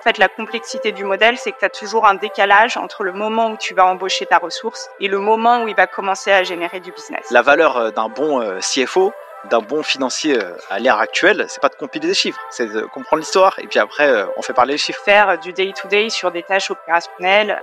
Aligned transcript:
En 0.00 0.02
fait, 0.02 0.16
la 0.16 0.28
complexité 0.28 0.92
du 0.92 1.04
modèle, 1.04 1.36
c'est 1.36 1.52
que 1.52 1.58
tu 1.58 1.64
as 1.66 1.68
toujours 1.68 2.06
un 2.06 2.14
décalage 2.14 2.78
entre 2.78 3.04
le 3.04 3.12
moment 3.12 3.50
où 3.50 3.58
tu 3.58 3.74
vas 3.74 3.84
embaucher 3.84 4.24
ta 4.24 4.38
ressource 4.38 4.88
et 4.98 5.08
le 5.08 5.18
moment 5.18 5.62
où 5.62 5.68
il 5.68 5.76
va 5.76 5.86
commencer 5.86 6.32
à 6.32 6.42
générer 6.42 6.80
du 6.80 6.90
business. 6.90 7.30
La 7.30 7.42
valeur 7.42 7.76
euh, 7.76 7.90
d'un 7.90 8.08
bon 8.08 8.40
euh, 8.40 8.60
CFO, 8.60 9.12
d'un 9.50 9.58
bon 9.58 9.82
financier 9.82 10.42
euh, 10.42 10.54
à 10.70 10.78
l'ère 10.78 10.98
actuelle, 10.98 11.44
c'est 11.48 11.60
pas 11.60 11.68
de 11.68 11.74
compiler 11.74 12.08
des 12.08 12.14
chiffres, 12.14 12.40
c'est 12.48 12.72
de 12.72 12.80
comprendre 12.80 13.20
l'histoire 13.20 13.58
et 13.58 13.66
puis 13.66 13.78
après 13.78 14.10
on 14.38 14.42
fait 14.42 14.54
parler 14.54 14.72
les 14.72 14.78
chiffres. 14.78 15.02
Faire 15.04 15.38
du 15.38 15.52
day-to-day 15.52 16.08
sur 16.08 16.30
des 16.30 16.44
tâches 16.44 16.70
opérationnelles, 16.70 17.60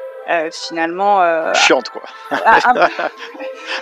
finalement. 0.52 1.22
Euh, 1.22 1.54
Chiante 1.54 1.90
quoi. 1.90 2.02
Ah, 2.32 2.60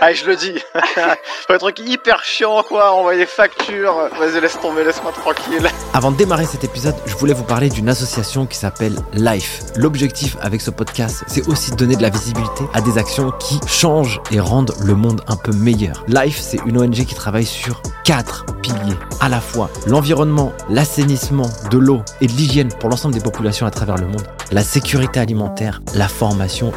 ah, 0.02 0.14
je 0.14 0.26
le 0.26 0.36
dis. 0.36 0.60
un 1.50 1.58
truc 1.58 1.80
hyper 1.80 2.24
chiant 2.24 2.64
quoi, 2.64 2.92
envoyer 2.92 3.20
des 3.20 3.26
factures. 3.26 4.10
Vas-y 4.20 4.42
laisse 4.42 4.60
tomber, 4.60 4.84
laisse-moi 4.84 5.12
tranquille. 5.12 5.70
Avant 5.94 6.12
de 6.12 6.18
démarrer 6.18 6.46
cet 6.46 6.64
épisode, 6.64 6.96
je 7.06 7.16
voulais 7.16 7.34
vous 7.34 7.44
parler 7.44 7.70
d'une 7.70 7.90
association 7.90 8.46
qui 8.46 8.58
s'appelle 8.58 8.96
Life. 9.14 9.62
L'objectif 9.76 10.38
avec 10.42 10.62
ce 10.62 10.72
podcast, 10.72 11.24
c'est 11.28 11.48
aussi 11.48 11.72
de 11.72 11.76
donner 11.76 11.96
de 11.96 12.02
la 12.02 12.10
visibilité 12.10 12.64
à 12.74 12.82
des 12.82 12.98
actions 12.98 13.32
qui 13.32 13.60
changent 13.68 14.22
et 14.32 14.40
rendent 14.40 14.74
le 14.84 14.96
monde 14.96 15.22
un 15.28 15.36
peu 15.36 15.52
meilleur. 15.52 16.04
Life, 16.08 16.40
c'est 16.40 16.60
une 16.66 16.78
ONG 16.78 17.06
qui 17.06 17.16
travaille 17.16 17.46
sur 17.46 17.82
quatre 18.04 18.46
piliers. 18.62 18.98
À 19.22 19.30
la 19.30 19.40
fois 19.40 19.70
l'environnement, 19.88 20.54
l'assainissement, 20.70 21.50
de 21.72 21.78
l'eau 21.78 22.02
et 22.22 22.28
de 22.28 22.32
l'hygiène 22.34 22.70
pour 22.80 22.90
l'ensemble 22.90 23.14
des 23.14 23.22
populations 23.22 23.66
à 23.66 23.72
travers 23.72 23.96
le 23.96 24.08
monde, 24.08 24.24
la 24.52 24.64
sécurité 24.64 25.20
alimentaire, 25.20 25.82
la 25.94 26.08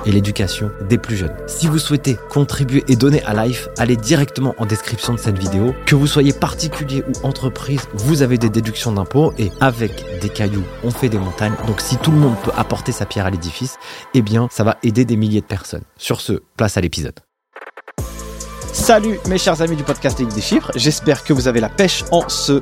et 0.06 0.12
l'éducation 0.12 0.70
des 0.88 0.98
plus 0.98 1.16
jeunes. 1.16 1.34
Si 1.46 1.66
vous 1.66 1.78
souhaitez 1.78 2.16
contribuer 2.30 2.84
et 2.88 2.96
donner 2.96 3.22
à 3.24 3.46
Life, 3.46 3.68
allez 3.76 3.96
directement 3.96 4.54
en 4.58 4.66
description 4.66 5.14
de 5.14 5.18
cette 5.18 5.38
vidéo. 5.38 5.74
Que 5.86 5.94
vous 5.94 6.06
soyez 6.06 6.32
particulier 6.32 7.02
ou 7.08 7.26
entreprise, 7.26 7.82
vous 7.94 8.22
avez 8.22 8.38
des 8.38 8.50
déductions 8.50 8.92
d'impôts 8.92 9.32
et 9.38 9.50
avec 9.60 10.04
des 10.20 10.28
cailloux, 10.28 10.64
on 10.84 10.90
fait 10.90 11.08
des 11.08 11.18
montagnes. 11.18 11.54
Donc 11.66 11.80
si 11.80 11.96
tout 11.96 12.10
le 12.12 12.18
monde 12.18 12.36
peut 12.42 12.52
apporter 12.56 12.92
sa 12.92 13.06
pierre 13.06 13.26
à 13.26 13.30
l'édifice, 13.30 13.78
eh 14.14 14.22
bien 14.22 14.48
ça 14.50 14.64
va 14.64 14.76
aider 14.82 15.04
des 15.04 15.16
milliers 15.16 15.40
de 15.40 15.46
personnes. 15.46 15.82
Sur 15.96 16.20
ce, 16.20 16.40
place 16.56 16.76
à 16.76 16.80
l'épisode. 16.80 17.18
Salut 18.72 19.18
mes 19.28 19.38
chers 19.38 19.60
amis 19.60 19.76
du 19.76 19.82
podcast 19.82 20.20
Ligue 20.20 20.32
des 20.32 20.40
chiffres, 20.40 20.70
j'espère 20.76 21.24
que 21.24 21.32
vous 21.32 21.48
avez 21.48 21.60
la 21.60 21.68
pêche 21.68 22.04
en 22.12 22.28
ce 22.28 22.52
euh, 22.52 22.60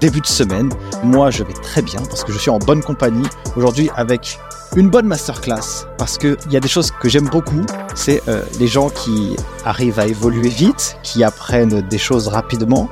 début 0.00 0.20
de 0.20 0.26
semaine. 0.26 0.70
Moi 1.04 1.30
je 1.30 1.44
vais 1.44 1.52
très 1.52 1.82
bien 1.82 2.00
parce 2.00 2.24
que 2.24 2.32
je 2.32 2.38
suis 2.38 2.50
en 2.50 2.58
bonne 2.58 2.82
compagnie 2.82 3.26
aujourd'hui 3.56 3.88
avec 3.94 4.38
une 4.76 4.90
bonne 4.90 5.06
masterclass 5.06 5.86
parce 5.96 6.18
qu'il 6.18 6.36
y 6.50 6.56
a 6.56 6.60
des 6.60 6.68
choses 6.68 6.90
que 6.90 7.08
j'aime 7.08 7.28
beaucoup, 7.28 7.64
c'est 7.94 8.22
euh, 8.28 8.42
les 8.58 8.66
gens 8.66 8.90
qui 8.90 9.36
arrivent 9.64 9.98
à 9.98 10.06
évoluer 10.06 10.48
vite, 10.48 10.98
qui 11.02 11.24
apprennent 11.24 11.80
des 11.80 11.98
choses 11.98 12.28
rapidement, 12.28 12.88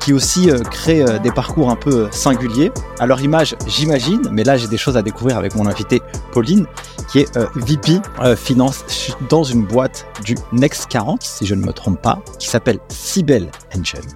qui 0.00 0.12
aussi 0.12 0.50
euh, 0.50 0.58
créent 0.60 1.02
euh, 1.02 1.18
des 1.18 1.30
parcours 1.30 1.70
un 1.70 1.76
peu 1.76 2.08
singuliers. 2.10 2.72
À 2.98 3.06
leur 3.06 3.20
image, 3.20 3.56
j'imagine, 3.66 4.28
mais 4.32 4.44
là 4.44 4.56
j'ai 4.56 4.68
des 4.68 4.78
choses 4.78 4.96
à 4.96 5.02
découvrir 5.02 5.38
avec 5.38 5.54
mon 5.54 5.66
invité 5.66 6.02
Pauline, 6.32 6.66
qui 7.10 7.20
est 7.20 7.38
VP 7.56 8.00
Finance 8.36 8.84
dans 9.28 9.42
une 9.42 9.64
boîte 9.64 10.06
du 10.24 10.36
Next 10.52 10.86
40, 10.86 11.22
si 11.22 11.44
je 11.44 11.54
ne 11.54 11.64
me 11.64 11.72
trompe 11.72 12.00
pas, 12.00 12.20
qui 12.38 12.48
s'appelle 12.48 12.78
Cybel 12.88 13.50
Engine 13.76 14.08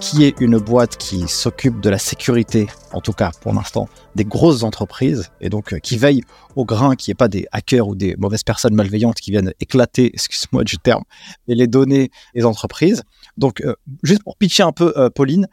qui 0.00 0.24
est 0.24 0.40
une 0.40 0.58
boîte 0.58 0.96
qui 0.96 1.28
s'occupe 1.28 1.80
de 1.80 1.90
la 1.90 1.98
sécurité, 1.98 2.66
en 2.92 3.00
tout 3.00 3.12
cas 3.12 3.30
pour 3.40 3.52
l'instant, 3.52 3.88
des 4.14 4.24
grosses 4.24 4.62
entreprises, 4.62 5.30
et 5.40 5.48
donc 5.48 5.72
euh, 5.72 5.78
qui 5.78 5.96
veille 5.96 6.22
au 6.54 6.64
grain, 6.64 6.96
qui 6.96 7.10
ait 7.10 7.14
pas 7.14 7.28
des 7.28 7.46
hackers 7.52 7.86
ou 7.86 7.94
des 7.94 8.16
mauvaises 8.16 8.42
personnes 8.42 8.74
malveillantes 8.74 9.16
qui 9.16 9.30
viennent 9.30 9.52
éclater, 9.60 10.06
excuse-moi 10.14 10.64
du 10.64 10.78
terme, 10.78 11.02
les 11.46 11.66
données 11.66 12.10
des 12.34 12.44
entreprises. 12.44 13.02
Donc, 13.36 13.60
euh, 13.60 13.74
juste 14.02 14.22
pour 14.22 14.36
pitcher 14.36 14.62
un 14.62 14.72
peu, 14.72 14.92
euh, 14.96 15.10
Pauline, 15.10 15.48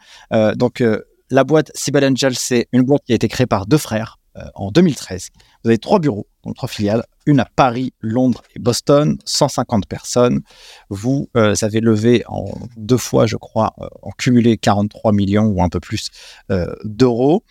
donc 0.55 0.83
la 1.29 1.43
boîte 1.43 1.71
Cybel 1.73 2.05
Angel, 2.05 2.35
c'est 2.35 2.67
une 2.71 2.83
boîte 2.83 3.03
qui 3.05 3.11
a 3.13 3.15
été 3.15 3.27
créée 3.27 3.47
par 3.47 3.65
deux 3.65 3.77
frères 3.77 4.17
en 4.55 4.71
2013. 4.71 5.29
Vous 5.63 5.69
avez 5.69 5.77
trois 5.77 5.99
bureaux, 5.99 6.27
donc 6.43 6.55
trois 6.55 6.69
filiales, 6.69 7.03
une 7.25 7.39
à 7.39 7.45
Paris, 7.55 7.93
Londres 8.01 8.43
et 8.55 8.59
Boston, 8.59 9.17
150 9.25 9.87
personnes. 9.87 10.41
Vous 10.89 11.29
euh, 11.37 11.55
avez 11.61 11.79
levé 11.79 12.23
en 12.27 12.45
deux 12.75 12.97
fois, 12.97 13.25
je 13.27 13.37
crois, 13.37 13.73
euh, 13.79 13.87
en 14.01 14.11
cumulé 14.11 14.57
43 14.57 15.13
millions 15.13 15.45
ou 15.45 15.63
un 15.63 15.69
peu 15.69 15.79
plus 15.79 16.09
euh, 16.51 16.73
d'euros. 16.83 17.43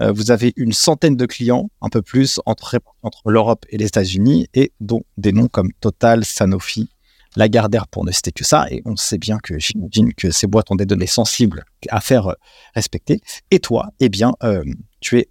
vous 0.00 0.30
avez 0.32 0.52
une 0.56 0.72
centaine 0.72 1.16
de 1.16 1.24
clients, 1.24 1.70
un 1.80 1.88
peu 1.88 2.02
plus, 2.02 2.40
entre, 2.46 2.78
entre 3.02 3.30
l'Europe 3.30 3.64
et 3.70 3.78
les 3.78 3.86
États-Unis, 3.86 4.48
et 4.52 4.72
dont 4.80 5.04
des 5.16 5.32
noms 5.32 5.48
comme 5.48 5.72
Total, 5.80 6.24
Sanofi, 6.24 6.90
Lagardère 7.36 7.86
pour 7.88 8.04
ne 8.04 8.12
citer 8.12 8.32
que 8.32 8.44
ça. 8.44 8.66
Et 8.70 8.82
on 8.84 8.96
sait 8.96 9.18
bien 9.18 9.38
que 9.38 9.58
j'imagine 9.58 10.12
que 10.12 10.30
ces 10.30 10.46
boîtes 10.46 10.70
ont 10.70 10.76
des 10.76 10.86
données 10.86 11.06
sensibles 11.06 11.64
à 11.88 12.00
faire 12.00 12.34
respecter. 12.74 13.20
Et 13.50 13.60
toi, 13.60 13.90
eh 14.00 14.08
bien, 14.08 14.34
tu 15.00 15.18
es 15.18 15.28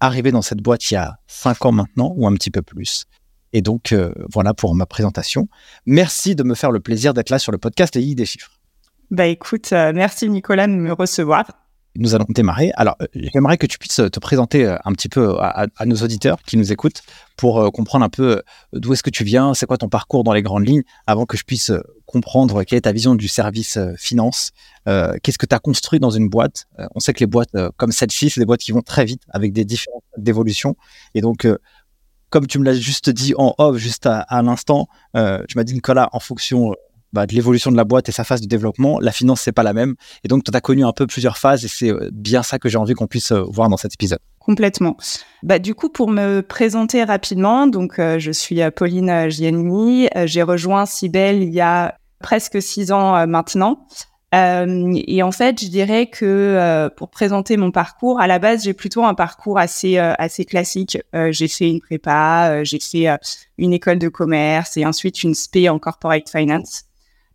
arrivé 0.00 0.32
dans 0.32 0.42
cette 0.42 0.60
boîte 0.60 0.90
il 0.90 0.94
y 0.94 0.96
a 0.96 1.18
cinq 1.26 1.64
ans 1.64 1.72
maintenant, 1.72 2.12
ou 2.16 2.26
un 2.26 2.34
petit 2.34 2.50
peu 2.50 2.62
plus. 2.62 3.04
Et 3.52 3.62
donc, 3.62 3.92
euh, 3.92 4.12
voilà 4.32 4.54
pour 4.54 4.74
ma 4.74 4.86
présentation. 4.86 5.48
Merci 5.86 6.34
de 6.34 6.42
me 6.42 6.54
faire 6.54 6.70
le 6.70 6.80
plaisir 6.80 7.14
d'être 7.14 7.30
là 7.30 7.38
sur 7.38 7.52
le 7.52 7.58
podcast 7.58 7.96
et 7.96 8.14
des 8.14 8.26
chiffres. 8.26 8.52
Bah 9.10 9.26
écoute, 9.26 9.72
euh, 9.72 9.92
merci 9.94 10.28
Nicolas 10.28 10.66
de 10.66 10.72
me 10.72 10.92
recevoir. 10.92 11.46
Nous 11.98 12.14
allons 12.14 12.26
démarrer. 12.28 12.72
Alors, 12.74 12.96
euh, 13.00 13.06
j'aimerais 13.14 13.58
que 13.58 13.66
tu 13.66 13.78
puisses 13.78 13.96
te 13.96 14.20
présenter 14.20 14.66
un 14.66 14.92
petit 14.92 15.08
peu 15.08 15.36
à, 15.40 15.66
nos 15.84 15.96
auditeurs 15.96 16.38
qui 16.42 16.56
nous 16.56 16.72
écoutent 16.72 17.02
pour 17.36 17.70
comprendre 17.72 18.04
un 18.04 18.08
peu 18.08 18.42
d'où 18.72 18.92
est-ce 18.92 19.02
que 19.02 19.10
tu 19.10 19.24
viens, 19.24 19.52
c'est 19.54 19.66
quoi 19.66 19.76
ton 19.76 19.88
parcours 19.88 20.24
dans 20.24 20.32
les 20.32 20.42
grandes 20.42 20.66
lignes, 20.66 20.82
avant 21.06 21.26
que 21.26 21.36
je 21.36 21.44
puisse 21.44 21.70
comprendre 22.06 22.64
quelle 22.64 22.78
est 22.78 22.82
ta 22.82 22.92
vision 22.92 23.14
du 23.14 23.28
service 23.28 23.78
finance, 23.98 24.52
qu'est-ce 24.86 25.36
que 25.36 25.44
tu 25.44 25.54
as 25.54 25.58
construit 25.58 26.00
dans 26.00 26.10
une 26.10 26.30
boîte. 26.30 26.64
on 26.94 27.00
sait 27.00 27.12
que 27.12 27.20
les 27.20 27.26
boîtes 27.26 27.54
comme 27.76 27.92
celle-ci, 27.92 28.30
c'est 28.30 28.40
des 28.40 28.46
boîtes 28.46 28.60
qui 28.60 28.72
vont 28.72 28.80
très 28.80 29.04
vite 29.04 29.22
avec 29.28 29.52
des 29.52 29.66
différentes 29.66 30.02
d'évolution. 30.16 30.76
Et 31.14 31.20
donc, 31.20 31.46
comme 32.30 32.46
tu 32.46 32.58
me 32.58 32.64
l'as 32.64 32.74
juste 32.74 33.10
dit 33.10 33.34
en 33.36 33.54
off, 33.58 33.76
juste 33.76 34.06
à, 34.06 34.42
l'instant, 34.42 34.88
euh, 35.16 35.42
tu 35.48 35.56
m'as 35.56 35.64
dit, 35.64 35.74
Nicolas, 35.74 36.08
en 36.12 36.20
fonction 36.20 36.72
euh, 36.72 36.74
bah, 37.12 37.26
de 37.26 37.34
l'évolution 37.34 37.70
de 37.70 37.76
la 37.76 37.84
boîte 37.84 38.08
et 38.08 38.12
sa 38.12 38.24
phase 38.24 38.40
de 38.40 38.46
développement, 38.46 38.98
la 39.00 39.12
finance, 39.12 39.42
c'est 39.42 39.52
pas 39.52 39.62
la 39.62 39.72
même. 39.72 39.94
Et 40.24 40.28
donc, 40.28 40.44
tu 40.44 40.50
as 40.54 40.60
connu 40.60 40.84
un 40.84 40.92
peu 40.92 41.06
plusieurs 41.06 41.38
phases 41.38 41.64
et 41.64 41.68
c'est 41.68 41.90
euh, 41.90 42.10
bien 42.12 42.42
ça 42.42 42.58
que 42.58 42.68
j'ai 42.68 42.78
envie 42.78 42.94
qu'on 42.94 43.06
puisse 43.06 43.32
voir 43.32 43.68
dans 43.68 43.76
cet 43.76 43.94
épisode. 43.94 44.18
Complètement. 44.38 44.96
Bah, 45.42 45.58
du 45.58 45.74
coup, 45.74 45.88
pour 45.88 46.08
me 46.08 46.40
présenter 46.40 47.02
rapidement, 47.04 47.66
donc, 47.66 47.94
je 47.98 48.30
suis 48.30 48.60
Pauline 48.74 49.28
Giannini. 49.28 50.08
j'ai 50.24 50.42
rejoint 50.42 50.86
Cybelle 50.86 51.42
il 51.42 51.52
y 51.52 51.60
a 51.60 51.96
presque 52.20 52.62
six 52.62 52.92
ans 52.92 53.26
maintenant. 53.26 53.86
Euh, 54.34 54.92
et 55.06 55.22
en 55.22 55.32
fait, 55.32 55.60
je 55.60 55.68
dirais 55.68 56.06
que 56.06 56.24
euh, 56.24 56.90
pour 56.90 57.10
présenter 57.10 57.56
mon 57.56 57.70
parcours, 57.70 58.20
à 58.20 58.26
la 58.26 58.38
base, 58.38 58.64
j'ai 58.64 58.74
plutôt 58.74 59.04
un 59.04 59.14
parcours 59.14 59.58
assez 59.58 59.98
euh, 59.98 60.14
assez 60.18 60.44
classique. 60.44 60.98
j'ai 61.30 61.48
fait 61.48 61.70
une 61.70 61.80
prépa, 61.80 62.64
j'ai 62.64 62.80
fait 62.80 63.06
une 63.58 63.72
école 63.72 63.98
de 63.98 64.08
commerce 64.08 64.76
et 64.76 64.84
ensuite 64.84 65.22
une 65.22 65.34
spé 65.34 65.68
en 65.68 65.78
corporate 65.78 66.28
finance. 66.28 66.84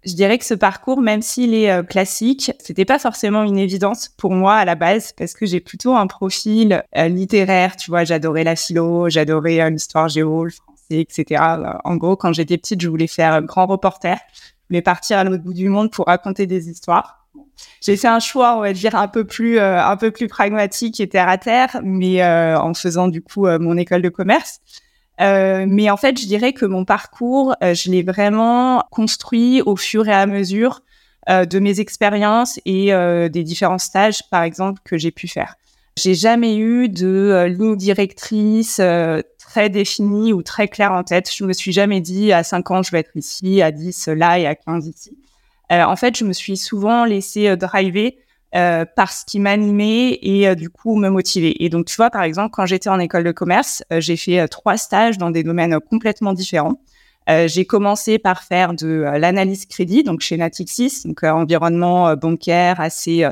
Je 0.03 0.13
dirais 0.13 0.37
que 0.37 0.45
ce 0.45 0.53
parcours, 0.53 1.01
même 1.01 1.21
s'il 1.21 1.53
est 1.53 1.87
classique, 1.87 2.51
c'était 2.59 2.85
pas 2.85 2.97
forcément 2.97 3.43
une 3.43 3.59
évidence 3.59 4.09
pour 4.17 4.31
moi 4.31 4.55
à 4.55 4.65
la 4.65 4.75
base 4.75 5.13
parce 5.13 5.33
que 5.33 5.45
j'ai 5.45 5.59
plutôt 5.59 5.95
un 5.95 6.07
profil 6.07 6.83
littéraire. 6.95 7.75
Tu 7.75 7.91
vois, 7.91 8.03
j'adorais 8.03 8.43
la 8.43 8.55
philo, 8.55 9.09
j'adorais 9.09 9.69
l'histoire 9.69 10.09
géo, 10.09 10.45
le 10.45 10.49
français, 10.49 11.01
etc. 11.01 11.43
En 11.83 11.97
gros, 11.97 12.15
quand 12.15 12.33
j'étais 12.33 12.57
petite, 12.57 12.81
je 12.81 12.89
voulais 12.89 13.05
faire 13.05 13.43
grand 13.43 13.67
reporter 13.67 14.17
mais 14.71 14.81
partir 14.81 15.19
à 15.19 15.23
l'autre 15.23 15.43
bout 15.43 15.53
du 15.53 15.69
monde 15.69 15.91
pour 15.91 16.05
raconter 16.07 16.47
des 16.47 16.69
histoires. 16.69 17.27
J'ai 17.81 17.97
fait 17.97 18.07
un 18.07 18.19
choix, 18.19 18.57
on 18.57 18.61
va 18.61 18.73
dire, 18.73 18.95
un 18.95 19.07
peu 19.07 19.25
plus, 19.25 19.59
euh, 19.59 19.83
un 19.83 19.97
peu 19.97 20.11
plus 20.11 20.27
pragmatique 20.27 20.99
et 20.99 21.07
terre 21.07 21.29
à 21.29 21.37
terre, 21.37 21.79
mais 21.83 22.23
euh, 22.23 22.59
en 22.59 22.73
faisant 22.73 23.07
du 23.07 23.21
coup 23.21 23.45
euh, 23.45 23.59
mon 23.59 23.77
école 23.77 24.01
de 24.01 24.09
commerce. 24.09 24.61
Mais 25.21 25.89
en 25.89 25.97
fait, 25.97 26.19
je 26.19 26.25
dirais 26.25 26.53
que 26.53 26.65
mon 26.65 26.85
parcours, 26.85 27.55
je 27.61 27.91
l'ai 27.91 28.03
vraiment 28.03 28.83
construit 28.91 29.61
au 29.61 29.75
fur 29.75 30.07
et 30.07 30.13
à 30.13 30.25
mesure 30.25 30.81
de 31.29 31.59
mes 31.59 31.79
expériences 31.79 32.59
et 32.65 32.91
des 33.29 33.43
différents 33.43 33.77
stages, 33.77 34.27
par 34.29 34.43
exemple, 34.43 34.81
que 34.83 34.97
j'ai 34.97 35.11
pu 35.11 35.27
faire. 35.27 35.55
J'ai 35.97 36.15
jamais 36.15 36.57
eu 36.57 36.89
de 36.89 37.45
ligne 37.47 37.75
directrice 37.75 38.81
très 39.51 39.69
définie 39.69 40.31
ou 40.33 40.41
très 40.41 40.67
claire 40.67 40.93
en 40.93 41.03
tête. 41.03 41.29
Je 41.33 41.43
me 41.43 41.53
suis 41.53 41.73
jamais 41.73 41.99
dit 41.99 42.31
à 42.31 42.43
5 42.43 42.71
ans, 42.71 42.83
je 42.83 42.91
vais 42.91 42.99
être 42.99 43.11
ici, 43.15 43.61
à 43.61 43.71
10 43.71 44.07
là 44.07 44.39
et 44.39 44.47
à 44.47 44.55
15 44.55 44.87
ici. 44.87 45.17
Euh, 45.71 45.83
en 45.83 45.95
fait, 45.95 46.17
je 46.17 46.25
me 46.25 46.33
suis 46.33 46.57
souvent 46.57 47.05
laissée 47.05 47.47
euh, 47.47 47.55
driver 47.55 48.17
euh, 48.55 48.85
par 48.85 49.11
ce 49.13 49.25
qui 49.25 49.39
m'animait 49.39 50.19
et 50.21 50.47
euh, 50.47 50.55
du 50.55 50.69
coup 50.69 50.95
me 50.95 51.09
motiver. 51.09 51.63
Et 51.63 51.69
donc, 51.69 51.85
tu 51.85 51.95
vois, 51.95 52.09
par 52.09 52.23
exemple, 52.23 52.51
quand 52.51 52.65
j'étais 52.65 52.89
en 52.89 52.99
école 52.99 53.23
de 53.23 53.31
commerce, 53.31 53.83
j'ai 53.91 54.17
fait 54.17 54.47
trois 54.47 54.77
stages 54.77 55.17
dans 55.17 55.31
des 55.31 55.43
domaines 55.43 55.79
complètement 55.79 56.33
différents. 56.33 56.81
j'ai 57.27 57.65
commencé 57.65 58.19
par 58.19 58.43
faire 58.43 58.73
de 58.73 59.05
l'analyse 59.17 59.65
crédit, 59.65 60.03
donc 60.03 60.21
chez 60.21 60.37
Natixis, 60.37 61.03
donc 61.05 61.23
environnement 61.23 62.15
bancaire 62.15 62.81
assez 62.81 63.25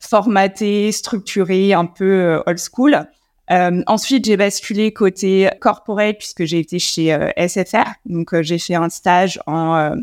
formaté, 0.00 0.90
structuré, 0.90 1.72
un 1.72 1.86
peu 1.86 2.42
old 2.46 2.58
school. 2.58 3.06
Euh, 3.50 3.82
ensuite, 3.86 4.24
j'ai 4.24 4.36
basculé 4.36 4.92
côté 4.92 5.50
corporate 5.60 6.16
puisque 6.18 6.44
j'ai 6.44 6.60
été 6.60 6.78
chez 6.78 7.12
euh, 7.12 7.30
SFR. 7.36 7.94
Donc, 8.06 8.32
euh, 8.32 8.42
j'ai 8.42 8.58
fait 8.58 8.74
un 8.74 8.88
stage 8.88 9.40
en 9.46 9.94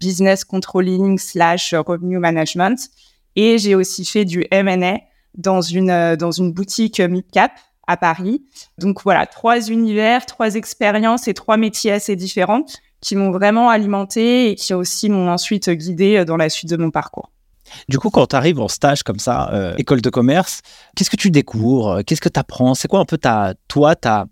business 0.00 0.44
controlling 0.44 1.18
slash 1.18 1.74
revenue 1.74 2.18
management. 2.18 2.90
Et 3.40 3.56
j'ai 3.56 3.76
aussi 3.76 4.04
fait 4.04 4.24
du 4.24 4.44
M&A 4.50 4.98
dans 5.34 5.60
une, 5.60 6.16
dans 6.16 6.32
une 6.32 6.52
boutique 6.52 6.98
mid-cap 6.98 7.52
à 7.86 7.96
Paris. 7.96 8.42
Donc 8.78 9.04
voilà, 9.04 9.26
trois 9.26 9.68
univers, 9.68 10.26
trois 10.26 10.56
expériences 10.56 11.28
et 11.28 11.34
trois 11.34 11.56
métiers 11.56 11.92
assez 11.92 12.16
différents 12.16 12.64
qui 13.00 13.14
m'ont 13.14 13.30
vraiment 13.30 13.70
alimenté 13.70 14.50
et 14.50 14.54
qui 14.56 14.74
aussi 14.74 15.08
m'ont 15.08 15.30
ensuite 15.30 15.70
guidé 15.70 16.24
dans 16.24 16.36
la 16.36 16.48
suite 16.48 16.68
de 16.68 16.76
mon 16.76 16.90
parcours. 16.90 17.30
Du 17.88 18.00
coup, 18.00 18.10
quand 18.10 18.26
tu 18.26 18.34
arrives 18.34 18.58
en 18.58 18.66
stage 18.66 19.04
comme 19.04 19.20
ça, 19.20 19.52
euh, 19.52 19.72
école 19.76 20.00
de 20.00 20.10
commerce, 20.10 20.62
qu'est-ce 20.96 21.10
que 21.10 21.14
tu 21.14 21.30
découvres 21.30 22.02
Qu'est-ce 22.04 22.20
que 22.20 22.28
tu 22.28 22.40
apprends 22.40 22.74
C'est 22.74 22.88
quoi 22.88 22.98
un 22.98 23.04
peu 23.04 23.18
ta, 23.18 23.54
toi, 23.68 23.94
ta, 23.94 24.26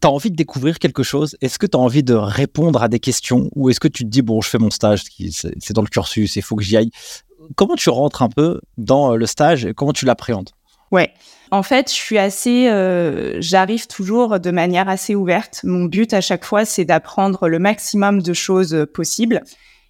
tu 0.00 0.06
as 0.06 0.10
envie 0.10 0.30
de 0.30 0.36
découvrir 0.36 0.78
quelque 0.78 1.02
chose? 1.02 1.36
Est-ce 1.40 1.58
que 1.58 1.66
tu 1.66 1.76
as 1.76 1.80
envie 1.80 2.02
de 2.02 2.14
répondre 2.14 2.82
à 2.82 2.88
des 2.88 3.00
questions 3.00 3.48
Ou 3.54 3.70
est-ce 3.70 3.80
que 3.80 3.88
tu 3.88 4.04
te 4.04 4.08
dis, 4.08 4.22
bon, 4.22 4.40
je 4.40 4.48
fais 4.48 4.58
mon 4.58 4.70
stage, 4.70 5.04
c'est 5.30 5.72
dans 5.72 5.82
le 5.82 5.88
cursus, 5.88 6.36
il 6.36 6.42
faut 6.42 6.56
que 6.56 6.62
j'y 6.62 6.76
aille? 6.76 6.90
Comment 7.56 7.74
tu 7.76 7.90
rentres 7.90 8.22
un 8.22 8.28
peu 8.28 8.60
dans 8.78 9.12
euh, 9.12 9.16
le 9.16 9.26
stage 9.26 9.64
et 9.64 9.74
comment 9.74 9.92
tu 9.92 10.04
l'appréhendes? 10.04 10.50
Ouais. 10.90 11.12
En 11.50 11.62
fait, 11.62 11.88
je 11.90 11.94
suis 11.94 12.18
assez, 12.18 12.68
euh, 12.68 13.40
j'arrive 13.40 13.86
toujours 13.86 14.40
de 14.40 14.50
manière 14.50 14.88
assez 14.88 15.14
ouverte. 15.14 15.60
Mon 15.64 15.84
but 15.84 16.12
à 16.12 16.20
chaque 16.20 16.44
fois, 16.44 16.64
c'est 16.64 16.84
d'apprendre 16.84 17.48
le 17.48 17.58
maximum 17.58 18.22
de 18.22 18.32
choses 18.32 18.86
possibles. 18.92 19.42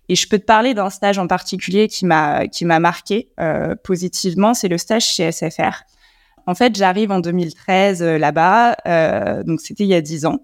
Et 0.08 0.16
je 0.16 0.28
peux 0.28 0.38
te 0.38 0.44
parler 0.44 0.74
d'un 0.74 0.90
stage 0.90 1.18
en 1.18 1.26
particulier 1.26 1.88
qui 1.88 2.04
m'a 2.04 2.46
qui 2.48 2.66
m'a 2.66 2.78
marqué 2.78 3.30
euh, 3.40 3.74
positivement. 3.82 4.52
C'est 4.52 4.68
le 4.68 4.76
stage 4.76 5.06
chez 5.06 5.32
SFR. 5.32 5.84
En 6.46 6.54
fait, 6.54 6.76
j'arrive 6.76 7.10
en 7.10 7.20
2013 7.20 8.02
euh, 8.02 8.18
là-bas, 8.18 8.76
euh, 8.86 9.42
donc 9.44 9.60
c'était 9.60 9.84
il 9.84 9.88
y 9.88 9.94
a 9.94 10.00
dix 10.00 10.26
ans. 10.26 10.40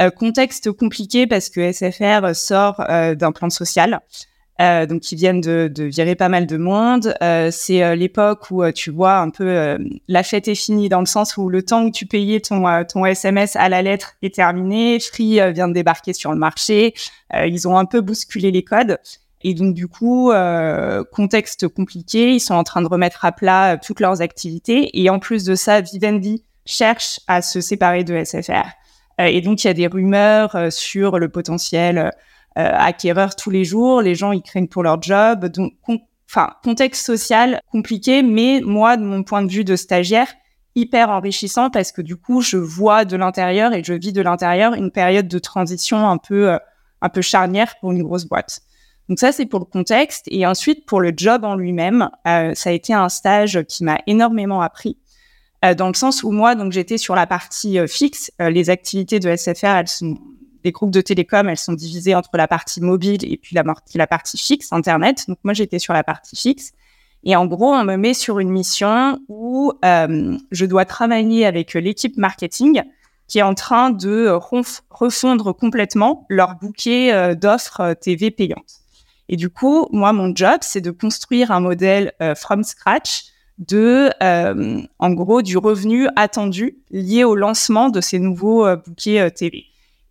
Euh, 0.00 0.10
contexte 0.10 0.72
compliqué 0.72 1.26
parce 1.26 1.48
que 1.48 1.72
SFR 1.72 2.34
sort 2.34 2.84
d'un 3.16 3.30
plan 3.30 3.48
social. 3.50 4.00
Euh, 4.60 4.86
donc 4.86 5.00
qui 5.00 5.16
viennent 5.16 5.40
de, 5.40 5.68
de, 5.72 5.82
virer 5.82 6.14
pas 6.14 6.28
mal 6.28 6.46
de 6.46 6.56
monde. 6.56 7.14
Euh, 7.22 7.48
c'est 7.50 7.82
euh, 7.82 7.96
l'époque 7.96 8.52
où 8.52 8.62
tu 8.70 8.92
vois 8.92 9.16
un 9.16 9.30
peu 9.30 9.78
la 10.06 10.22
fête 10.22 10.46
est 10.46 10.54
finie 10.54 10.88
dans 10.88 11.00
le 11.00 11.06
sens 11.06 11.36
où 11.36 11.48
le 11.48 11.62
temps 11.62 11.84
où 11.84 11.90
tu 11.90 12.06
payais 12.06 12.38
ton, 12.40 12.64
ton 12.84 13.04
SMS 13.04 13.56
à 13.56 13.68
la 13.68 13.82
lettre 13.82 14.14
est 14.22 14.34
terminé. 14.36 15.00
Free 15.00 15.40
vient 15.52 15.68
de 15.68 15.72
débarquer 15.72 16.12
sur 16.12 16.30
le 16.32 16.38
marché. 16.38 16.94
ils 17.34 17.66
ont 17.66 17.76
un 17.76 17.84
peu 17.84 18.00
bousculé 18.00 18.50
les 18.52 18.62
codes. 18.62 18.98
Et 19.42 19.54
donc 19.54 19.74
du 19.74 19.88
coup, 19.88 20.32
contexte 21.12 21.68
compliqué, 21.68 22.34
ils 22.34 22.40
sont 22.40 22.54
en 22.54 22.64
train 22.64 22.82
de 22.82 22.88
remettre 22.88 23.24
à 23.24 23.32
plat 23.32 23.76
toutes 23.76 24.00
leurs 24.00 24.22
activités. 24.22 24.90
Et 25.00 25.10
en 25.10 25.18
plus 25.18 25.44
de 25.44 25.54
ça, 25.54 25.80
Vivendi 25.80 26.44
cherche 26.64 27.20
à 27.26 27.42
se 27.42 27.60
séparer 27.60 28.04
de 28.04 28.22
SFR. 28.24 28.68
et 29.18 29.40
donc 29.40 29.64
il 29.64 29.66
y 29.66 29.70
a 29.70 29.74
des 29.74 29.86
rumeurs 29.86 30.56
sur 30.70 31.18
le 31.18 31.28
potentiel 31.28 31.98
euh, 31.98 32.10
acquéreurs 32.56 33.36
tous 33.36 33.50
les 33.50 33.64
jours, 33.64 34.00
les 34.00 34.14
gens 34.14 34.32
ils 34.32 34.42
craignent 34.42 34.68
pour 34.68 34.82
leur 34.82 35.02
job, 35.02 35.46
donc 35.46 35.72
enfin 36.30 36.50
contexte 36.62 37.04
social 37.04 37.60
compliqué, 37.70 38.22
mais 38.22 38.60
moi 38.64 38.96
de 38.96 39.04
mon 39.04 39.22
point 39.22 39.42
de 39.42 39.50
vue 39.50 39.64
de 39.64 39.76
stagiaire 39.76 40.28
hyper 40.74 41.10
enrichissant 41.10 41.70
parce 41.70 41.92
que 41.92 42.02
du 42.02 42.16
coup 42.16 42.40
je 42.40 42.56
vois 42.56 43.04
de 43.04 43.16
l'intérieur 43.16 43.72
et 43.72 43.84
je 43.84 43.92
vis 43.94 44.12
de 44.12 44.22
l'intérieur 44.22 44.74
une 44.74 44.90
période 44.90 45.28
de 45.28 45.38
transition 45.38 46.08
un 46.08 46.18
peu 46.18 46.50
euh, 46.50 46.58
un 47.00 47.08
peu 47.08 47.22
charnière 47.22 47.74
pour 47.80 47.92
une 47.92 48.02
grosse 48.02 48.24
boîte. 48.24 48.60
Donc 49.08 49.18
ça 49.18 49.32
c'est 49.32 49.46
pour 49.46 49.60
le 49.60 49.66
contexte. 49.66 50.24
Et 50.28 50.46
ensuite 50.46 50.86
pour 50.86 51.00
le 51.00 51.12
job 51.14 51.44
en 51.44 51.54
lui-même, 51.54 52.08
euh, 52.26 52.54
ça 52.54 52.70
a 52.70 52.72
été 52.72 52.94
un 52.94 53.08
stage 53.08 53.62
qui 53.68 53.84
m'a 53.84 53.98
énormément 54.06 54.62
appris 54.62 54.96
euh, 55.64 55.74
dans 55.74 55.88
le 55.88 55.94
sens 55.94 56.22
où 56.22 56.30
moi 56.30 56.54
donc 56.54 56.72
j'étais 56.72 56.98
sur 56.98 57.14
la 57.14 57.26
partie 57.26 57.78
fixe, 57.86 58.32
les 58.38 58.70
activités 58.70 59.20
de 59.20 59.34
SFR 59.34 59.76
elles 59.76 59.88
sont 59.88 60.16
les 60.64 60.72
groupes 60.72 60.90
de 60.90 61.02
télécom, 61.02 61.48
elles 61.48 61.58
sont 61.58 61.74
divisées 61.74 62.14
entre 62.14 62.30
la 62.34 62.48
partie 62.48 62.80
mobile 62.80 63.20
et 63.22 63.36
puis 63.36 63.54
la, 63.54 64.06
partie 64.06 64.38
fixe, 64.38 64.72
Internet. 64.72 65.26
Donc 65.28 65.38
moi, 65.44 65.52
j'étais 65.52 65.78
sur 65.78 65.92
la 65.92 66.02
partie 66.02 66.36
fixe. 66.36 66.72
Et 67.22 67.36
en 67.36 67.46
gros, 67.46 67.72
on 67.72 67.84
me 67.84 67.96
met 67.96 68.14
sur 68.14 68.38
une 68.38 68.50
mission 68.50 69.20
où 69.28 69.72
euh, 69.84 70.36
je 70.50 70.66
dois 70.66 70.84
travailler 70.86 71.46
avec 71.46 71.74
l'équipe 71.74 72.16
marketing 72.16 72.82
qui 73.28 73.38
est 73.38 73.42
en 73.42 73.54
train 73.54 73.90
de 73.90 74.28
refondre 74.90 75.56
complètement 75.56 76.26
leur 76.28 76.56
bouquet 76.56 77.12
euh, 77.12 77.34
d'offres 77.34 77.80
euh, 77.80 77.94
TV 77.94 78.30
payantes. 78.30 78.80
Et 79.30 79.36
du 79.36 79.48
coup, 79.48 79.88
moi, 79.90 80.12
mon 80.12 80.34
job, 80.34 80.58
c'est 80.60 80.82
de 80.82 80.90
construire 80.90 81.50
un 81.50 81.60
modèle 81.60 82.12
from 82.36 82.62
scratch 82.62 83.24
de, 83.56 84.10
en 84.98 85.10
gros, 85.12 85.40
du 85.40 85.56
revenu 85.56 86.08
attendu 86.14 86.76
lié 86.90 87.24
au 87.24 87.34
lancement 87.34 87.88
de 87.88 88.02
ces 88.02 88.18
nouveaux 88.18 88.66
bouquets 88.76 89.30
TV. 89.30 89.64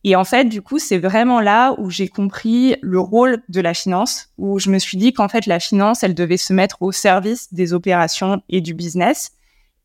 Et 0.06 0.16
en 0.16 0.26
fait, 0.26 0.46
du 0.46 0.62
coup, 0.62 0.80
c'est 0.80 0.98
vraiment 0.98 1.40
là 1.40 1.76
où 1.78 1.90
j'ai 1.90 2.10
compris 2.10 2.76
le 2.82 3.00
rôle 3.00 3.42
de 3.48 3.62
la 3.62 3.74
finance, 3.74 4.30
où 4.38 4.60
je 4.60 4.70
me 4.70 4.78
suis 4.78 4.98
dit 4.98 5.14
qu'en 5.14 5.30
fait, 5.30 5.46
la 5.46 5.60
finance, 5.60 6.04
elle 6.04 6.14
devait 6.14 6.38
se 6.38 6.52
mettre 6.52 6.82
au 6.82 6.92
service 6.92 7.54
des 7.54 7.74
opérations 7.74 8.42
et 8.50 8.60
du 8.60 8.74
business, 8.74 9.32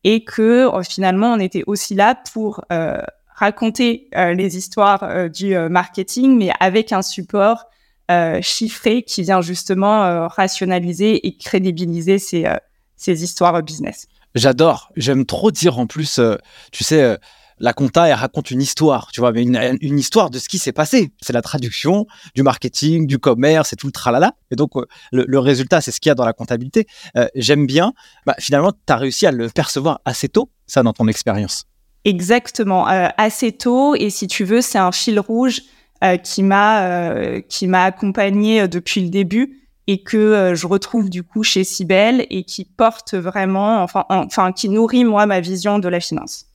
et 0.03 0.23
que 0.23 0.73
euh, 0.73 0.83
finalement, 0.83 1.33
on 1.33 1.39
était 1.39 1.63
aussi 1.67 1.95
là 1.95 2.15
pour 2.33 2.65
euh, 2.71 3.01
raconter 3.33 4.09
euh, 4.15 4.33
les 4.33 4.57
histoires 4.57 5.29
du 5.29 5.57
marketing, 5.69 6.37
mais 6.37 6.51
avec 6.59 6.91
un 6.91 7.01
support 7.01 7.65
chiffré 8.41 9.03
qui 9.03 9.21
vient 9.21 9.39
justement 9.39 10.27
rationaliser 10.27 11.27
et 11.27 11.37
crédibiliser 11.37 12.17
ces, 12.17 12.51
ces 12.95 13.23
histoires 13.23 13.61
business. 13.61 14.07
J'adore, 14.33 14.91
j'aime 14.95 15.27
trop 15.27 15.51
dire 15.51 15.77
en 15.77 15.85
plus, 15.85 16.19
tu 16.71 16.83
sais 16.83 17.19
la 17.59 17.73
compta, 17.73 18.07
elle 18.07 18.13
raconte 18.13 18.51
une 18.51 18.61
histoire, 18.61 19.11
tu 19.11 19.19
vois, 19.19 19.31
mais 19.31 19.43
une, 19.43 19.99
histoire 19.99 20.29
de 20.29 20.39
ce 20.39 20.47
qui 20.47 20.57
s'est 20.57 20.71
passé. 20.71 21.11
C'est 21.21 21.33
la 21.33 21.41
traduction 21.41 22.07
du 22.35 22.43
marketing, 22.43 23.05
du 23.05 23.19
commerce 23.19 23.73
et 23.73 23.75
tout 23.75 23.87
le 23.87 23.91
tralala. 23.91 24.33
Et 24.51 24.55
donc, 24.55 24.75
euh, 24.75 24.85
le, 25.11 25.39
résultat, 25.39 25.81
c'est 25.81 25.91
ce 25.91 25.99
qu'il 25.99 26.09
y 26.09 26.11
a 26.11 26.15
dans 26.15 26.25
la 26.25 26.33
comptabilité. 26.33 26.87
Euh, 27.17 27.27
j'aime 27.35 27.65
bien. 27.65 27.93
Bah, 28.25 28.35
finalement, 28.39 28.71
tu 28.71 28.93
as 28.93 28.97
réussi 28.97 29.25
à 29.25 29.31
le 29.31 29.49
percevoir 29.49 29.99
assez 30.05 30.29
tôt, 30.29 30.49
ça, 30.67 30.83
dans 30.83 30.93
ton 30.93 31.07
expérience. 31.07 31.65
Exactement, 32.05 32.89
euh, 32.89 33.07
assez 33.17 33.51
tôt. 33.51 33.95
Et 33.95 34.09
si 34.09 34.27
tu 34.27 34.45
veux, 34.45 34.61
c'est 34.61 34.79
un 34.79 34.91
fil 34.91 35.19
rouge 35.19 35.61
qui 36.23 36.43
m'a 36.43 37.41
qui 37.49 37.67
m'a 37.67 37.83
accompagné 37.83 38.69
depuis 38.69 39.01
le 39.01 39.09
début 39.09 39.67
et 39.85 40.01
que 40.01 40.53
je 40.55 40.65
retrouve 40.65 41.09
du 41.09 41.23
coup 41.23 41.43
chez 41.43 41.65
Cybelle 41.65 42.25
et 42.29 42.45
qui 42.45 42.63
porte 42.63 43.15
vraiment, 43.15 43.83
enfin, 43.83 44.05
enfin, 44.07 44.53
qui 44.53 44.69
nourrit 44.69 45.03
moi 45.03 45.25
ma 45.25 45.41
vision 45.41 45.77
de 45.77 45.89
la 45.89 45.99
finance 45.99 46.48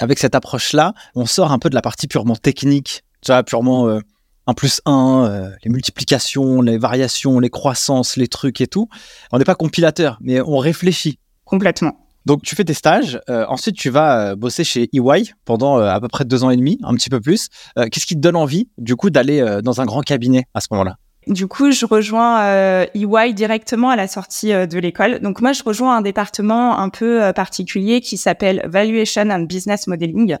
avec 0.00 0.18
cette 0.18 0.34
approche-là, 0.34 0.94
on 1.14 1.26
sort 1.26 1.52
un 1.52 1.58
peu 1.58 1.70
de 1.70 1.74
la 1.74 1.82
partie 1.82 2.06
purement 2.06 2.36
technique, 2.36 3.02
tu 3.22 3.32
vois, 3.32 3.42
purement 3.42 3.88
euh, 3.88 4.00
1 4.46 4.54
plus 4.54 4.80
1, 4.84 5.26
euh, 5.28 5.50
les 5.64 5.70
multiplications, 5.70 6.62
les 6.62 6.78
variations, 6.78 7.40
les 7.40 7.50
croissances, 7.50 8.16
les 8.16 8.28
trucs 8.28 8.60
et 8.60 8.66
tout. 8.66 8.88
On 9.32 9.38
n'est 9.38 9.44
pas 9.44 9.54
compilateur, 9.54 10.18
mais 10.20 10.40
on 10.40 10.58
réfléchit. 10.58 11.18
Complètement. 11.44 12.06
Donc 12.26 12.42
tu 12.42 12.56
fais 12.56 12.64
tes 12.64 12.74
stages, 12.74 13.20
euh, 13.28 13.46
ensuite 13.48 13.76
tu 13.76 13.88
vas 13.88 14.30
euh, 14.30 14.36
bosser 14.36 14.64
chez 14.64 14.88
EY 14.92 15.32
pendant 15.44 15.78
à 15.78 16.00
peu 16.00 16.08
près 16.08 16.24
deux 16.24 16.42
ans 16.42 16.50
et 16.50 16.56
demi, 16.56 16.78
un 16.82 16.94
petit 16.94 17.10
peu 17.10 17.20
plus. 17.20 17.48
Qu'est-ce 17.76 18.06
qui 18.06 18.14
te 18.14 18.20
donne 18.20 18.36
envie, 18.36 18.68
du 18.78 18.96
coup, 18.96 19.10
d'aller 19.10 19.60
dans 19.62 19.80
un 19.80 19.84
grand 19.84 20.02
cabinet 20.02 20.44
à 20.54 20.60
ce 20.60 20.68
moment-là? 20.72 20.96
Du 21.26 21.48
coup, 21.48 21.72
je 21.72 21.86
rejoins 21.86 22.44
euh, 22.44 22.86
EY 22.94 23.34
directement 23.34 23.90
à 23.90 23.96
la 23.96 24.06
sortie 24.06 24.52
euh, 24.52 24.66
de 24.66 24.78
l'école. 24.78 25.18
Donc 25.20 25.40
moi, 25.40 25.52
je 25.52 25.64
rejoins 25.64 25.96
un 25.96 26.00
département 26.00 26.78
un 26.78 26.88
peu 26.88 27.22
euh, 27.22 27.32
particulier 27.32 28.00
qui 28.00 28.16
s'appelle 28.16 28.62
Valuation 28.64 29.28
and 29.30 29.42
Business 29.42 29.88
Modeling. 29.88 30.36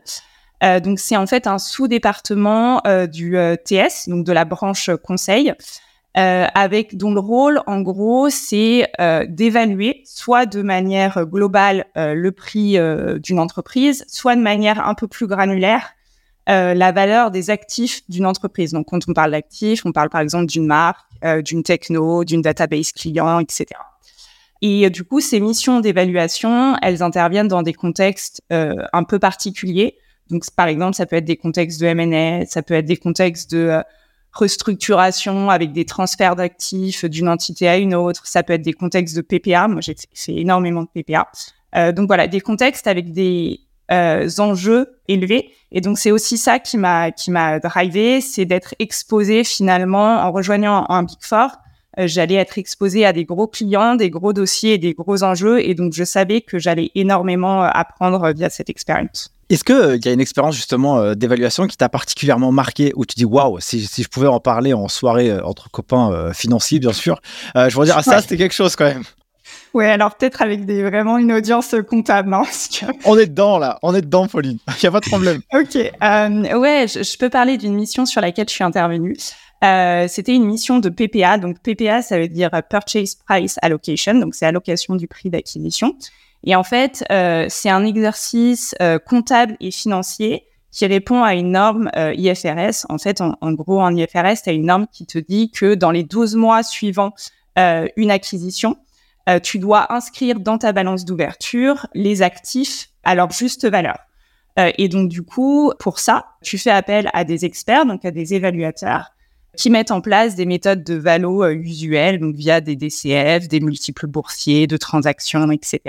Euh, 0.62 0.78
donc 0.78 1.00
c'est 1.00 1.16
en 1.16 1.26
fait 1.26 1.48
un 1.48 1.58
sous-département 1.58 2.82
du 3.12 3.36
TS, 3.64 4.08
donc 4.08 4.24
de 4.24 4.32
la 4.32 4.44
branche 4.44 4.90
conseil, 5.04 5.52
avec 6.14 6.96
dont 6.96 7.12
le 7.12 7.20
rôle, 7.20 7.60
en 7.66 7.82
gros, 7.82 8.30
c'est 8.30 8.90
d'évaluer 9.28 10.02
soit 10.06 10.46
de 10.46 10.62
manière 10.62 11.26
globale 11.26 11.84
le 11.94 12.30
prix 12.30 12.78
d'une 13.22 13.38
entreprise, 13.38 14.06
soit 14.08 14.34
de 14.34 14.40
manière 14.40 14.88
un 14.88 14.94
peu 14.94 15.08
plus 15.08 15.26
granulaire 15.26 15.95
euh, 16.48 16.74
la 16.74 16.92
valeur 16.92 17.32
des 17.32 17.50
actifs 17.50 18.02
d'une 18.08 18.24
entreprise. 18.24 18.70
Donc, 18.70 18.86
quand 18.86 19.00
on 19.08 19.12
parle 19.12 19.32
d'actifs, 19.32 19.84
on 19.84 19.90
parle 19.90 20.10
par 20.10 20.20
exemple 20.20 20.46
d'une 20.46 20.66
marque, 20.66 21.04
euh, 21.24 21.42
d'une 21.42 21.64
techno, 21.64 22.22
d'une 22.22 22.40
database 22.40 22.92
client, 22.92 23.40
etc. 23.40 23.66
Et 24.62 24.86
euh, 24.86 24.90
du 24.90 25.02
coup, 25.02 25.20
ces 25.20 25.40
missions 25.40 25.80
d'évaluation, 25.80 26.76
elles 26.82 27.02
interviennent 27.02 27.48
dans 27.48 27.62
des 27.62 27.72
contextes 27.72 28.42
un 28.50 29.02
peu 29.02 29.18
particuliers. 29.18 29.96
Donc, 30.30 30.44
par 30.54 30.68
exemple, 30.68 30.94
ça 30.94 31.04
peut 31.04 31.16
être 31.16 31.24
des 31.24 31.36
contextes 31.36 31.80
de 31.80 31.86
M&A, 31.86 32.46
ça 32.46 32.62
peut 32.62 32.74
être 32.74 32.86
des 32.86 32.96
contextes 32.96 33.50
de 33.50 33.82
restructuration 34.32 35.50
avec 35.50 35.72
des 35.72 35.84
transferts 35.84 36.36
d'actifs 36.36 37.04
d'une 37.06 37.28
entité 37.28 37.68
à 37.68 37.76
une 37.76 37.94
autre. 37.94 38.26
Ça 38.26 38.44
peut 38.44 38.52
être 38.52 38.62
des 38.62 38.72
contextes 38.72 39.16
de 39.16 39.20
PPA. 39.20 39.66
Moi, 39.66 39.80
j'ai 39.80 39.96
fait 40.14 40.36
énormément 40.36 40.82
de 40.82 40.88
PPA. 41.02 41.28
donc 41.92 42.06
voilà, 42.06 42.28
des 42.28 42.40
contextes 42.40 42.86
avec 42.86 43.12
des 43.12 43.65
euh, 43.92 44.28
enjeux 44.38 44.88
élevés. 45.08 45.50
Et 45.72 45.80
donc 45.80 45.98
c'est 45.98 46.10
aussi 46.10 46.38
ça 46.38 46.58
qui 46.58 46.76
m'a 46.78 47.10
qui 47.10 47.30
m'a 47.30 47.60
drivé, 47.60 48.20
c'est 48.20 48.44
d'être 48.44 48.74
exposé 48.78 49.44
finalement 49.44 50.20
en 50.20 50.32
rejoignant 50.32 50.86
un 50.88 51.02
Big 51.02 51.18
Four. 51.20 51.50
Euh, 51.98 52.06
j'allais 52.06 52.34
être 52.34 52.58
exposé 52.58 53.06
à 53.06 53.12
des 53.12 53.24
gros 53.24 53.46
clients, 53.46 53.94
des 53.94 54.10
gros 54.10 54.32
dossiers 54.32 54.74
et 54.74 54.78
des 54.78 54.92
gros 54.92 55.22
enjeux. 55.22 55.64
Et 55.64 55.74
donc 55.74 55.92
je 55.92 56.04
savais 56.04 56.40
que 56.40 56.58
j'allais 56.58 56.90
énormément 56.94 57.64
euh, 57.64 57.68
apprendre 57.72 58.32
via 58.32 58.50
cette 58.50 58.70
expérience. 58.70 59.30
Est-ce 59.48 59.62
qu'il 59.62 60.04
y 60.04 60.08
a 60.08 60.12
une 60.12 60.20
expérience 60.20 60.56
justement 60.56 61.14
d'évaluation 61.14 61.68
qui 61.68 61.76
t'a 61.76 61.88
particulièrement 61.88 62.50
marqué 62.50 62.92
où 62.96 63.06
tu 63.06 63.14
dis 63.14 63.24
waouh, 63.24 63.60
si, 63.60 63.86
si, 63.86 64.02
je 64.02 64.08
pouvais 64.08 64.26
en 64.26 64.40
parler 64.40 64.72
en 64.72 64.88
soirée 64.88 65.32
entre 65.40 65.70
copains 65.70 66.32
financiers, 66.34 66.80
bien 66.80 66.92
sûr, 66.92 67.20
je 67.54 67.72
voudrais 67.72 67.86
dire, 67.86 67.94
ah, 67.96 68.02
ça, 68.02 68.20
c'était 68.20 68.38
quelque 68.38 68.54
chose 68.54 68.74
quand 68.74 68.86
même. 68.86 69.04
Ouais, 69.76 69.90
alors 69.90 70.14
peut-être 70.14 70.40
avec 70.40 70.64
des, 70.64 70.82
vraiment 70.82 71.18
une 71.18 71.30
audience 71.34 71.74
comptable. 71.86 72.32
Hein, 72.32 72.44
On 73.04 73.18
est 73.18 73.26
dedans 73.26 73.58
là, 73.58 73.78
on 73.82 73.94
est 73.94 74.00
dedans, 74.00 74.26
Pauline. 74.26 74.56
Il 74.68 74.78
n'y 74.82 74.88
a 74.88 74.90
pas 74.90 75.00
de 75.00 75.06
problème. 75.06 75.42
ok. 75.52 75.76
Euh, 75.76 76.58
ouais, 76.58 76.86
je, 76.88 77.18
peux 77.18 77.28
parler 77.28 77.58
d'une 77.58 77.74
mission 77.74 78.06
sur 78.06 78.22
laquelle 78.22 78.48
je 78.48 78.54
suis 78.54 78.64
intervenue. 78.64 79.14
Euh, 79.62 80.06
c'était 80.08 80.34
une 80.34 80.46
mission 80.46 80.78
de 80.78 80.88
PPA. 80.88 81.36
Donc 81.36 81.58
PPA, 81.60 82.00
ça 82.00 82.18
veut 82.18 82.28
dire 82.28 82.50
Purchase 82.70 83.16
Price 83.16 83.58
Allocation. 83.60 84.14
Donc 84.14 84.34
c'est 84.34 84.46
allocation 84.46 84.94
du 84.94 85.08
prix 85.08 85.28
d'acquisition. 85.28 85.94
Et 86.44 86.56
en 86.56 86.64
fait, 86.64 87.04
euh, 87.12 87.44
c'est 87.50 87.68
un 87.68 87.84
exercice 87.84 88.74
euh, 88.80 88.98
comptable 88.98 89.58
et 89.60 89.70
financier 89.70 90.46
qui 90.72 90.86
répond 90.86 91.22
à 91.22 91.34
une 91.34 91.52
norme 91.52 91.90
IFRS. 91.94 92.86
En 92.88 92.96
fait, 92.96 93.20
en, 93.20 93.34
en 93.42 93.52
gros, 93.52 93.82
en 93.82 93.94
IFRS, 93.94 94.40
tu 94.42 94.48
as 94.48 94.52
une 94.52 94.64
norme 94.68 94.86
qui 94.90 95.04
te 95.04 95.18
dit 95.18 95.50
que 95.50 95.74
dans 95.74 95.90
les 95.90 96.02
12 96.02 96.34
mois 96.36 96.62
suivant 96.62 97.12
une 97.58 98.10
acquisition, 98.10 98.76
euh, 99.28 99.40
tu 99.40 99.58
dois 99.58 99.92
inscrire 99.92 100.40
dans 100.40 100.58
ta 100.58 100.72
balance 100.72 101.04
d'ouverture 101.04 101.86
les 101.94 102.22
actifs 102.22 102.90
à 103.02 103.14
leur 103.14 103.30
juste 103.30 103.66
valeur. 103.68 103.98
Euh, 104.58 104.70
et 104.78 104.88
donc, 104.88 105.08
du 105.08 105.22
coup, 105.22 105.72
pour 105.78 105.98
ça, 105.98 106.26
tu 106.42 106.58
fais 106.58 106.70
appel 106.70 107.10
à 107.12 107.24
des 107.24 107.44
experts, 107.44 107.86
donc 107.86 108.04
à 108.04 108.10
des 108.10 108.34
évaluateurs, 108.34 109.10
qui 109.56 109.70
mettent 109.70 109.90
en 109.90 110.00
place 110.00 110.34
des 110.34 110.46
méthodes 110.46 110.84
de 110.84 110.94
valo 110.94 111.42
euh, 111.42 111.54
usuelles, 111.54 112.20
donc 112.20 112.36
via 112.36 112.60
des 112.60 112.76
DCF, 112.76 113.48
des 113.48 113.60
multiples 113.60 114.06
boursiers, 114.06 114.66
de 114.66 114.76
transactions, 114.76 115.50
etc. 115.50 115.80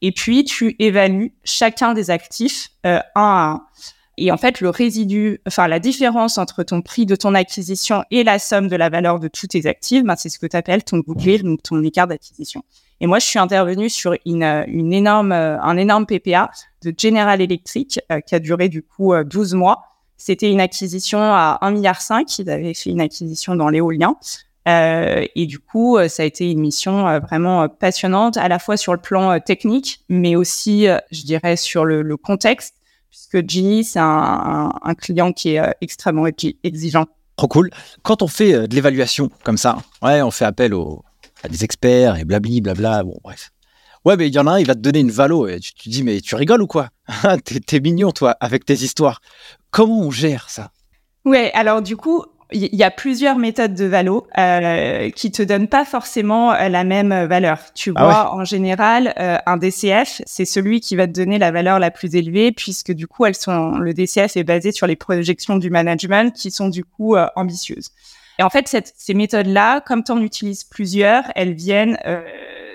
Et 0.00 0.12
puis, 0.12 0.44
tu 0.44 0.74
évalues 0.78 1.32
chacun 1.44 1.94
des 1.94 2.10
actifs 2.10 2.70
un 2.84 3.02
à 3.14 3.50
un. 3.52 3.66
Et 4.24 4.30
en 4.30 4.36
fait, 4.36 4.60
le 4.60 4.70
résidu, 4.70 5.40
enfin 5.48 5.66
la 5.66 5.80
différence 5.80 6.38
entre 6.38 6.62
ton 6.62 6.80
prix 6.80 7.06
de 7.06 7.16
ton 7.16 7.34
acquisition 7.34 8.04
et 8.12 8.22
la 8.22 8.38
somme 8.38 8.68
de 8.68 8.76
la 8.76 8.88
valeur 8.88 9.18
de 9.18 9.26
tous 9.26 9.48
tes 9.48 9.66
actifs, 9.66 10.04
ben, 10.04 10.14
c'est 10.14 10.28
ce 10.28 10.38
que 10.38 10.46
tu 10.46 10.56
appelles 10.56 10.84
ton 10.84 10.98
goodwill, 10.98 11.42
donc 11.42 11.60
ton 11.64 11.82
écart 11.82 12.06
d'acquisition. 12.06 12.62
Et 13.00 13.08
moi, 13.08 13.18
je 13.18 13.26
suis 13.26 13.40
intervenue 13.40 13.90
sur 13.90 14.14
une, 14.24 14.44
une 14.68 14.92
énorme, 14.92 15.32
un 15.32 15.76
énorme 15.76 16.06
PPA 16.06 16.52
de 16.84 16.94
General 16.96 17.40
Electric 17.40 17.98
euh, 18.12 18.20
qui 18.20 18.36
a 18.36 18.38
duré 18.38 18.68
du 18.68 18.84
coup 18.84 19.12
12 19.12 19.54
euh, 19.54 19.56
mois. 19.56 19.82
C'était 20.16 20.52
une 20.52 20.60
acquisition 20.60 21.18
à 21.18 21.58
1,5 21.60 21.72
milliard. 21.72 21.98
Ils 22.38 22.48
avaient 22.48 22.74
fait 22.74 22.90
une 22.90 23.00
acquisition 23.00 23.56
dans 23.56 23.70
l'éolien. 23.70 24.14
Euh, 24.68 25.26
et 25.34 25.46
du 25.46 25.58
coup, 25.58 25.96
euh, 25.96 26.06
ça 26.06 26.22
a 26.22 26.26
été 26.26 26.48
une 26.48 26.60
mission 26.60 27.18
vraiment 27.18 27.68
passionnante, 27.68 28.36
à 28.36 28.46
la 28.46 28.60
fois 28.60 28.76
sur 28.76 28.92
le 28.92 29.00
plan 29.00 29.40
technique, 29.40 30.04
mais 30.08 30.36
aussi, 30.36 30.86
je 31.10 31.22
dirais, 31.24 31.56
sur 31.56 31.84
le, 31.84 32.02
le 32.02 32.16
contexte 32.16 32.76
puisque 33.12 33.46
GE, 33.46 33.82
c'est 33.82 33.98
un, 33.98 34.72
un, 34.82 34.94
client 34.94 35.32
qui 35.32 35.50
est 35.50 35.58
euh, 35.60 35.70
extrêmement 35.82 36.26
exigeant. 36.64 37.06
Trop 37.36 37.46
cool. 37.46 37.70
Quand 38.02 38.22
on 38.22 38.26
fait 38.26 38.54
euh, 38.54 38.66
de 38.66 38.74
l'évaluation 38.74 39.30
comme 39.44 39.58
ça, 39.58 39.76
ouais, 40.02 40.22
on 40.22 40.30
fait 40.30 40.46
appel 40.46 40.72
aux, 40.72 41.04
à 41.42 41.48
des 41.48 41.62
experts 41.62 42.16
et 42.16 42.24
blabli, 42.24 42.62
blabla, 42.62 43.04
bon, 43.04 43.18
bref. 43.22 43.50
Ouais, 44.06 44.16
mais 44.16 44.28
il 44.28 44.34
y 44.34 44.38
en 44.38 44.46
a 44.46 44.52
un, 44.52 44.58
il 44.58 44.66
va 44.66 44.74
te 44.74 44.80
donner 44.80 45.00
une 45.00 45.10
valo 45.10 45.46
et 45.46 45.60
tu 45.60 45.74
te 45.74 45.88
dis, 45.90 46.02
mais 46.02 46.22
tu 46.22 46.34
rigoles 46.34 46.62
ou 46.62 46.66
quoi? 46.66 46.88
T'es 47.66 47.80
mignon, 47.80 48.12
toi, 48.12 48.34
avec 48.40 48.64
tes 48.64 48.74
histoires. 48.74 49.20
Comment 49.70 50.00
on 50.00 50.10
gère 50.10 50.48
ça? 50.48 50.70
Ouais, 51.26 51.52
alors 51.52 51.82
du 51.82 51.96
coup, 51.96 52.24
il 52.52 52.74
y 52.74 52.82
a 52.82 52.90
plusieurs 52.90 53.38
méthodes 53.38 53.74
de 53.74 53.84
valo 53.84 54.26
euh, 54.38 55.10
qui 55.10 55.30
te 55.30 55.42
donnent 55.42 55.68
pas 55.68 55.84
forcément 55.84 56.52
euh, 56.52 56.68
la 56.68 56.84
même 56.84 57.12
euh, 57.12 57.26
valeur. 57.26 57.58
Tu 57.74 57.92
ah 57.96 58.04
vois, 58.04 58.34
en 58.34 58.44
général, 58.44 59.14
euh, 59.18 59.38
un 59.46 59.56
DCF, 59.56 60.22
c'est 60.26 60.44
celui 60.44 60.80
qui 60.80 60.96
va 60.96 61.06
te 61.06 61.12
donner 61.12 61.38
la 61.38 61.50
valeur 61.50 61.78
la 61.78 61.90
plus 61.90 62.14
élevée, 62.14 62.52
puisque 62.52 62.92
du 62.92 63.06
coup, 63.06 63.26
elles 63.26 63.34
sont, 63.34 63.78
le 63.78 63.94
DCF 63.94 64.36
est 64.36 64.44
basé 64.44 64.72
sur 64.72 64.86
les 64.86 64.96
projections 64.96 65.56
du 65.56 65.70
management 65.70 66.34
qui 66.34 66.50
sont 66.50 66.68
du 66.68 66.84
coup 66.84 67.16
ambitieuses. 67.36 67.90
Et 68.38 68.42
en 68.42 68.50
fait, 68.50 68.68
cette, 68.68 68.92
ces 68.96 69.14
méthodes-là, 69.14 69.80
comme 69.80 70.02
tu 70.02 70.12
en 70.12 70.20
utilises 70.20 70.64
plusieurs, 70.64 71.24
elles 71.34 71.52
viennent 71.52 71.98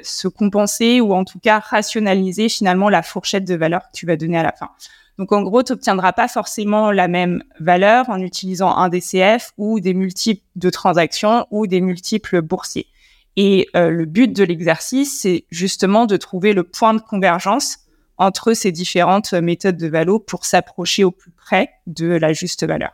se 0.03 0.27
compenser 0.27 1.01
ou 1.01 1.13
en 1.13 1.23
tout 1.23 1.39
cas 1.39 1.59
rationaliser 1.59 2.49
finalement 2.49 2.89
la 2.89 3.03
fourchette 3.03 3.45
de 3.45 3.55
valeur 3.55 3.81
que 3.81 3.97
tu 3.97 4.05
vas 4.05 4.15
donner 4.15 4.37
à 4.37 4.43
la 4.43 4.51
fin. 4.51 4.69
Donc 5.17 5.31
en 5.31 5.41
gros, 5.41 5.63
tu 5.63 5.71
n'obtiendras 5.71 6.13
pas 6.13 6.27
forcément 6.27 6.91
la 6.91 7.07
même 7.07 7.43
valeur 7.59 8.09
en 8.09 8.19
utilisant 8.21 8.75
un 8.75 8.89
DCF 8.89 9.51
ou 9.57 9.79
des 9.79 9.93
multiples 9.93 10.43
de 10.55 10.69
transactions 10.69 11.47
ou 11.49 11.65
des 11.65 11.81
multiples 11.81 12.41
boursiers. 12.41 12.87
Et 13.35 13.67
euh, 13.75 13.89
le 13.89 14.05
but 14.05 14.31
de 14.31 14.43
l'exercice, 14.43 15.21
c'est 15.21 15.45
justement 15.49 16.05
de 16.05 16.17
trouver 16.17 16.53
le 16.53 16.63
point 16.63 16.93
de 16.93 17.01
convergence 17.01 17.79
entre 18.17 18.53
ces 18.53 18.71
différentes 18.71 19.33
méthodes 19.33 19.77
de 19.77 19.87
valo 19.87 20.19
pour 20.19 20.45
s'approcher 20.45 21.03
au 21.03 21.11
plus 21.11 21.31
près 21.31 21.69
de 21.85 22.07
la 22.07 22.33
juste 22.33 22.65
valeur. 22.65 22.91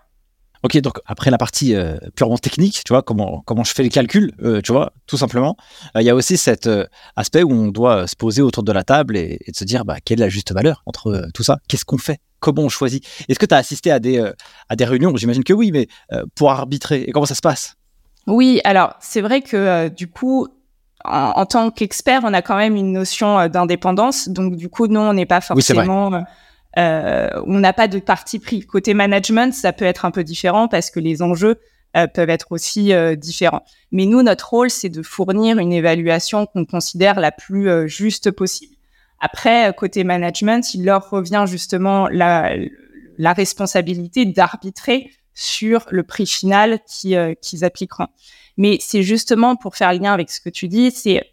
Ok, 0.64 0.78
donc 0.78 1.00
après 1.06 1.30
la 1.30 1.38
partie 1.38 1.76
euh, 1.76 1.98
purement 2.16 2.38
technique, 2.38 2.84
tu 2.86 2.94
vois, 2.94 3.02
comment, 3.02 3.44
comment 3.46 3.66
je 3.66 3.74
fais 3.74 3.84
les 3.84 3.90
calculs, 3.90 4.32
euh, 4.42 4.62
tu 4.62 4.72
vois, 4.72 4.94
tout 5.08 5.18
simplement, 5.18 5.58
euh, 5.96 6.02
il 6.02 6.06
y 6.06 6.10
a 6.10 6.16
aussi 6.16 6.38
cet 6.38 6.70
aspect 7.18 7.44
où 7.44 7.52
on 7.52 7.68
doit 7.68 8.08
se 8.08 8.16
poser 8.16 8.42
autour 8.42 8.64
de 8.64 8.72
la 8.72 8.84
table 8.84 9.18
et, 9.18 9.40
et 9.46 9.52
de 9.52 9.58
se 9.58 9.66
dire, 9.66 9.84
bah, 9.84 9.98
quelle 10.04 10.22
est 10.22 10.24
la 10.24 10.30
juste 10.30 10.54
valeur 10.54 10.82
entre 10.86 11.28
tout 11.34 11.44
ça? 11.44 11.58
Qu'est-ce 11.68 11.84
qu'on 11.84 11.98
fait? 11.98 12.22
Comment 12.40 12.62
on 12.62 12.70
choisit? 12.70 13.06
Est-ce 13.28 13.40
que 13.40 13.46
tu 13.46 13.54
as 13.54 13.58
assisté 13.58 13.92
à 13.92 14.00
des, 14.00 14.26
à 14.70 14.76
des 14.78 14.86
réunions? 14.86 15.14
J'imagine 15.18 15.44
que 15.44 15.54
oui, 15.54 15.72
mais 15.72 15.88
pour 16.36 16.52
arbitrer, 16.52 17.02
et 17.02 17.12
comment 17.12 17.26
ça 17.26 17.36
se 17.36 17.42
passe? 17.42 17.76
Oui, 18.26 18.62
alors 18.64 18.96
c'est 19.02 19.22
vrai 19.22 19.42
que 19.42 19.90
du 19.90 20.10
coup, 20.10 20.48
en, 21.04 21.34
en 21.36 21.46
tant 21.46 21.72
qu'expert, 21.72 22.22
on 22.24 22.34
a 22.34 22.42
quand 22.42 22.56
même 22.56 22.78
une 22.78 22.94
notion 22.94 23.48
d'indépendance. 23.50 24.30
Donc, 24.30 24.56
du 24.56 24.70
coup, 24.70 24.88
non, 24.88 25.10
on 25.10 25.14
n'est 25.14 25.26
pas 25.26 25.42
forcément 25.42 26.24
euh, 26.78 27.30
on 27.46 27.60
n'a 27.60 27.74
pas 27.74 27.88
de 27.88 28.00
parti 28.00 28.40
pris. 28.40 28.62
Côté 28.62 28.94
management, 28.94 29.54
ça 29.54 29.74
peut 29.74 29.86
être 29.86 30.06
un 30.06 30.12
peu 30.12 30.24
différent 30.24 30.68
parce 30.68 30.90
que 30.90 31.00
les 31.00 31.22
enjeux 31.22 31.60
euh, 31.96 32.08
peuvent 32.08 32.30
être 32.30 32.48
aussi 32.52 32.94
euh, 32.94 33.16
différents. 33.16 33.64
Mais 33.92 34.06
nous, 34.06 34.24
notre 34.24 34.50
rôle, 34.50 34.70
c'est 34.70 34.90
de 34.90 35.04
fournir 35.04 35.60
une 35.60 35.74
évaluation 35.74 36.46
qu'on 36.46 36.66
considère 36.66 37.20
la 37.20 37.32
plus 37.32 37.88
juste 37.88 38.32
possible. 38.32 38.76
Après, 39.20 39.74
côté 39.78 40.04
management, 40.04 40.74
il 40.74 40.84
leur 40.84 41.10
revient 41.10 41.46
justement 41.48 42.10
la, 42.10 42.56
la 43.18 43.34
responsabilité 43.34 44.26
d'arbitrer 44.26 45.12
sur 45.34 45.86
le 45.92 46.04
prix 46.04 46.26
final 46.26 46.80
qu'ils 46.86 47.64
appliqueront. 47.64 48.08
Mais 48.58 48.78
c'est 48.82 49.02
justement 49.02 49.56
pour 49.56 49.76
faire 49.76 49.94
lien 49.94 50.14
avec 50.14 50.30
ce 50.30 50.42
que 50.42 50.50
tu 50.50 50.68
dis, 50.68 50.92
c'est 50.92 51.24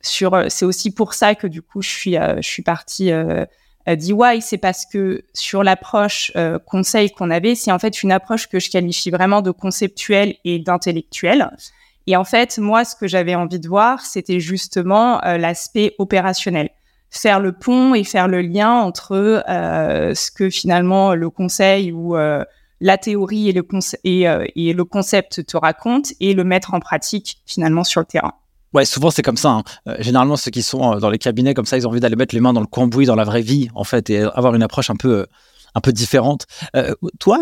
sur, 0.00 0.44
c'est 0.48 0.64
aussi 0.64 0.90
pour 0.90 1.14
ça 1.14 1.34
que 1.34 1.46
du 1.46 1.62
coup 1.62 1.82
je 1.82 1.88
suis, 1.88 2.14
je 2.14 2.48
suis 2.48 2.62
partie 2.62 3.12
euh, 3.88 3.96
DIY, 3.96 4.40
c'est 4.40 4.58
parce 4.58 4.84
que 4.84 5.24
sur 5.32 5.62
l'approche 5.62 6.32
euh, 6.36 6.58
conseil 6.58 7.10
qu'on 7.10 7.30
avait, 7.30 7.54
c'est 7.54 7.70
en 7.70 7.78
fait 7.78 8.02
une 8.02 8.12
approche 8.12 8.48
que 8.48 8.58
je 8.58 8.70
qualifie 8.70 9.10
vraiment 9.10 9.42
de 9.42 9.50
conceptuelle 9.50 10.34
et 10.44 10.58
d'intellectuelle. 10.58 11.50
Et 12.06 12.16
en 12.16 12.24
fait, 12.24 12.58
moi, 12.58 12.84
ce 12.84 12.94
que 12.96 13.06
j'avais 13.06 13.34
envie 13.34 13.60
de 13.60 13.68
voir, 13.68 14.00
c'était 14.00 14.40
justement 14.40 15.22
euh, 15.24 15.38
l'aspect 15.38 15.94
opérationnel, 15.98 16.70
faire 17.10 17.40
le 17.40 17.52
pont 17.52 17.94
et 17.94 18.04
faire 18.04 18.28
le 18.28 18.42
lien 18.42 18.72
entre 18.72 19.44
euh, 19.48 20.14
ce 20.14 20.30
que 20.30 20.50
finalement 20.50 21.14
le 21.14 21.30
conseil 21.30 21.92
ou 21.92 22.16
la 22.80 22.98
théorie 22.98 23.48
et 23.48 23.52
le, 23.52 23.66
et, 24.04 24.26
et 24.54 24.72
le 24.72 24.84
concept 24.84 25.46
te 25.46 25.56
racontent 25.56 26.10
et 26.20 26.34
le 26.34 26.44
mettre 26.44 26.74
en 26.74 26.80
pratique 26.80 27.38
finalement 27.46 27.84
sur 27.84 28.00
le 28.00 28.06
terrain. 28.06 28.34
Ouais, 28.76 28.84
souvent 28.84 29.10
c'est 29.10 29.22
comme 29.22 29.38
ça. 29.38 29.48
Hein. 29.52 29.62
Euh, 29.88 29.96
généralement, 30.00 30.36
ceux 30.36 30.50
qui 30.50 30.60
sont 30.60 30.92
euh, 30.92 30.98
dans 30.98 31.08
les 31.08 31.16
cabinets 31.16 31.54
comme 31.54 31.64
ça, 31.64 31.78
ils 31.78 31.86
ont 31.86 31.90
envie 31.90 32.00
d'aller 32.00 32.14
mettre 32.14 32.34
les 32.34 32.42
mains 32.42 32.52
dans 32.52 32.60
le 32.60 32.66
cambouis, 32.66 33.06
dans 33.06 33.14
la 33.14 33.24
vraie 33.24 33.40
vie, 33.40 33.70
en 33.74 33.84
fait, 33.84 34.10
et 34.10 34.20
avoir 34.20 34.54
une 34.54 34.62
approche 34.62 34.90
un 34.90 34.96
peu, 34.96 35.20
euh, 35.20 35.26
un 35.74 35.80
peu 35.80 35.92
différente. 35.92 36.44
toi, 37.18 37.38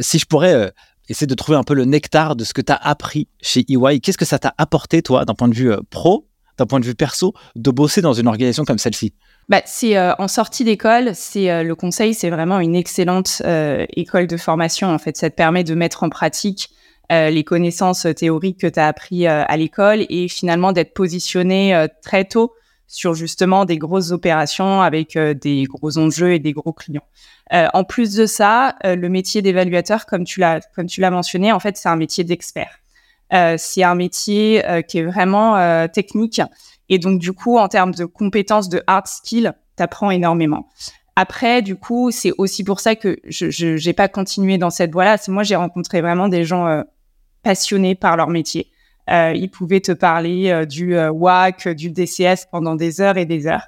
si 0.00 0.18
je 0.18 0.26
pourrais 0.26 0.72
essayer 1.08 1.26
de 1.26 1.34
trouver 1.34 1.56
un 1.56 1.62
peu 1.62 1.74
le 1.74 1.86
nectar 1.86 2.36
de 2.36 2.44
ce 2.44 2.52
que 2.52 2.60
tu 2.60 2.70
as 2.70 2.76
appris 2.76 3.28
chez 3.40 3.64
EY, 3.66 4.00
qu'est-ce 4.00 4.18
que 4.18 4.24
ça 4.26 4.38
t'a 4.38 4.54
apporté, 4.58 5.00
toi, 5.00 5.24
d'un 5.24 5.34
point 5.34 5.48
de 5.48 5.54
vue 5.54 5.72
pro, 5.90 6.26
d'un 6.58 6.66
point 6.66 6.80
de 6.80 6.84
vue 6.86 6.94
perso, 6.94 7.32
de 7.56 7.70
bosser 7.70 8.02
dans 8.02 8.12
une 8.12 8.26
organisation 8.26 8.64
comme 8.64 8.78
celle-ci? 8.78 9.14
Bah, 9.50 9.60
c'est 9.66 9.98
en 9.98 10.28
sortie 10.28 10.64
d'école, 10.64 11.14
c'est 11.14 11.62
le 11.62 11.74
conseil, 11.74 12.14
c'est 12.14 12.30
vraiment 12.30 12.58
une 12.58 12.74
excellente 12.74 13.42
école 13.96 14.26
de 14.26 14.36
formation. 14.38 14.88
En 14.88 14.98
fait, 14.98 15.16
ça 15.18 15.28
te 15.28 15.34
permet 15.34 15.64
de 15.64 15.74
mettre 15.74 16.04
en 16.04 16.08
pratique 16.08 16.70
euh, 17.14 17.30
les 17.30 17.44
connaissances 17.44 18.06
théoriques 18.16 18.60
que 18.60 18.66
tu 18.66 18.80
as 18.80 18.86
appris 18.86 19.26
euh, 19.26 19.44
à 19.46 19.56
l'école 19.56 20.04
et 20.08 20.28
finalement 20.28 20.72
d'être 20.72 20.94
positionné 20.94 21.74
euh, 21.74 21.86
très 22.02 22.24
tôt 22.24 22.52
sur 22.86 23.14
justement 23.14 23.64
des 23.64 23.78
grosses 23.78 24.10
opérations 24.10 24.82
avec 24.82 25.18
des 25.18 25.64
gros 25.64 25.98
enjeux 25.98 26.34
et 26.34 26.38
des 26.38 26.52
gros 26.52 26.72
clients. 26.72 27.06
en 27.50 27.82
plus 27.82 28.14
de 28.14 28.26
ça, 28.26 28.76
le 28.84 29.08
métier 29.08 29.42
d'évaluateur, 29.42 30.06
comme 30.06 30.22
tu 30.24 30.38
l'as 30.38 30.60
comme 30.76 30.86
tu 30.86 31.00
l'as 31.00 31.10
mentionné, 31.10 31.50
en 31.50 31.58
fait, 31.58 31.76
c'est 31.76 31.88
un 31.88 31.96
métier 31.96 32.22
d'expert. 32.22 32.78
c'est 33.56 33.82
un 33.82 33.94
métier 33.96 34.62
qui 34.86 34.98
est 34.98 35.02
vraiment 35.02 35.88
technique 35.88 36.42
et 36.88 36.98
donc 36.98 37.18
du 37.18 37.32
coup, 37.32 37.58
en 37.58 37.68
termes 37.68 37.94
de 37.94 38.04
compétences 38.04 38.68
de 38.68 38.82
hard 38.86 39.08
skill, 39.08 39.54
t'apprends 39.74 40.12
énormément. 40.12 40.68
Après, 41.16 41.62
du 41.62 41.74
coup, 41.76 42.12
c'est 42.12 42.32
aussi 42.38 42.62
pour 42.62 42.78
ça 42.78 42.94
que 42.94 43.18
je 43.24 43.84
n'ai 43.84 43.92
pas 43.94 44.08
continué 44.08 44.56
dans 44.58 44.70
cette 44.70 44.92
voie-là. 44.92 45.16
Moi, 45.26 45.42
j'ai 45.42 45.56
rencontré 45.56 46.00
vraiment 46.00 46.28
des 46.28 46.44
gens 46.44 46.84
passionnés 47.44 47.94
par 47.94 48.16
leur 48.16 48.28
métier. 48.28 48.70
Euh, 49.10 49.32
ils 49.34 49.50
pouvaient 49.50 49.80
te 49.80 49.92
parler 49.92 50.50
euh, 50.50 50.64
du 50.64 50.96
euh, 50.96 51.10
WAC, 51.10 51.68
du 51.68 51.90
DCS 51.90 52.46
pendant 52.50 52.74
des 52.74 53.00
heures 53.00 53.18
et 53.18 53.26
des 53.26 53.46
heures. 53.46 53.66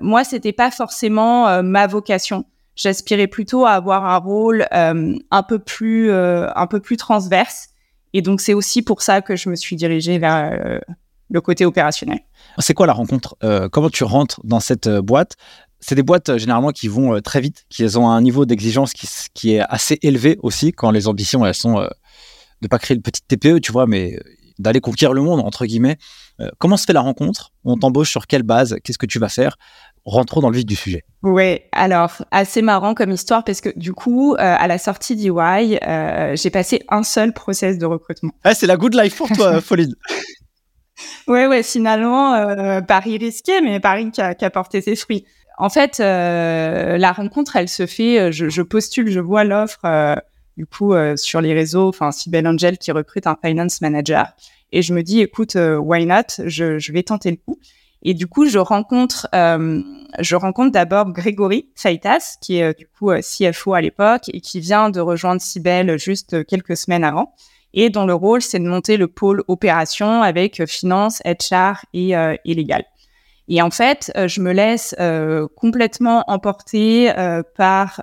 Moi, 0.00 0.24
c'était 0.24 0.52
pas 0.52 0.70
forcément 0.70 1.62
ma 1.62 1.86
vocation. 1.86 2.44
J'aspirais 2.74 3.28
plutôt 3.28 3.64
à 3.64 3.70
avoir 3.70 4.04
un 4.04 4.18
rôle 4.18 4.66
un 4.70 5.42
peu 5.48 5.60
plus 5.60 6.12
un 6.12 6.66
peu 6.66 6.80
plus 6.80 6.98
transverse. 6.98 7.68
Et 8.12 8.20
donc, 8.20 8.42
c'est 8.42 8.52
aussi 8.52 8.82
pour 8.82 9.00
ça 9.00 9.22
que 9.22 9.34
je 9.34 9.48
me 9.48 9.54
suis 9.54 9.76
dirigée 9.76 10.18
vers 10.18 10.80
le 11.30 11.40
côté 11.40 11.64
opérationnel. 11.64 12.18
C'est 12.58 12.74
quoi 12.74 12.86
la 12.86 12.92
rencontre 12.92 13.36
Comment 13.70 13.88
tu 13.88 14.04
rentres 14.04 14.40
dans 14.44 14.60
cette 14.60 14.88
boîte? 14.88 15.36
C'est 15.80 15.94
des 15.94 16.02
boîtes 16.02 16.36
généralement 16.36 16.72
qui 16.72 16.88
vont 16.88 17.18
très 17.22 17.40
vite, 17.40 17.64
qui 17.70 17.84
ont 17.96 18.10
un 18.10 18.20
niveau 18.20 18.44
d'exigence 18.44 18.92
qui, 18.92 19.08
qui, 19.32 19.54
est 19.54 19.60
assez 19.60 19.98
élevé 20.02 20.38
aussi 20.42 20.72
quand 20.72 20.90
les 20.90 21.08
ambitions 21.08 21.46
elles 21.46 21.54
sont 21.54 21.88
de 22.62 22.68
pas 22.68 22.78
créer 22.78 22.96
une 22.96 23.02
petite 23.02 23.26
TPE, 23.28 23.60
tu 23.60 23.72
vois, 23.72 23.86
mais 23.86 24.18
d'aller 24.58 24.80
conquérir 24.80 25.12
le 25.12 25.20
monde 25.20 25.40
entre 25.40 25.66
guillemets. 25.66 25.96
comment 26.58 26.76
se 26.76 26.84
fait 26.86 26.92
la 26.92 27.00
rencontre? 27.00 27.50
On 27.64 27.76
t'embauche 27.76 28.10
sur 28.10 28.26
quelle 28.26 28.42
base? 28.44 28.76
Qu'est-ce 28.82 28.98
que 28.98 29.06
tu 29.06 29.18
vas 29.18 29.28
faire? 29.28 29.56
Rentrons 30.04 30.40
dans 30.40 30.50
le 30.50 30.56
vif 30.56 30.66
du 30.66 30.74
sujet. 30.76 31.02
Oui, 31.22 31.60
alors 31.72 32.24
assez 32.30 32.60
marrant 32.62 32.94
comme 32.94 33.10
histoire 33.12 33.44
parce 33.44 33.60
que 33.60 33.68
du 33.76 33.92
coup, 33.92 34.34
euh, 34.34 34.38
à 34.38 34.66
la 34.66 34.78
sortie 34.78 35.14
d'EY, 35.16 35.78
euh, 35.86 36.34
j'ai 36.36 36.50
passé 36.50 36.82
un 36.88 37.02
seul 37.04 37.32
process 37.32 37.78
de 37.78 37.86
recrutement. 37.86 38.32
Ah, 38.44 38.54
c'est 38.54 38.66
la 38.66 38.76
good 38.76 38.94
life 38.94 39.16
pour 39.16 39.28
toi, 39.28 39.60
Pauline. 39.68 39.94
ouais, 41.28 41.46
ouais, 41.46 41.62
finalement, 41.62 42.34
euh, 42.34 42.80
Paris 42.80 43.16
risqué, 43.18 43.60
mais 43.60 43.78
Paris 43.80 44.10
qui 44.10 44.20
a, 44.20 44.34
qui 44.34 44.44
a 44.44 44.50
porté 44.50 44.80
ses 44.80 44.96
fruits. 44.96 45.24
En 45.58 45.68
fait, 45.70 46.00
euh, 46.00 46.98
la 46.98 47.12
rencontre, 47.12 47.54
elle 47.56 47.68
se 47.68 47.86
fait, 47.86 48.32
je, 48.32 48.48
je 48.48 48.62
postule, 48.62 49.10
je 49.10 49.20
vois 49.20 49.44
l'offre 49.44 49.80
du 50.56 50.66
coup 50.66 50.94
sur 51.16 51.40
les 51.40 51.54
réseaux, 51.54 51.88
enfin 51.88 52.12
Sibel 52.12 52.46
Angel 52.46 52.78
qui 52.78 52.92
recrute 52.92 53.26
un 53.26 53.36
finance 53.42 53.80
manager, 53.80 54.26
et 54.72 54.82
je 54.82 54.94
me 54.94 55.02
dis, 55.02 55.20
écoute, 55.20 55.56
why 55.56 56.06
not? 56.06 56.44
Je, 56.46 56.78
je 56.78 56.92
vais 56.92 57.02
tenter 57.02 57.30
le 57.30 57.36
coup. 57.36 57.58
Et 58.04 58.14
du 58.14 58.26
coup, 58.26 58.48
je 58.48 58.58
rencontre, 58.58 59.28
euh, 59.34 59.80
je 60.18 60.36
rencontre 60.36 60.72
d'abord 60.72 61.12
Grégory 61.12 61.68
Saitas, 61.74 62.36
qui 62.40 62.56
est 62.56 62.64
euh, 62.64 62.72
du 62.72 62.86
coup 62.86 63.10
euh, 63.10 63.20
CFO 63.20 63.74
à 63.74 63.80
l'époque 63.80 64.28
et 64.32 64.40
qui 64.40 64.58
vient 64.58 64.90
de 64.90 65.00
rejoindre 65.00 65.40
Cybelle 65.40 65.98
juste 65.98 66.44
quelques 66.46 66.76
semaines 66.76 67.04
avant. 67.04 67.34
Et 67.74 67.90
dont 67.90 68.04
le 68.04 68.14
rôle, 68.14 68.42
c'est 68.42 68.58
de 68.58 68.68
monter 68.68 68.96
le 68.96 69.06
pôle 69.06 69.44
opération 69.48 70.22
avec 70.22 70.66
finance, 70.66 71.22
HR 71.24 71.86
et, 71.94 72.10
et 72.10 72.54
légal. 72.54 72.84
Et 73.48 73.62
en 73.62 73.70
fait, 73.70 74.12
je 74.26 74.42
me 74.42 74.52
laisse 74.52 74.94
complètement 75.56 76.22
emporter 76.26 77.10
par 77.56 78.02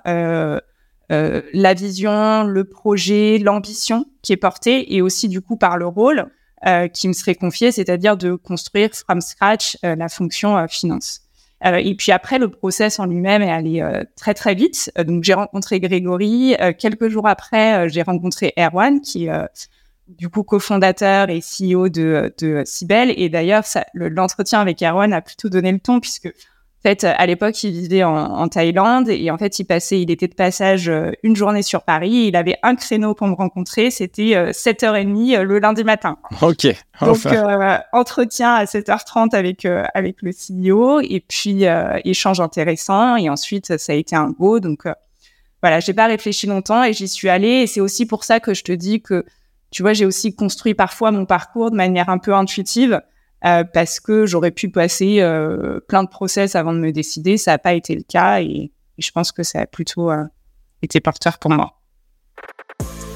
la 1.10 1.74
vision, 1.74 2.44
le 2.44 2.64
projet, 2.64 3.38
l'ambition 3.38 4.06
qui 4.22 4.32
est 4.32 4.36
portée 4.36 4.94
et 4.94 5.02
aussi 5.02 5.28
du 5.28 5.40
coup 5.40 5.56
par 5.56 5.76
le 5.76 5.86
rôle. 5.86 6.30
Euh, 6.66 6.88
qui 6.88 7.08
me 7.08 7.14
serait 7.14 7.36
confié, 7.36 7.72
c'est-à-dire 7.72 8.18
de 8.18 8.34
construire 8.34 8.90
from 8.92 9.22
scratch 9.22 9.78
euh, 9.82 9.96
la 9.96 10.10
fonction 10.10 10.58
euh, 10.58 10.66
finance. 10.68 11.22
et 11.64 11.94
puis 11.94 12.12
après, 12.12 12.38
le 12.38 12.50
process 12.50 12.98
en 12.98 13.06
lui-même 13.06 13.40
est 13.40 13.50
allé 13.50 14.02
très 14.14 14.34
très 14.34 14.54
vite. 14.54 14.92
donc 15.06 15.24
j'ai 15.24 15.32
rencontré 15.32 15.80
Grégory. 15.80 16.54
quelques 16.78 17.08
jours 17.08 17.26
après, 17.26 17.88
j'ai 17.88 18.02
rencontré 18.02 18.52
Erwan, 18.58 19.00
qui 19.00 19.26
est 19.26 19.68
du 20.08 20.28
coup 20.28 20.42
cofondateur 20.42 21.30
et 21.30 21.40
CEO 21.40 21.88
de, 21.88 22.34
de 22.38 22.62
Cybelle. 22.66 23.12
Et 23.16 23.28
d'ailleurs, 23.30 23.64
l'entretien 23.94 24.60
avec 24.60 24.82
Erwan 24.82 25.12
a 25.14 25.22
plutôt 25.22 25.48
donné 25.48 25.72
le 25.72 25.80
ton 25.80 26.00
puisque 26.00 26.30
en 26.80 26.88
fait, 26.88 27.04
à 27.04 27.26
l'époque, 27.26 27.62
il 27.62 27.72
vivait 27.72 28.04
en, 28.04 28.48
Thaïlande 28.48 29.10
et 29.10 29.30
en 29.30 29.36
fait, 29.36 29.58
il 29.58 29.64
passait, 29.64 30.00
il 30.00 30.10
était 30.10 30.28
de 30.28 30.34
passage 30.34 30.88
euh, 30.88 31.10
une 31.22 31.36
journée 31.36 31.62
sur 31.62 31.82
Paris. 31.82 32.28
il 32.28 32.36
avait 32.36 32.56
un 32.62 32.74
créneau 32.74 33.12
pour 33.12 33.26
me 33.26 33.34
rencontrer. 33.34 33.90
C'était 33.90 34.50
7h30 34.50 35.34
euh, 35.34 35.40
euh, 35.40 35.42
le 35.42 35.58
lundi 35.58 35.84
matin. 35.84 36.16
Ok. 36.40 36.68
Donc, 37.02 37.18
entretien 37.92 38.54
à 38.54 38.64
7h30 38.64 39.34
avec, 39.34 39.66
avec 39.92 40.22
le 40.22 40.30
CEO 40.30 41.00
et 41.00 41.20
puis 41.20 41.64
échange 42.06 42.40
intéressant. 42.40 43.16
Et 43.16 43.28
ensuite, 43.28 43.76
ça 43.76 43.92
a 43.92 43.96
été 43.96 44.16
un 44.16 44.30
go. 44.30 44.58
Donc, 44.58 44.84
voilà, 45.62 45.80
j'ai 45.80 45.92
pas 45.92 46.06
réfléchi 46.06 46.46
longtemps 46.46 46.82
et 46.82 46.94
j'y 46.94 47.08
suis 47.08 47.28
allée. 47.28 47.62
Et 47.62 47.66
c'est 47.66 47.82
aussi 47.82 48.06
pour 48.06 48.24
ça 48.24 48.40
que 48.40 48.54
je 48.54 48.64
te 48.64 48.72
dis 48.72 49.02
que, 49.02 49.26
tu 49.70 49.82
vois, 49.82 49.92
j'ai 49.92 50.06
aussi 50.06 50.34
construit 50.34 50.72
parfois 50.72 51.10
mon 51.10 51.26
parcours 51.26 51.70
de 51.70 51.76
manière 51.76 52.08
un 52.08 52.18
peu 52.18 52.32
intuitive. 52.34 53.02
Euh, 53.44 53.64
parce 53.64 54.00
que 54.00 54.26
j'aurais 54.26 54.50
pu 54.50 54.68
passer 54.68 55.20
euh, 55.20 55.80
plein 55.88 56.04
de 56.04 56.08
process 56.08 56.56
avant 56.56 56.74
de 56.74 56.78
me 56.78 56.92
décider. 56.92 57.38
Ça 57.38 57.52
n'a 57.52 57.58
pas 57.58 57.72
été 57.72 57.94
le 57.94 58.02
cas 58.02 58.40
et, 58.40 58.72
je 58.98 59.10
pense 59.12 59.32
que 59.32 59.42
ça 59.42 59.60
a 59.60 59.66
plutôt 59.66 60.10
euh, 60.10 60.24
été 60.82 61.00
porteur 61.00 61.38
pour 61.38 61.50
moi. 61.50 61.80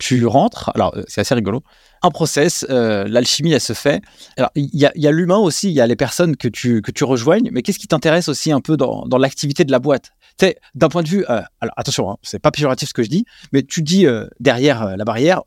tu 0.00 0.24
rentres, 0.26 0.72
alors 0.74 0.96
euh, 0.96 1.02
c'est 1.06 1.20
assez 1.20 1.34
rigolo, 1.34 1.62
un 2.02 2.10
process, 2.10 2.66
euh, 2.70 3.04
l'alchimie 3.06 3.52
elle 3.52 3.60
se 3.60 3.74
fait. 3.74 4.02
Alors 4.38 4.50
il 4.56 4.70
y 4.72 5.06
a, 5.06 5.10
l'humain 5.12 5.36
aussi, 5.36 5.68
il 5.68 5.74
y 5.74 5.80
a 5.80 5.86
les 5.86 5.94
personnes 5.94 6.36
que 6.36 6.48
tu, 6.48 6.80
que 6.80 6.90
tu 6.90 7.04
rejoignes, 7.04 7.50
mais 7.52 7.62
qu'est-ce 7.62 7.78
qui 7.78 7.86
t'intéresse 7.86 8.28
aussi 8.28 8.50
un 8.50 8.60
peu 8.60 8.78
dans, 8.78 9.06
l'activité 9.18 9.64
de 9.64 9.70
la 9.70 9.78
boîte? 9.78 10.10
Tu 10.38 10.46
d'un 10.74 10.88
point 10.88 11.02
de 11.02 11.08
vue, 11.08 11.24
euh, 11.28 11.42
alors 11.60 11.74
attention, 11.76 12.10
hein, 12.10 12.16
c'est 12.22 12.38
pas 12.38 12.50
péjoratif 12.50 12.88
ce 12.88 12.94
que 12.94 13.02
je 13.02 13.10
dis, 13.10 13.26
mais 13.52 13.62
tu 13.62 13.82
dis 13.82 14.06
derrière 14.40 14.96
la 14.96 15.04
barrière 15.04 15.42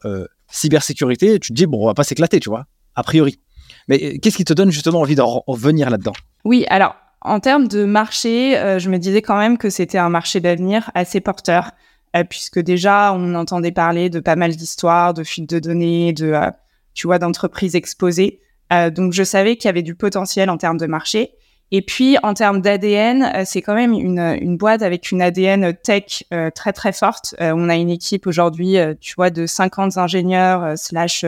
cybersécurité, 0.50 1.39
tu 1.39 1.50
te 1.50 1.56
dis 1.56 1.66
bon 1.66 1.82
on 1.82 1.88
va 1.88 1.96
pas 1.96 2.04
s'éclater, 2.04 2.39
tu 2.39 2.50
vois, 2.50 2.66
a 2.96 3.02
priori. 3.02 3.39
Mais 3.88 4.20
qu'est-ce 4.20 4.38
qui 4.38 4.46
te 4.46 4.54
donne 4.54 4.72
justement 4.72 5.00
envie 5.00 5.16
de 5.16 5.24
revenir 5.24 5.89
là-dedans? 5.89 6.13
Oui, 6.46 6.66
alors 6.70 6.96
en 7.22 7.39
termes 7.39 7.68
de 7.68 7.86
marché, 7.86 8.78
je 8.78 8.89
me 8.89 9.00
disais 9.00 9.24
quand 9.24 9.38
même 9.38 9.58
que 9.58 9.72
c'était 9.72 9.98
un 9.98 10.10
marché 10.10 10.39
d'avenir 10.42 10.92
assez 10.94 11.22
porteur. 11.22 11.72
Euh, 12.15 12.23
puisque 12.23 12.60
déjà 12.60 13.12
on 13.13 13.34
entendait 13.34 13.71
parler 13.71 14.10
de 14.10 14.19
pas 14.19 14.36
mal 14.36 14.56
d'histoires, 14.56 15.13
de 15.13 15.23
fuites 15.23 15.49
de 15.49 15.60
données, 15.60 16.13
de 16.13 16.28
euh, 16.28 16.52
tu 16.93 17.08
vois 17.08 17.17
d'entreprises 17.17 17.76
exposées. 17.76 18.39
Euh, 18.71 18.91
donc 18.91 19.13
je 19.13 19.23
savais 19.23 19.56
qu'il 19.56 19.67
y 19.67 19.69
avait 19.69 19.82
du 19.82 19.95
potentiel 19.95 20.49
en 20.49 20.58
termes 20.58 20.78
de 20.78 20.86
marché. 20.86 21.32
Et 21.71 21.82
puis 21.82 22.17
en 22.21 22.36
termes 22.36 22.62
d'ADN, 22.62 23.45
c'est 23.45 23.63
quand 23.63 23.73
même 23.73 23.93
une, 23.93 24.19
une, 24.19 24.58
boîte 24.58 24.84
avec 24.84 25.12
une 25.12 25.23
ADN 25.23 25.73
tech 25.73 26.23
très 26.54 26.71
très 26.71 26.93
forte. 26.93 27.34
on 27.39 27.67
a 27.67 27.76
une 27.76 27.89
équipe 27.89 28.28
aujourd'hui, 28.28 28.76
tu 29.02 29.15
vois, 29.15 29.32
de 29.32 29.47
50 29.47 29.97
ingénieurs 29.97 30.78
slash 30.78 31.26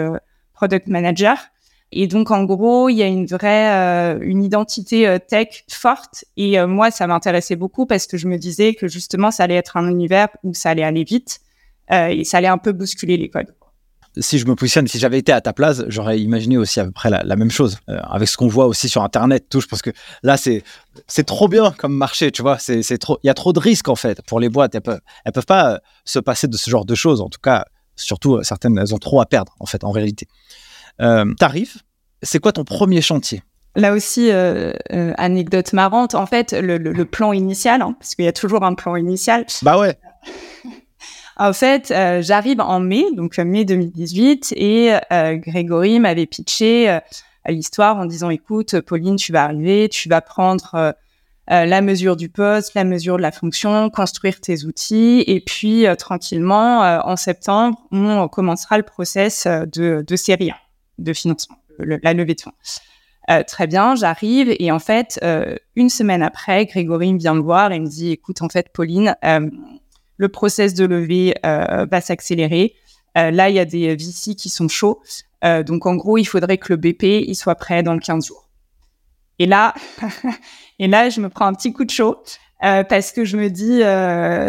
product 0.53 0.85
managers. 0.85 1.33
Et 1.97 2.07
donc, 2.07 2.29
en 2.29 2.43
gros, 2.43 2.89
il 2.89 2.97
y 2.97 3.03
a 3.03 3.07
une 3.07 3.25
vraie, 3.25 3.73
euh, 3.73 4.19
une 4.21 4.43
identité 4.43 5.07
euh, 5.07 5.17
tech 5.17 5.63
forte. 5.69 6.25
Et 6.35 6.59
euh, 6.59 6.67
moi, 6.67 6.91
ça 6.91 7.07
m'intéressait 7.07 7.55
beaucoup 7.55 7.85
parce 7.85 8.05
que 8.05 8.17
je 8.17 8.27
me 8.27 8.37
disais 8.37 8.75
que 8.75 8.89
justement, 8.89 9.31
ça 9.31 9.43
allait 9.43 9.55
être 9.55 9.77
un 9.77 9.89
univers 9.89 10.27
où 10.43 10.53
ça 10.53 10.71
allait 10.71 10.83
aller 10.83 11.05
vite 11.05 11.39
et 11.91 12.23
ça 12.23 12.39
allait 12.39 12.47
un 12.47 12.57
peu 12.57 12.71
bousculer 12.71 13.15
les 13.15 13.29
codes. 13.29 13.53
Si 14.17 14.39
je 14.39 14.47
me 14.47 14.55
positionne, 14.55 14.87
si 14.87 14.97
j'avais 14.97 15.19
été 15.19 15.31
à 15.31 15.39
ta 15.39 15.53
place, 15.53 15.83
j'aurais 15.87 16.19
imaginé 16.19 16.57
aussi 16.57 16.79
à 16.79 16.85
peu 16.85 16.91
près 16.91 17.11
la, 17.11 17.35
même 17.35 17.51
chose, 17.51 17.77
avec 17.87 18.27
ce 18.27 18.37
qu'on 18.37 18.47
voit 18.47 18.65
aussi 18.65 18.89
sur 18.89 19.03
Internet. 19.03 19.45
Tout, 19.51 19.61
je 19.61 19.67
pense 19.67 19.83
que 19.83 19.91
là, 20.23 20.35
c'est 20.35 20.63
c'est 21.05 21.25
trop 21.25 21.47
bien 21.47 21.75
comme 21.77 21.93
marché, 21.95 22.31
tu 22.31 22.41
vois. 22.41 22.57
C'est 22.57 22.97
trop, 22.97 23.19
il 23.23 23.27
y 23.27 23.29
a 23.29 23.35
trop 23.35 23.53
de 23.53 23.59
risques 23.59 23.87
en 23.87 23.95
fait 23.95 24.23
pour 24.23 24.39
les 24.39 24.49
boîtes. 24.49 24.73
Elles 24.73 24.81
peuvent, 24.81 25.01
elles 25.25 25.31
peuvent 25.31 25.45
pas 25.45 25.79
se 26.05 26.17
passer 26.17 26.47
de 26.47 26.57
ce 26.57 26.71
genre 26.71 26.85
de 26.85 26.95
choses. 26.95 27.21
En 27.21 27.29
tout 27.29 27.39
cas, 27.39 27.65
surtout 27.95 28.41
certaines, 28.41 28.79
elles 28.79 28.95
ont 28.95 28.99
trop 28.99 29.21
à 29.21 29.27
perdre 29.27 29.55
en 29.59 29.67
fait 29.67 29.83
en 29.83 29.91
réalité. 29.91 30.27
Euh, 31.01 31.33
T'arrives, 31.37 31.81
c'est 32.25 32.39
quoi 32.39 32.51
ton 32.51 32.63
premier 32.63 33.01
chantier? 33.01 33.41
Là 33.75 33.93
aussi, 33.93 34.31
euh, 34.31 34.71
euh, 34.93 35.13
anecdote 35.17 35.73
marrante. 35.73 36.15
En 36.15 36.25
fait, 36.25 36.53
le, 36.53 37.03
plan 37.03 37.33
initial, 37.33 37.81
hein, 37.81 37.95
parce 37.99 38.15
qu'il 38.15 38.25
y 38.25 38.27
a 38.27 38.33
toujours 38.33 38.63
un 38.63 38.73
plan 38.73 38.95
initial. 38.95 39.45
Bah 39.61 39.77
ouais. 39.77 39.97
en 41.37 41.53
fait, 41.53 41.93
j'arrive 42.21 42.61
en 42.61 42.79
mai, 42.79 43.05
donc 43.13 43.37
mai 43.37 43.65
2018, 43.65 44.53
et 44.55 44.93
Grégory 45.11 45.99
m'avait 45.99 46.25
pitché 46.25 46.99
l'histoire 47.47 47.97
en 47.97 48.05
disant 48.05 48.29
"Écoute, 48.29 48.79
Pauline, 48.81 49.17
tu 49.17 49.33
vas 49.33 49.43
arriver, 49.43 49.89
tu 49.89 50.07
vas 50.07 50.21
prendre 50.21 50.95
la 51.47 51.81
mesure 51.81 52.15
du 52.15 52.29
poste, 52.29 52.73
la 52.75 52.85
mesure 52.85 53.17
de 53.17 53.21
la 53.21 53.33
fonction, 53.33 53.89
construire 53.89 54.39
tes 54.39 54.63
outils, 54.63 55.23
et 55.27 55.41
puis 55.41 55.85
tranquillement, 55.97 56.79
en 57.05 57.17
septembre, 57.17 57.77
on 57.91 58.27
commencera 58.29 58.77
le 58.77 58.83
process 58.83 59.45
de, 59.45 60.03
de 60.07 60.15
série 60.15 60.51
1 60.51 60.55
de 60.97 61.13
financement, 61.13 61.57
la 61.79 62.13
levée 62.13 62.35
de 62.35 62.41
fonds. 62.41 62.53
Euh, 63.29 63.43
très 63.43 63.65
bien, 63.65 63.95
j'arrive 63.95 64.55
et 64.59 64.71
en 64.71 64.79
fait, 64.79 65.19
euh, 65.23 65.55
une 65.75 65.89
semaine 65.89 66.21
après, 66.21 66.65
Grégory 66.65 67.13
me 67.13 67.19
vient 67.19 67.33
me 67.33 67.41
voir 67.41 67.71
et 67.71 67.79
me 67.79 67.87
dit, 67.87 68.11
écoute, 68.11 68.41
en 68.41 68.49
fait, 68.49 68.69
Pauline, 68.69 69.15
euh, 69.23 69.49
le 70.17 70.29
process 70.29 70.73
de 70.75 70.85
levée 70.85 71.35
va 71.43 71.99
s'accélérer. 71.99 72.73
là, 73.15 73.49
il 73.49 73.55
y 73.55 73.59
a 73.59 73.65
des 73.65 73.95
VC 73.95 74.35
qui 74.35 74.47
sont 74.47 74.69
chauds. 74.69 75.01
donc, 75.43 75.85
en 75.85 75.95
gros, 75.95 76.17
il 76.17 76.23
faudrait 76.23 76.57
que 76.57 76.71
le 76.71 76.77
BP 76.77 77.03
il 77.27 77.35
soit 77.35 77.55
prêt 77.55 77.83
dans 77.83 77.93
le 77.93 77.99
15 77.99 78.27
jours. 78.27 78.49
Et 79.39 79.45
là, 79.45 79.73
et 80.79 80.87
là, 80.87 81.09
je 81.09 81.19
me 81.19 81.27
prends 81.27 81.47
un 81.47 81.53
petit 81.53 81.73
coup 81.73 81.83
de 81.83 81.89
chaud. 81.89 82.23
parce 82.61 83.11
que 83.11 83.25
je 83.25 83.35
me 83.35 83.49
dis 83.49 83.81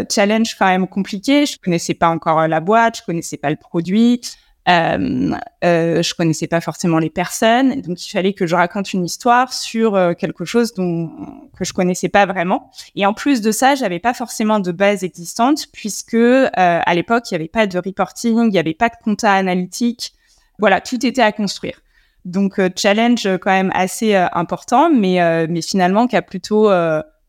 challenge 0.08 0.54
quand 0.56 0.66
même 0.66 0.86
compliqué. 0.86 1.46
Je 1.46 1.58
connaissais 1.58 1.94
pas 1.94 2.10
encore 2.10 2.46
la 2.46 2.60
boîte, 2.60 2.98
je 2.98 3.02
connaissais 3.02 3.38
pas 3.38 3.50
le 3.50 3.56
produit. 3.56 4.20
Euh, 4.68 5.30
euh, 5.64 6.02
je 6.02 6.14
connaissais 6.14 6.48
pas 6.48 6.60
forcément 6.60 6.98
les 6.98 7.10
personnes, 7.10 7.80
donc 7.82 8.04
il 8.04 8.10
fallait 8.10 8.32
que 8.32 8.46
je 8.46 8.56
raconte 8.56 8.92
une 8.92 9.04
histoire 9.04 9.52
sur 9.52 9.94
euh, 9.94 10.12
quelque 10.14 10.44
chose 10.44 10.74
dont 10.74 11.08
que 11.56 11.64
je 11.64 11.72
connaissais 11.72 12.08
pas 12.08 12.26
vraiment. 12.26 12.70
Et 12.96 13.06
en 13.06 13.14
plus 13.14 13.40
de 13.40 13.52
ça, 13.52 13.76
j'avais 13.76 14.00
pas 14.00 14.12
forcément 14.12 14.58
de 14.58 14.72
base 14.72 15.04
existante 15.04 15.66
puisque 15.72 16.14
euh, 16.14 16.48
à 16.54 16.94
l'époque 16.94 17.30
il 17.30 17.34
y 17.34 17.36
avait 17.36 17.48
pas 17.48 17.68
de 17.68 17.78
reporting, 17.78 18.48
il 18.48 18.54
y 18.54 18.58
avait 18.58 18.74
pas 18.74 18.88
de 18.88 18.96
compta 19.04 19.32
analytique. 19.32 20.14
Voilà, 20.58 20.80
tout 20.80 21.04
était 21.06 21.22
à 21.22 21.30
construire. 21.30 21.80
Donc 22.24 22.60
challenge 22.76 23.28
quand 23.40 23.52
même 23.52 23.70
assez 23.72 24.16
important, 24.16 24.90
mais 24.90 25.46
mais 25.46 25.62
finalement 25.62 26.08
qui 26.08 26.16
a 26.16 26.22
plutôt 26.22 26.68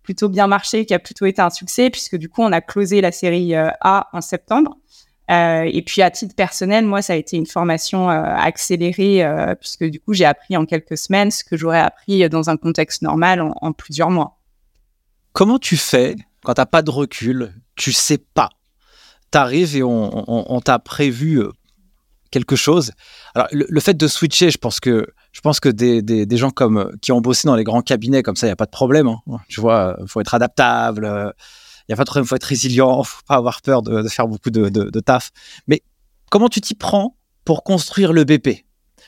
plutôt 0.02 0.28
bien 0.28 0.47
marché, 0.47 0.88
qui 0.88 0.95
a 0.95 1.00
plutôt 1.00 1.28
été 1.28 1.39
un 1.39 1.52
succès 1.52 1.91
puisque 1.91 2.15
du 2.15 2.30
coup 2.30 2.41
on 2.41 2.52
a 2.52 2.62
closé 2.62 3.00
la 3.00 3.12
série 3.12 3.54
A 3.54 4.10
en 4.12 4.21
septembre. 4.21 4.76
Euh, 5.29 5.69
et 5.71 5.81
puis 5.81 6.01
à 6.01 6.09
titre 6.09 6.35
personnel, 6.35 6.85
moi, 6.85 7.01
ça 7.01 7.13
a 7.13 7.15
été 7.17 7.35
une 7.35 7.45
formation 7.45 8.09
euh, 8.09 8.23
accélérée 8.23 9.23
euh, 9.23 9.55
puisque 9.55 9.83
du 9.83 9.99
coup, 9.99 10.13
j'ai 10.13 10.25
appris 10.25 10.55
en 10.55 10.65
quelques 10.65 10.97
semaines 10.97 11.31
ce 11.31 11.43
que 11.43 11.57
j'aurais 11.57 11.79
appris 11.81 12.27
dans 12.29 12.49
un 12.49 12.55
contexte 12.55 13.01
normal 13.01 13.41
en, 13.41 13.71
plusieurs 13.73 14.09
mois. 14.09 14.39
Comment 15.33 15.59
tu 15.59 15.75
fais 15.75 16.15
quand 16.43 16.53
t'as 16.53 16.65
pas 16.65 16.81
de 16.81 16.91
recul, 16.91 17.53
tu 17.75 17.91
sais 17.91 18.17
pas, 18.17 18.49
t'arrives 19.31 19.75
et 19.75 19.83
on, 19.83 20.61
t'a 20.63 20.79
prévu 20.79 21.43
quelque 22.31 22.55
chose. 22.55 22.91
Alors 23.35 23.47
le, 23.51 23.79
fait 23.81 23.95
de 23.95 24.07
switcher, 24.07 24.49
je 24.49 24.57
pense 24.57 24.79
que 24.79 25.07
je 25.33 25.41
pense 25.41 25.59
que 25.59 25.67
des, 25.67 26.01
des, 26.01 26.25
des 26.25 26.37
gens 26.37 26.51
comme 26.51 26.95
qui 27.01 27.11
ont 27.11 27.19
bossé 27.19 27.47
dans 27.47 27.55
les 27.55 27.65
grands 27.65 27.81
cabinets 27.81 28.23
comme 28.23 28.37
ça, 28.37 28.47
il 28.47 28.49
y 28.49 28.53
a 28.53 28.55
pas 28.55 28.65
de 28.65 28.71
problème. 28.71 29.07
Hein. 29.07 29.37
Tu 29.49 29.59
vois, 29.59 29.97
faut 30.07 30.21
être 30.21 30.33
adaptable 30.33 31.33
il 31.88 31.91
y 31.91 31.93
a 31.93 31.95
pas 31.95 32.06
problème, 32.06 32.26
faut 32.26 32.36
être 32.36 32.43
résilient, 32.43 33.04
faut 33.04 33.21
pas 33.28 33.36
avoir 33.36 33.62
peur 33.62 33.82
de, 33.82 34.08
faire 34.10 34.28
beaucoup 34.28 34.50
de, 34.50 34.69
de, 34.69 35.00
taf. 35.00 35.32
Mais 35.67 35.82
comment 36.30 36.50
tu 36.50 36.60
t'y 36.60 36.76
prends 36.76 37.15
pour 37.45 37.63
construire 37.63 38.12
le 38.12 38.26
BP 38.26 38.65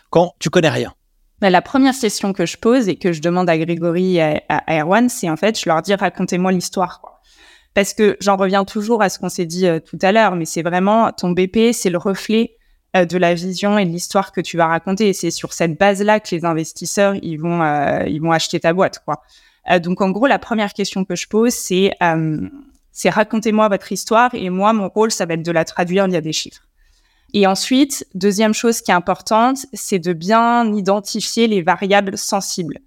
quand 0.09 0.33
tu 0.39 0.49
connais 0.49 0.69
rien? 0.69 0.93
Bah, 1.41 1.49
La 1.49 1.61
première 1.61 1.97
question 1.97 2.31
que 2.31 2.45
je 2.45 2.57
pose 2.57 2.87
et 2.87 2.95
que 2.95 3.11
je 3.11 3.21
demande 3.21 3.49
à 3.49 3.57
Grégory 3.57 4.17
et 4.17 4.41
à, 4.47 4.79
Erwan, 4.79 5.09
c'est 5.09 5.29
en 5.29 5.35
fait, 5.35 5.59
je 5.59 5.67
leur 5.67 5.81
dis 5.81 5.93
racontez-moi 5.93 6.51
l'histoire. 6.51 7.01
Parce 7.73 7.93
que 7.93 8.17
j'en 8.19 8.37
reviens 8.37 8.65
toujours 8.65 9.01
à 9.01 9.09
ce 9.09 9.19
qu'on 9.19 9.29
s'est 9.29 9.45
dit 9.45 9.67
euh, 9.67 9.79
tout 9.79 9.99
à 10.01 10.11
l'heure, 10.11 10.35
mais 10.35 10.45
c'est 10.45 10.63
vraiment 10.63 11.11
ton 11.11 11.31
BP, 11.31 11.71
c'est 11.71 11.89
le 11.89 11.97
reflet 11.97 12.55
euh, 12.95 13.05
de 13.05 13.17
la 13.17 13.33
vision 13.35 13.77
et 13.77 13.85
de 13.85 13.91
l'histoire 13.91 14.31
que 14.31 14.41
tu 14.41 14.57
vas 14.57 14.67
raconter. 14.67 15.13
C'est 15.13 15.31
sur 15.31 15.53
cette 15.53 15.77
base-là 15.77 16.19
que 16.19 16.33
les 16.33 16.45
investisseurs 16.45 17.15
ils 17.21 17.37
vont 17.37 17.61
euh, 17.61 18.05
ils 18.07 18.21
vont 18.21 18.31
acheter 18.31 18.59
ta 18.59 18.73
boîte, 18.73 19.03
quoi. 19.05 19.21
Donc 19.81 20.01
en 20.01 20.09
gros, 20.09 20.25
la 20.25 20.39
première 20.39 20.73
question 20.73 21.05
que 21.05 21.15
je 21.15 21.27
pose, 21.27 21.53
c'est 21.53 21.91
c'est 22.99 23.09
racontez-moi 23.09 23.69
votre 23.69 23.93
histoire 23.93 24.29
et 24.33 24.49
moi, 24.49 24.73
mon 24.73 24.89
rôle, 24.89 25.09
ça 25.09 25.25
va 25.25 25.35
être 25.35 25.45
de 25.45 25.53
la 25.53 25.63
traduire 25.63 26.05
via 26.09 26.19
des 26.19 26.33
chiffres. 26.33 26.67
Et 27.33 27.47
ensuite, 27.47 28.05
deuxième 28.13 28.53
chose 28.53 28.81
qui 28.81 28.91
est 28.91 28.93
importante, 28.93 29.59
c'est 29.71 29.99
de 29.99 30.11
bien 30.11 30.73
identifier 30.73 31.47
les 31.47 31.61
variables 31.61 32.17
sensibles 32.17 32.79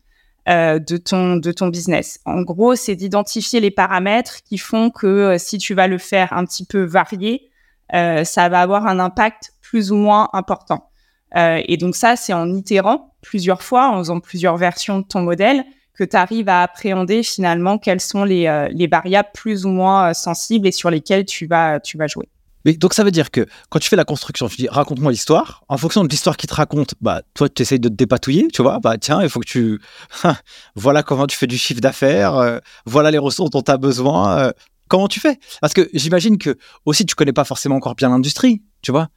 euh, 0.50 0.78
de 0.78 0.98
ton 0.98 1.36
de 1.36 1.50
ton 1.50 1.68
business. 1.68 2.20
En 2.26 2.42
gros, 2.42 2.74
c'est 2.74 2.94
d'identifier 2.94 3.58
les 3.60 3.70
paramètres 3.70 4.42
qui 4.44 4.58
font 4.58 4.90
que 4.90 5.06
euh, 5.06 5.38
si 5.38 5.56
tu 5.56 5.72
vas 5.72 5.86
le 5.86 5.96
faire 5.96 6.34
un 6.34 6.44
petit 6.44 6.66
peu 6.66 6.84
varié, 6.84 7.48
euh, 7.94 8.22
ça 8.24 8.50
va 8.50 8.60
avoir 8.60 8.86
un 8.86 8.98
impact 8.98 9.54
plus 9.62 9.92
ou 9.92 9.96
moins 9.96 10.28
important. 10.34 10.90
Et 11.34 11.78
donc 11.78 11.96
ça, 11.96 12.16
c'est 12.16 12.34
en 12.34 12.52
itérant 12.52 13.14
plusieurs 13.22 13.62
fois, 13.62 13.88
en 13.88 14.00
faisant 14.00 14.20
plusieurs 14.20 14.58
versions 14.58 14.98
de 14.98 15.06
ton 15.06 15.22
modèle, 15.22 15.64
que 15.94 16.04
tu 16.04 16.16
arrives 16.16 16.48
à 16.48 16.62
appréhender 16.62 17.22
finalement 17.22 17.78
quelles 17.78 18.00
sont 18.00 18.24
les, 18.24 18.46
euh, 18.46 18.68
les 18.72 18.86
variables 18.86 19.28
plus 19.34 19.66
ou 19.66 19.68
moins 19.68 20.10
euh, 20.10 20.14
sensibles 20.14 20.66
et 20.66 20.72
sur 20.72 20.90
lesquelles 20.90 21.24
tu 21.24 21.46
vas, 21.46 21.80
tu 21.80 21.98
vas 21.98 22.06
jouer. 22.06 22.28
Mais 22.64 22.74
donc 22.74 22.94
ça 22.94 23.02
veut 23.02 23.10
dire 23.10 23.32
que 23.32 23.44
quand 23.70 23.80
tu 23.80 23.88
fais 23.88 23.96
la 23.96 24.04
construction, 24.04 24.48
tu 24.48 24.56
dis 24.56 24.68
raconte-moi 24.68 25.10
l'histoire. 25.10 25.64
En 25.68 25.76
fonction 25.76 26.04
de 26.04 26.08
l'histoire 26.08 26.36
qui 26.36 26.46
te 26.46 26.54
raconte, 26.54 26.94
bah 27.00 27.22
toi 27.34 27.48
tu 27.48 27.62
essayes 27.62 27.80
de 27.80 27.88
te 27.88 27.94
dépatouiller, 27.94 28.48
tu 28.52 28.62
vois. 28.62 28.78
Bah 28.78 28.98
tiens, 28.98 29.20
il 29.20 29.28
faut 29.28 29.40
que 29.40 29.48
tu 29.48 29.80
voilà 30.76 31.02
comment 31.02 31.26
tu 31.26 31.36
fais 31.36 31.48
du 31.48 31.58
chiffre 31.58 31.80
d'affaires, 31.80 32.36
euh, 32.36 32.58
voilà 32.86 33.10
les 33.10 33.18
ressources 33.18 33.50
dont 33.50 33.62
tu 33.62 33.70
as 33.72 33.78
besoin. 33.78 34.52
Comment 34.86 35.08
tu 35.08 35.20
fais 35.20 35.40
Parce 35.60 35.72
que 35.72 35.88
j'imagine 35.92 36.38
que 36.38 36.56
aussi 36.84 37.04
tu 37.04 37.14
connais 37.16 37.32
pas 37.32 37.44
forcément 37.44 37.76
encore 37.76 37.96
bien 37.96 38.10
l'industrie, 38.10 38.62
tu 38.80 38.92
vois. 38.92 39.08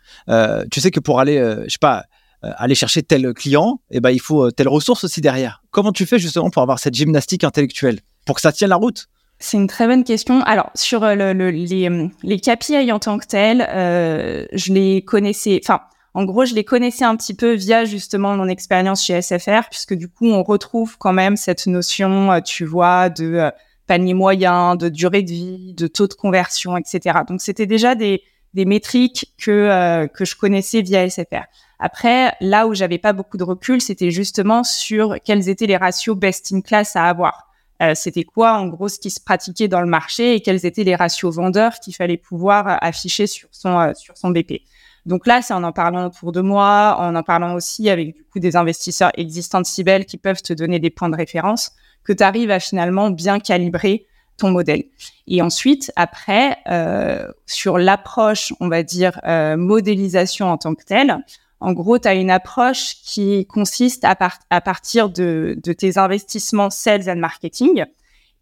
Tu 0.71 0.81
sais 0.81 0.89
que 0.89 0.99
pour 0.99 1.19
aller, 1.19 1.37
je 1.65 1.69
sais 1.69 1.77
pas, 1.79 2.05
aller 2.41 2.75
chercher 2.75 3.01
tel 3.01 3.33
client, 3.33 3.79
et 3.89 3.97
eh 3.97 3.99
ben 3.99 4.11
il 4.11 4.21
faut 4.21 4.51
telle 4.51 4.67
ressource 4.67 5.03
aussi 5.03 5.21
derrière. 5.21 5.63
Comment 5.71 5.91
tu 5.91 6.05
fais 6.05 6.19
justement 6.19 6.49
pour 6.49 6.61
avoir 6.61 6.79
cette 6.79 6.93
gymnastique 6.93 7.43
intellectuelle? 7.43 7.99
Pour 8.25 8.35
que 8.35 8.41
ça 8.41 8.51
tienne 8.51 8.69
la 8.69 8.75
route? 8.75 9.07
C'est 9.39 9.57
une 9.57 9.67
très 9.67 9.87
bonne 9.87 10.03
question. 10.03 10.41
Alors, 10.41 10.69
sur 10.75 11.03
euh, 11.03 11.15
le, 11.15 11.33
le, 11.33 11.49
les, 11.49 11.89
euh, 11.89 12.07
les 12.23 12.39
KPI 12.39 12.91
en 12.91 12.99
tant 12.99 13.17
que 13.17 13.25
tels, 13.25 13.67
euh, 13.69 14.45
je 14.53 14.71
les 14.71 15.01
connaissais, 15.01 15.59
enfin, 15.61 15.81
en 16.13 16.23
gros, 16.23 16.45
je 16.45 16.55
les 16.55 16.63
connaissais 16.63 17.03
un 17.03 17.17
petit 17.17 17.33
peu 17.33 17.53
via 17.53 17.83
justement 17.83 18.35
mon 18.37 18.47
expérience 18.47 19.03
chez 19.03 19.21
SFR, 19.21 19.69
puisque 19.69 19.93
du 19.93 20.07
coup, 20.07 20.27
on 20.27 20.43
retrouve 20.43 20.97
quand 20.97 21.11
même 21.11 21.35
cette 21.35 21.67
notion, 21.67 22.31
euh, 22.31 22.39
tu 22.39 22.63
vois, 22.65 23.09
de 23.09 23.51
panier 23.85 24.13
moyen, 24.13 24.77
de 24.77 24.87
durée 24.87 25.23
de 25.23 25.31
vie, 25.31 25.73
de 25.73 25.87
taux 25.87 26.07
de 26.07 26.13
conversion, 26.13 26.77
etc. 26.77 27.19
Donc, 27.27 27.41
c'était 27.41 27.65
déjà 27.65 27.95
des, 27.95 28.23
des 28.55 28.65
métriques 28.65 29.33
que, 29.37 29.51
euh, 29.51 30.07
que 30.07 30.25
je 30.25 30.35
connaissais 30.35 30.81
via 30.81 31.07
SFR. 31.07 31.43
Après, 31.77 32.33
là 32.41 32.67
où 32.67 32.73
j'avais 32.73 32.97
pas 32.97 33.13
beaucoup 33.13 33.37
de 33.37 33.43
recul, 33.43 33.81
c'était 33.81 34.09
justement 34.09 34.63
sur 34.63 35.17
quels 35.23 35.49
étaient 35.49 35.67
les 35.67 35.77
ratios 35.77 36.17
best 36.17 36.51
in 36.53 36.61
class 36.61 36.95
à 36.95 37.03
avoir. 37.05 37.45
Euh, 37.81 37.93
c'était 37.93 38.23
quoi 38.23 38.53
en 38.53 38.67
gros 38.67 38.87
ce 38.87 38.97
qui 38.99 39.09
se 39.09 39.19
pratiquait 39.19 39.67
dans 39.67 39.81
le 39.81 39.87
marché 39.87 40.35
et 40.35 40.39
quels 40.39 40.65
étaient 40.65 40.85
les 40.85 40.95
ratios 40.95 41.35
vendeurs 41.35 41.73
qu'il 41.81 41.93
fallait 41.93 42.15
pouvoir 42.15 42.67
euh, 42.67 42.75
afficher 42.79 43.27
sur 43.27 43.49
son 43.51 43.77
euh, 43.77 43.93
sur 43.93 44.15
son 44.15 44.29
BP. 44.29 44.61
Donc 45.05 45.27
là, 45.27 45.41
c'est 45.41 45.53
en 45.53 45.63
en 45.63 45.73
parlant 45.73 46.07
autour 46.07 46.31
de 46.31 46.39
moi, 46.39 46.95
en 46.97 47.13
en 47.15 47.23
parlant 47.23 47.53
aussi 47.53 47.89
avec 47.89 48.15
du 48.15 48.23
coup 48.23 48.39
des 48.39 48.55
investisseurs 48.55 49.11
existants 49.15 49.59
de 49.59 49.65
Cybelle 49.65 50.05
qui 50.05 50.17
peuvent 50.17 50.41
te 50.41 50.53
donner 50.53 50.79
des 50.79 50.89
points 50.89 51.09
de 51.09 51.17
référence 51.17 51.71
que 52.05 52.13
tu 52.13 52.23
arrives 52.23 52.49
à 52.49 52.59
finalement 52.61 53.09
bien 53.09 53.39
calibrer 53.39 54.05
ton 54.37 54.51
modèle. 54.51 54.83
Et 55.27 55.41
ensuite, 55.41 55.91
après, 55.95 56.57
euh, 56.69 57.27
sur 57.45 57.77
l'approche, 57.77 58.53
on 58.59 58.67
va 58.67 58.83
dire 58.83 59.19
euh, 59.25 59.57
modélisation 59.57 60.47
en 60.51 60.57
tant 60.57 60.75
que 60.75 60.83
telle, 60.83 61.17
en 61.61 61.73
gros, 61.73 61.97
tu 61.97 62.07
as 62.07 62.15
une 62.15 62.29
approche 62.29 62.95
qui 63.03 63.45
consiste 63.47 64.03
à, 64.03 64.17
à 64.49 64.61
partir 64.61 65.09
de, 65.09 65.57
de, 65.63 65.73
tes 65.73 65.97
investissements 65.97 66.69
sales 66.69 67.09
and 67.09 67.15
marketing 67.15 67.85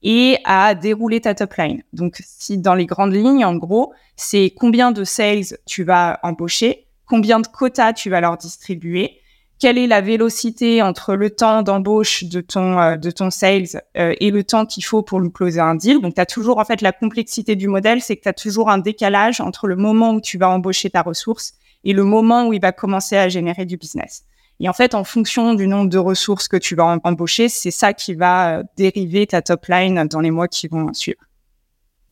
et 0.01 0.38
à 0.43 0.75
dérouler 0.75 1.21
ta 1.21 1.34
top 1.34 1.53
line. 1.56 1.84
Donc, 1.93 2.21
si 2.25 2.58
dans 2.58 2.75
les 2.75 2.86
grandes 2.86 3.13
lignes, 3.13 3.45
en 3.45 3.56
gros, 3.56 3.93
c'est 4.17 4.53
combien 4.58 4.91
de 4.91 5.03
sales 5.03 5.58
tu 5.65 5.84
vas 5.84 6.19
embaucher, 6.23 6.88
combien 7.06 7.39
de 7.39 7.47
quotas 7.47 7.93
tu 7.93 8.10
vas 8.10 8.19
leur 8.19 8.38
distribuer, 8.38 9.21
quelle 9.63 9.78
est 9.78 9.88
la 9.88 10.02
vélocité 10.02 10.82
entre 10.82 11.15
le 11.15 11.30
temps 11.30 11.62
d'embauche 11.62 12.26
de 12.26 12.41
ton 12.41 12.78
euh, 12.82 12.97
de 12.97 13.12
ton 13.12 13.30
sales 13.30 13.82
euh, 13.97 14.13
et 14.19 14.30
le 14.30 14.43
temps 14.43 14.65
qu'il 14.65 14.84
faut 14.84 15.04
pour 15.04 15.21
lui 15.21 15.32
closer 15.32 15.62
un 15.62 15.76
deal. 15.76 16.02
Donc, 16.02 16.15
tu 16.15 16.19
as 16.19 16.26
toujours, 16.26 16.58
en 16.58 16.65
fait, 16.65 16.82
la 16.82 16.91
complexité 16.91 17.56
du 17.56 17.69
modèle, 17.69 18.02
c'est 18.02 18.17
que 18.17 18.23
tu 18.23 18.28
as 18.28 18.34
toujours 18.34 18.69
un 18.69 18.78
décalage 18.78 19.39
entre 19.39 19.67
le 19.67 19.78
moment 19.78 20.15
où 20.15 20.19
tu 20.19 20.38
vas 20.38 20.49
embaucher 20.49 20.89
ta 20.89 21.02
ressource 21.02 21.54
et 21.86 21.93
le 21.93 22.04
moment 22.04 22.45
où 22.45 22.52
il 22.52 22.60
va 22.60 22.73
commencer 22.73 23.15
à 23.15 23.30
générer 23.30 23.63
du 23.63 23.78
business. 23.78 24.26
Et 24.60 24.67
en 24.67 24.73
fait, 24.73 24.95
en 24.95 25.06
fonction 25.06 25.54
du 25.54 25.65
nombre 25.65 25.89
de 25.89 25.97
ressources 25.97 26.49
que 26.49 26.58
tu 26.58 26.76
vas 26.76 26.99
embaucher, 27.02 27.47
c'est 27.47 27.71
ça 27.71 27.93
qui 27.93 28.15
va 28.15 28.58
euh, 28.58 28.63
dériver 28.76 29.28
ta 29.28 29.41
top 29.41 29.67
line 29.67 30.10
dans 30.10 30.19
les 30.19 30.32
mois 30.32 30.49
qui 30.49 30.67
vont 30.67 30.91
suivre. 30.91 31.21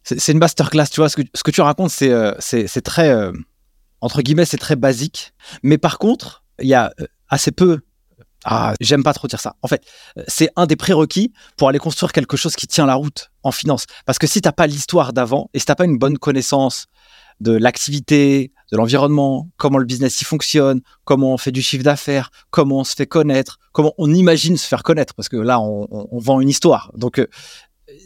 C'est 0.03 0.31
une 0.31 0.39
masterclass, 0.39 0.87
tu 0.89 1.01
vois. 1.01 1.09
Ce 1.09 1.17
que, 1.17 1.23
ce 1.33 1.43
que 1.43 1.51
tu 1.51 1.59
racontes, 1.59 1.91
c'est 1.91 2.81
très, 2.81 3.13
entre 3.99 4.21
guillemets, 4.21 4.45
c'est 4.45 4.57
très 4.57 4.77
basique. 4.77 5.33
Mais 5.63 5.77
par 5.77 5.99
contre, 5.99 6.45
il 6.61 6.69
y 6.69 6.73
a 6.73 6.93
assez 7.31 7.51
peu. 7.51 7.79
Ah, 8.43 8.73
j'aime 8.79 9.03
pas 9.03 9.13
trop 9.13 9.27
dire 9.27 9.39
ça. 9.39 9.55
En 9.61 9.67
fait, 9.67 9.83
c'est 10.27 10.49
un 10.55 10.65
des 10.65 10.75
prérequis 10.75 11.31
pour 11.57 11.69
aller 11.69 11.79
construire 11.79 12.11
quelque 12.11 12.37
chose 12.37 12.55
qui 12.55 12.67
tient 12.67 12.85
la 12.85 12.95
route 12.95 13.31
en 13.43 13.51
finance. 13.51 13.85
Parce 14.05 14.19
que 14.19 14.27
si 14.27 14.41
t'as 14.41 14.51
pas 14.51 14.67
l'histoire 14.67 15.13
d'avant 15.13 15.49
et 15.53 15.59
si 15.59 15.65
t'as 15.65 15.75
pas 15.75 15.85
une 15.85 15.97
bonne 15.97 16.17
connaissance 16.17 16.87
de 17.39 17.51
l'activité, 17.51 18.51
de 18.71 18.77
l'environnement, 18.77 19.49
comment 19.57 19.77
le 19.77 19.85
business 19.85 20.21
y 20.21 20.25
fonctionne, 20.25 20.81
comment 21.03 21.33
on 21.33 21.37
fait 21.37 21.51
du 21.51 21.61
chiffre 21.61 21.83
d'affaires, 21.83 22.31
comment 22.49 22.79
on 22.79 22.83
se 22.83 22.95
fait 22.95 23.07
connaître, 23.07 23.59
comment 23.73 23.93
on 23.97 24.11
imagine 24.13 24.57
se 24.57 24.67
faire 24.67 24.83
connaître, 24.83 25.13
parce 25.13 25.29
que 25.29 25.37
là, 25.37 25.59
on, 25.59 26.07
vend 26.19 26.39
une 26.39 26.49
histoire. 26.49 26.91
Donc, 26.95 27.19
euh, 27.19 27.27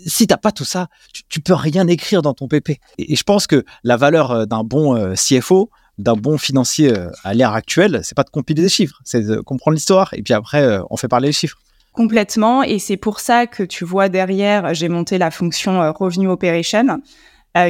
si 0.06 0.26
t'as 0.26 0.38
pas 0.38 0.52
tout 0.52 0.66
ça, 0.66 0.88
tu, 1.30 1.42
peux 1.42 1.54
rien 1.54 1.88
écrire 1.88 2.22
dans 2.22 2.34
ton 2.34 2.48
PP. 2.48 2.72
Et, 2.98 3.14
et 3.14 3.16
je 3.16 3.24
pense 3.24 3.46
que 3.46 3.64
la 3.84 3.98
valeur 3.98 4.32
euh, 4.32 4.46
d'un 4.46 4.64
bon 4.64 4.96
euh, 4.96 5.14
CFO, 5.16 5.70
d'un 5.98 6.16
bon 6.16 6.38
financier 6.38 6.98
euh, 6.98 7.10
à 7.24 7.34
l'ère 7.34 7.54
actuelle, 7.54 8.02
c'est 8.04 8.16
pas 8.16 8.24
de 8.24 8.30
compiler 8.30 8.62
des 8.62 8.70
chiffres, 8.70 9.00
c'est 9.04 9.22
de 9.22 9.40
comprendre 9.40 9.76
l'histoire 9.76 10.14
et 10.14 10.22
puis 10.22 10.34
après, 10.34 10.64
euh, 10.64 10.82
on 10.90 10.98
fait 10.98 11.08
parler 11.08 11.28
les 11.28 11.34
chiffres. 11.34 11.58
Complètement, 11.94 12.64
et 12.64 12.80
c'est 12.80 12.98
pour 12.98 13.22
ça 13.22 13.48
que 13.48 13.64
tu 13.64 13.86
vois 13.86 14.10
derrière, 14.10 14.74
j'ai 14.74 14.90
monté 14.90 15.18
la 15.18 15.32
fonction 15.32 15.82
euh, 15.82 15.92
Revenue 15.92 16.28
Operation 16.28 17.02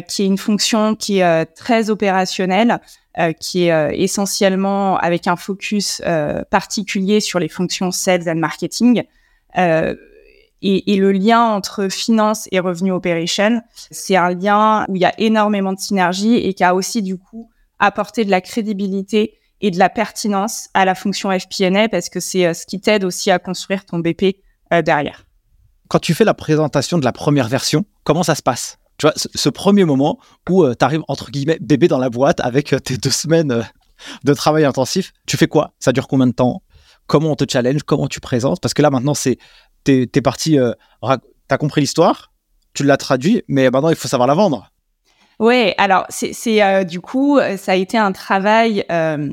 qui 0.07 0.23
est 0.23 0.25
une 0.25 0.39
fonction 0.39 0.95
qui 0.95 1.19
est 1.19 1.45
très 1.53 1.91
opérationnelle, 1.91 2.79
qui 3.39 3.67
est 3.67 4.01
essentiellement 4.01 4.97
avec 4.97 5.27
un 5.27 5.35
focus 5.35 6.01
particulier 6.49 7.19
sur 7.19 7.37
les 7.37 7.47
fonctions 7.47 7.91
sales 7.91 8.27
and 8.27 8.37
marketing. 8.37 9.03
Et, 9.55 10.91
et, 10.91 10.95
le 10.95 11.11
lien 11.11 11.43
entre 11.43 11.87
finance 11.87 12.47
et 12.51 12.59
revenu 12.59 12.91
operation, 12.91 13.61
c'est 13.91 14.15
un 14.15 14.31
lien 14.33 14.85
où 14.89 14.95
il 14.95 15.03
y 15.03 15.05
a 15.05 15.13
énormément 15.19 15.71
de 15.71 15.79
synergie 15.79 16.37
et 16.37 16.55
qui 16.55 16.63
a 16.63 16.73
aussi 16.73 17.03
du 17.03 17.19
coup 17.19 17.51
apporté 17.79 18.25
de 18.25 18.31
la 18.31 18.41
crédibilité 18.41 19.39
et 19.61 19.71
de 19.71 19.79
la 19.79 19.89
pertinence 19.89 20.69
à 20.73 20.85
la 20.85 20.95
fonction 20.95 21.31
FP&A 21.31 21.89
parce 21.89 22.09
que 22.09 22.19
c'est 22.19 22.53
ce 22.53 22.65
qui 22.65 22.79
t'aide 22.79 23.03
aussi 23.03 23.31
à 23.31 23.39
construire 23.39 23.85
ton 23.85 23.99
BP 23.99 24.37
derrière. 24.83 25.25
Quand 25.87 25.99
tu 25.99 26.13
fais 26.13 26.25
la 26.25 26.33
présentation 26.33 26.97
de 26.97 27.05
la 27.05 27.11
première 27.11 27.47
version, 27.47 27.85
comment 28.03 28.23
ça 28.23 28.35
se 28.35 28.41
passe? 28.41 28.77
Tu 28.97 29.05
vois, 29.05 29.13
ce, 29.15 29.49
premier 29.49 29.85
moment 29.85 30.19
où 30.49 30.65
tu 30.73 30.85
arrives 30.85 31.03
entre 31.07 31.31
guillemets 31.31 31.57
bébé 31.61 31.87
dans 31.87 31.97
la 31.97 32.09
boîte 32.09 32.39
avec 32.39 32.75
tes 32.83 32.97
deux 32.97 33.11
semaines 33.11 33.63
de 34.23 34.33
travail 34.33 34.65
intensif, 34.65 35.13
tu 35.25 35.37
fais 35.37 35.47
quoi? 35.47 35.73
Ça 35.79 35.91
dure 35.91 36.07
combien 36.07 36.27
de 36.27 36.33
temps? 36.33 36.63
Comment 37.07 37.31
on 37.31 37.35
te 37.35 37.45
challenge? 37.49 37.83
Comment 37.83 38.07
tu 38.07 38.19
présentes? 38.19 38.59
Parce 38.61 38.73
que 38.73 38.81
là 38.81 38.89
maintenant 38.89 39.13
c'est 39.13 39.37
t'es 39.83 40.09
es 40.13 40.21
parti, 40.21 40.57
t'as 41.47 41.57
compris 41.57 41.81
l'histoire, 41.81 42.31
tu 42.73 42.83
l'as 42.83 42.97
traduit, 42.97 43.43
mais 43.47 43.69
maintenant 43.69 43.89
il 43.89 43.95
faut 43.95 44.07
savoir 44.07 44.27
la 44.27 44.33
vendre. 44.33 44.71
Oui, 45.39 45.73
alors 45.77 46.05
c'est 46.09 46.63
euh, 46.63 46.83
du 46.83 47.01
coup, 47.01 47.39
ça 47.57 47.73
a 47.73 47.75
été 47.75 47.97
un 47.97 48.11
travail. 48.11 48.85
Euh, 48.91 49.29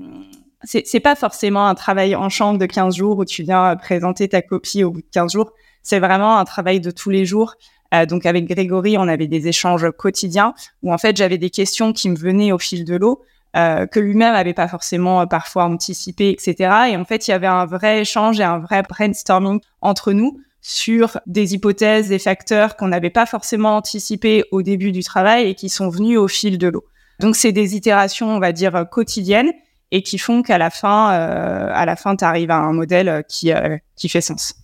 c'est 0.64 1.00
pas 1.00 1.16
forcément 1.16 1.66
un 1.66 1.74
travail 1.74 2.14
en 2.14 2.28
chambre 2.28 2.58
de 2.58 2.66
15 2.66 2.94
jours 2.94 3.18
où 3.18 3.24
tu 3.24 3.42
viens 3.42 3.74
présenter 3.76 4.28
ta 4.28 4.42
copie 4.42 4.84
au 4.84 4.92
bout 4.92 5.00
de 5.00 5.06
15 5.12 5.32
jours. 5.32 5.52
C'est 5.82 5.98
vraiment 5.98 6.38
un 6.38 6.44
travail 6.44 6.80
de 6.80 6.90
tous 6.90 7.10
les 7.10 7.24
jours. 7.24 7.54
Euh, 7.94 8.06
donc 8.06 8.26
avec 8.26 8.46
Grégory, 8.46 8.96
on 8.96 9.08
avait 9.08 9.26
des 9.26 9.48
échanges 9.48 9.90
quotidiens 9.90 10.54
où 10.82 10.92
en 10.92 10.98
fait 10.98 11.16
j'avais 11.16 11.38
des 11.38 11.50
questions 11.50 11.92
qui 11.92 12.08
me 12.08 12.16
venaient 12.16 12.52
au 12.52 12.58
fil 12.58 12.84
de 12.84 12.96
l'eau. 12.96 13.22
Euh, 13.54 13.86
que 13.86 14.00
lui-même 14.00 14.34
avait 14.34 14.54
pas 14.54 14.66
forcément 14.66 15.20
euh, 15.20 15.26
parfois 15.26 15.64
anticipé, 15.64 16.30
etc. 16.30 16.70
Et 16.88 16.96
en 16.96 17.04
fait, 17.04 17.28
il 17.28 17.32
y 17.32 17.34
avait 17.34 17.46
un 17.46 17.66
vrai 17.66 18.00
échange 18.00 18.40
et 18.40 18.44
un 18.44 18.58
vrai 18.58 18.82
brainstorming 18.82 19.60
entre 19.82 20.12
nous 20.12 20.40
sur 20.62 21.18
des 21.26 21.54
hypothèses, 21.54 22.08
des 22.08 22.20
facteurs 22.20 22.76
qu'on 22.76 22.88
n'avait 22.88 23.10
pas 23.10 23.26
forcément 23.26 23.76
anticipés 23.76 24.44
au 24.52 24.62
début 24.62 24.92
du 24.92 25.02
travail 25.02 25.48
et 25.48 25.54
qui 25.54 25.68
sont 25.68 25.88
venus 25.88 26.18
au 26.18 26.28
fil 26.28 26.56
de 26.56 26.68
l'eau. 26.68 26.84
Donc 27.18 27.36
c'est 27.36 27.52
des 27.52 27.76
itérations, 27.76 28.28
on 28.34 28.38
va 28.38 28.52
dire 28.52 28.86
quotidiennes 28.90 29.52
et 29.90 30.02
qui 30.02 30.18
font 30.18 30.42
qu'à 30.42 30.58
la 30.58 30.70
fin, 30.70 31.12
euh, 31.12 31.96
fin, 31.96 32.16
tu 32.16 32.24
arrives 32.24 32.50
à 32.50 32.56
un 32.56 32.72
modèle 32.72 33.24
qui 33.28 33.52
euh, 33.52 33.76
qui 33.96 34.08
fait 34.08 34.20
sens. 34.20 34.54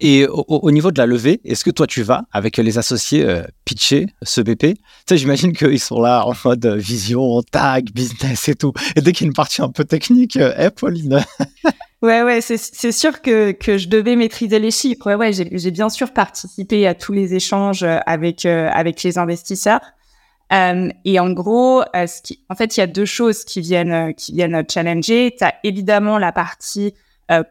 Et 0.00 0.26
au, 0.26 0.70
niveau 0.70 0.90
de 0.90 0.98
la 0.98 1.06
levée, 1.06 1.40
est-ce 1.44 1.64
que 1.64 1.70
toi 1.70 1.86
tu 1.86 2.02
vas 2.02 2.24
avec 2.30 2.58
les 2.58 2.76
associés 2.76 3.24
euh, 3.24 3.42
pitcher 3.64 4.06
ce 4.22 4.42
BP 4.42 4.58
Tu 4.60 4.76
sais, 5.08 5.16
j'imagine 5.16 5.54
qu'ils 5.54 5.80
sont 5.80 6.00
là 6.00 6.26
en 6.26 6.34
mode 6.44 6.66
vision, 6.66 7.40
tag, 7.42 7.90
business 7.94 8.48
et 8.48 8.54
tout. 8.54 8.74
Et 8.96 9.00
dès 9.00 9.12
qu'il 9.12 9.24
y 9.24 9.28
a 9.28 9.30
une 9.30 9.34
partie 9.34 9.62
un 9.62 9.70
peu 9.70 9.84
technique, 9.84 10.36
eh 10.36 10.68
Pauline 10.70 11.24
Ouais, 12.02 12.24
ouais, 12.24 12.40
c'est 12.40 12.90
sûr 12.90 13.22
que, 13.22 13.52
que 13.52 13.78
je 13.78 13.88
devais 13.88 14.16
maîtriser 14.16 14.58
les 14.58 14.72
chiffres. 14.72 15.06
Ouais, 15.06 15.14
ouais, 15.14 15.32
j'ai 15.32 15.70
bien 15.70 15.88
sûr 15.88 16.12
participé 16.12 16.84
à 16.88 16.96
tous 16.96 17.12
les 17.12 17.34
échanges 17.34 17.84
euh, 17.84 17.98
avec 18.06 18.44
euh, 18.44 18.68
avec 18.72 19.04
les 19.04 19.18
investisseurs. 19.18 19.80
Euh, 20.52 20.88
et 21.04 21.20
en 21.20 21.30
gros, 21.30 21.82
euh, 21.94 22.08
ce 22.08 22.20
qui, 22.20 22.44
en 22.48 22.56
fait, 22.56 22.76
il 22.76 22.80
y 22.80 22.82
a 22.82 22.88
deux 22.88 23.04
choses 23.04 23.44
qui 23.44 23.60
viennent 23.60 24.14
qui 24.14 24.32
viennent 24.32 24.64
challenger. 24.68 25.32
Tu 25.38 25.44
as 25.44 25.54
évidemment 25.62 26.18
la 26.18 26.32
partie 26.32 26.94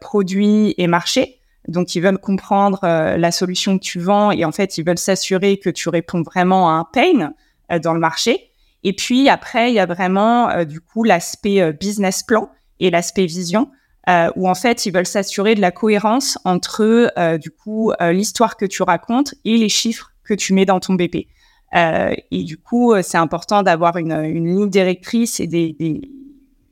produit 0.00 0.74
et 0.78 0.86
marché. 0.86 1.40
Donc, 1.66 1.96
ils 1.96 2.00
veulent 2.00 2.18
comprendre 2.18 2.78
la 2.82 3.32
solution 3.32 3.78
que 3.78 3.82
tu 3.82 3.98
vends 3.98 4.30
et 4.30 4.44
en 4.44 4.52
fait, 4.52 4.78
ils 4.78 4.84
veulent 4.84 4.98
s'assurer 4.98 5.56
que 5.56 5.70
tu 5.70 5.88
réponds 5.88 6.22
vraiment 6.22 6.68
à 6.68 6.74
un 6.74 6.84
pain 6.84 7.32
dans 7.80 7.92
le 7.92 7.98
marché. 7.98 8.50
Et 8.84 8.92
puis 8.92 9.28
après, 9.28 9.72
il 9.72 9.74
y 9.74 9.80
a 9.80 9.86
vraiment 9.86 10.64
du 10.64 10.80
coup 10.80 11.02
l'aspect 11.02 11.72
business 11.72 12.22
plan 12.22 12.48
et 12.78 12.90
l'aspect 12.90 13.26
vision 13.26 13.70
euh, 14.08 14.30
où 14.36 14.48
en 14.48 14.54
fait 14.54 14.86
ils 14.86 14.92
veulent 14.92 15.06
s'assurer 15.06 15.54
de 15.54 15.60
la 15.60 15.70
cohérence 15.70 16.38
entre 16.44 17.12
euh, 17.16 17.38
du 17.38 17.50
coup 17.50 17.92
euh, 18.00 18.12
l'histoire 18.12 18.56
que 18.56 18.64
tu 18.64 18.82
racontes 18.82 19.34
et 19.44 19.56
les 19.56 19.68
chiffres 19.68 20.12
que 20.24 20.34
tu 20.34 20.54
mets 20.54 20.66
dans 20.66 20.80
ton 20.80 20.94
BP. 20.94 21.28
Euh, 21.74 22.14
et 22.30 22.44
du 22.44 22.58
coup, 22.58 22.94
c'est 23.02 23.16
important 23.16 23.62
d'avoir 23.62 23.96
une, 23.96 24.22
ligne 24.22 24.68
directrice 24.68 25.40
et 25.40 26.00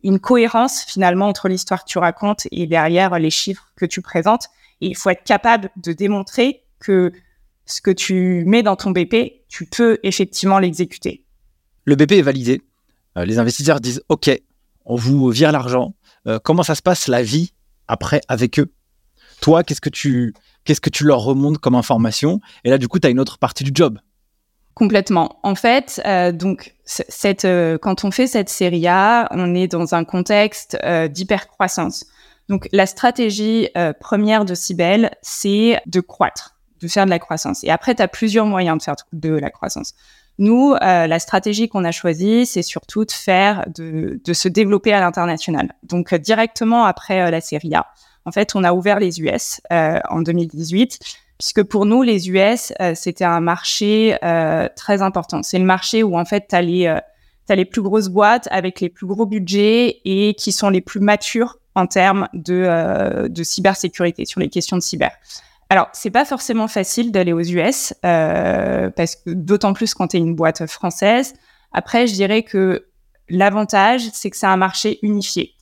une 0.02 0.18
cohérence 0.18 0.84
finalement 0.84 1.26
entre 1.26 1.48
l'histoire 1.48 1.84
que 1.84 1.90
tu 1.90 1.98
racontes 1.98 2.46
et 2.50 2.66
derrière 2.66 3.18
les 3.18 3.30
chiffres 3.30 3.72
que 3.76 3.86
tu 3.86 4.02
présentes. 4.02 4.48
Et 4.82 4.88
il 4.88 4.96
faut 4.96 5.08
être 5.10 5.24
capable 5.24 5.70
de 5.76 5.92
démontrer 5.92 6.64
que 6.80 7.12
ce 7.64 7.80
que 7.80 7.90
tu 7.90 8.44
mets 8.46 8.62
dans 8.62 8.76
ton 8.76 8.90
BP, 8.90 9.46
tu 9.48 9.64
peux 9.64 9.98
effectivement 10.02 10.58
l'exécuter. 10.58 11.24
Le 11.84 11.96
BP 11.96 12.12
est 12.12 12.22
validé. 12.22 12.60
les 13.16 13.38
investisseurs 13.38 13.80
disent 13.80 14.02
OK, 14.10 14.30
on 14.84 14.96
vous 14.96 15.30
vire 15.30 15.50
l'argent, 15.50 15.94
euh, 16.26 16.38
comment 16.42 16.62
ça 16.62 16.74
se 16.74 16.82
passe 16.82 17.08
la 17.08 17.22
vie 17.22 17.52
après 17.88 18.20
avec 18.28 18.58
eux? 18.58 18.72
Toi, 19.40 19.64
qu'est-ce 19.64 19.80
que 19.80 19.88
tu 19.88 20.34
qu'est-ce 20.64 20.80
que 20.80 20.90
tu 20.90 21.04
leur 21.04 21.20
remontes 21.20 21.58
comme 21.58 21.74
information? 21.74 22.40
Et 22.64 22.70
là, 22.70 22.78
du 22.78 22.88
coup, 22.88 22.98
tu 22.98 23.06
as 23.06 23.10
une 23.10 23.20
autre 23.20 23.38
partie 23.38 23.64
du 23.64 23.70
job. 23.74 23.98
Complètement. 24.74 25.40
En 25.42 25.54
fait, 25.54 26.00
euh, 26.06 26.32
donc 26.32 26.74
euh, 27.44 27.78
quand 27.78 28.04
on 28.04 28.10
fait 28.10 28.26
cette 28.26 28.48
série 28.48 28.86
A, 28.86 29.28
on 29.30 29.54
est 29.54 29.68
dans 29.68 29.94
un 29.94 30.04
contexte 30.04 30.78
d'hypercroissance. 31.10 32.06
Donc 32.48 32.68
la 32.72 32.86
stratégie 32.86 33.68
première 34.00 34.44
de 34.44 34.54
Cybelle, 34.54 35.10
c'est 35.22 35.80
de 35.86 36.00
croître, 36.00 36.56
de 36.80 36.88
faire 36.88 37.04
de 37.04 37.10
la 37.10 37.18
croissance. 37.18 37.62
Et 37.64 37.70
après, 37.70 37.94
tu 37.94 38.02
as 38.02 38.08
plusieurs 38.08 38.46
moyens 38.46 38.78
de 38.78 38.82
faire 38.82 38.96
de 39.12 39.30
la 39.30 39.50
croissance. 39.50 39.94
Nous, 40.40 40.72
euh, 40.72 41.06
la 41.06 41.18
stratégie 41.18 41.68
qu'on 41.68 41.84
a 41.84 41.92
choisie, 41.92 42.46
c'est 42.46 42.62
surtout 42.62 43.04
de 43.04 43.12
faire, 43.12 43.66
de, 43.76 44.18
se 44.32 44.48
développer 44.48 44.90
à 44.90 45.00
l'international. 45.00 45.74
Donc, 45.82 46.14
euh, 46.14 46.18
directement 46.18 46.86
après 46.86 47.20
euh, 47.20 47.30
la 47.30 47.42
série 47.42 47.74
A, 47.74 47.88
en 48.24 48.32
fait, 48.32 48.56
on 48.56 48.64
a 48.64 48.72
ouvert 48.72 49.00
les 49.00 49.20
US 49.20 49.60
en 49.70 50.22
2018, 50.22 50.98
puisque 51.38 51.62
pour 51.62 51.84
nous, 51.84 52.02
les 52.02 52.30
US, 52.30 52.72
c'était 52.94 53.24
un 53.24 53.40
marché 53.40 54.14
très 54.76 55.00
important. 55.00 55.42
C'est 55.42 55.58
le 55.58 55.64
marché 55.64 56.02
où, 56.02 56.18
en 56.18 56.26
fait, 56.26 56.48
tu 56.50 56.54
as 56.54 56.60
les 56.60 57.64
plus 57.64 57.80
grosses 57.80 58.08
boîtes 58.08 58.46
avec 58.50 58.80
les 58.80 58.90
plus 58.90 59.06
gros 59.06 59.24
budgets 59.24 60.00
et 60.04 60.34
qui 60.34 60.52
sont 60.52 60.68
les 60.68 60.82
plus 60.82 61.00
matures 61.00 61.58
en 61.74 61.86
termes 61.86 62.28
de, 62.34 63.26
de 63.26 63.42
cybersécurité, 63.42 64.26
sur 64.26 64.38
les 64.38 64.50
questions 64.50 64.76
de 64.76 64.82
cyber. 64.82 65.12
Alors, 65.72 65.88
c'est 65.92 66.10
pas 66.10 66.24
forcément 66.24 66.66
facile 66.66 67.12
d'aller 67.12 67.32
aux 67.32 67.40
US, 67.40 67.94
euh, 68.04 68.90
parce 68.90 69.14
que 69.14 69.30
d'autant 69.30 69.72
plus 69.72 69.94
quand 69.94 70.08
tu 70.08 70.16
es 70.16 70.20
une 70.20 70.34
boîte 70.34 70.66
française. 70.66 71.32
Après, 71.72 72.08
je 72.08 72.14
dirais 72.14 72.42
que 72.42 72.88
l'avantage, 73.28 74.02
c'est 74.12 74.30
que 74.30 74.36
c'est 74.36 74.48
un 74.48 74.56
marché 74.56 74.98
unifié. 75.02 75.54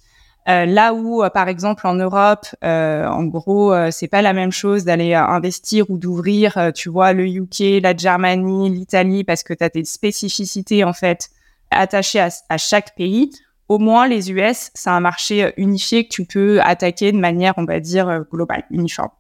Euh, 0.49 0.65
là 0.65 0.95
où, 0.95 1.23
euh, 1.23 1.29
par 1.29 1.49
exemple, 1.49 1.87
en 1.87 1.93
Europe, 1.93 2.47
euh, 2.65 3.07
en 3.07 3.25
gros, 3.25 3.75
euh, 3.75 3.91
c'est 3.91 4.09
pas 4.09 4.23
la 4.23 4.33
même 4.33 4.51
chose 4.51 4.85
d'aller 4.85 5.13
investir 5.13 5.91
ou 5.91 5.99
d'ouvrir, 5.99 6.73
tu 6.75 6.89
vois, 6.89 7.13
le 7.13 7.27
UK, 7.27 7.83
la 7.83 7.95
Germanie, 7.95 8.71
l'Italie, 8.71 9.25
parce 9.25 9.43
que 9.43 9.53
tu 9.53 9.63
as 9.63 9.69
des 9.69 9.85
spécificités 9.85 10.85
en 10.85 10.95
fait 10.95 11.29
attachées 11.71 12.21
à, 12.21 12.31
à 12.49 12.57
chaque 12.57 12.97
pays. 12.97 13.31
Au 13.69 13.79
moins, 13.79 14.09
les 14.09 14.31
US, 14.33 14.71
c'est 14.73 14.89
un 14.89 15.01
marché 15.01 15.53
unifié 15.59 16.09
que 16.09 16.15
tu 16.15 16.25
peux 16.25 16.63
attaquer 16.63 17.13
de 17.13 17.19
manière, 17.19 17.53
on 17.59 17.67
va 17.67 17.79
dire, 17.79 18.25
globale, 18.33 18.65
uniforme. 18.71 19.11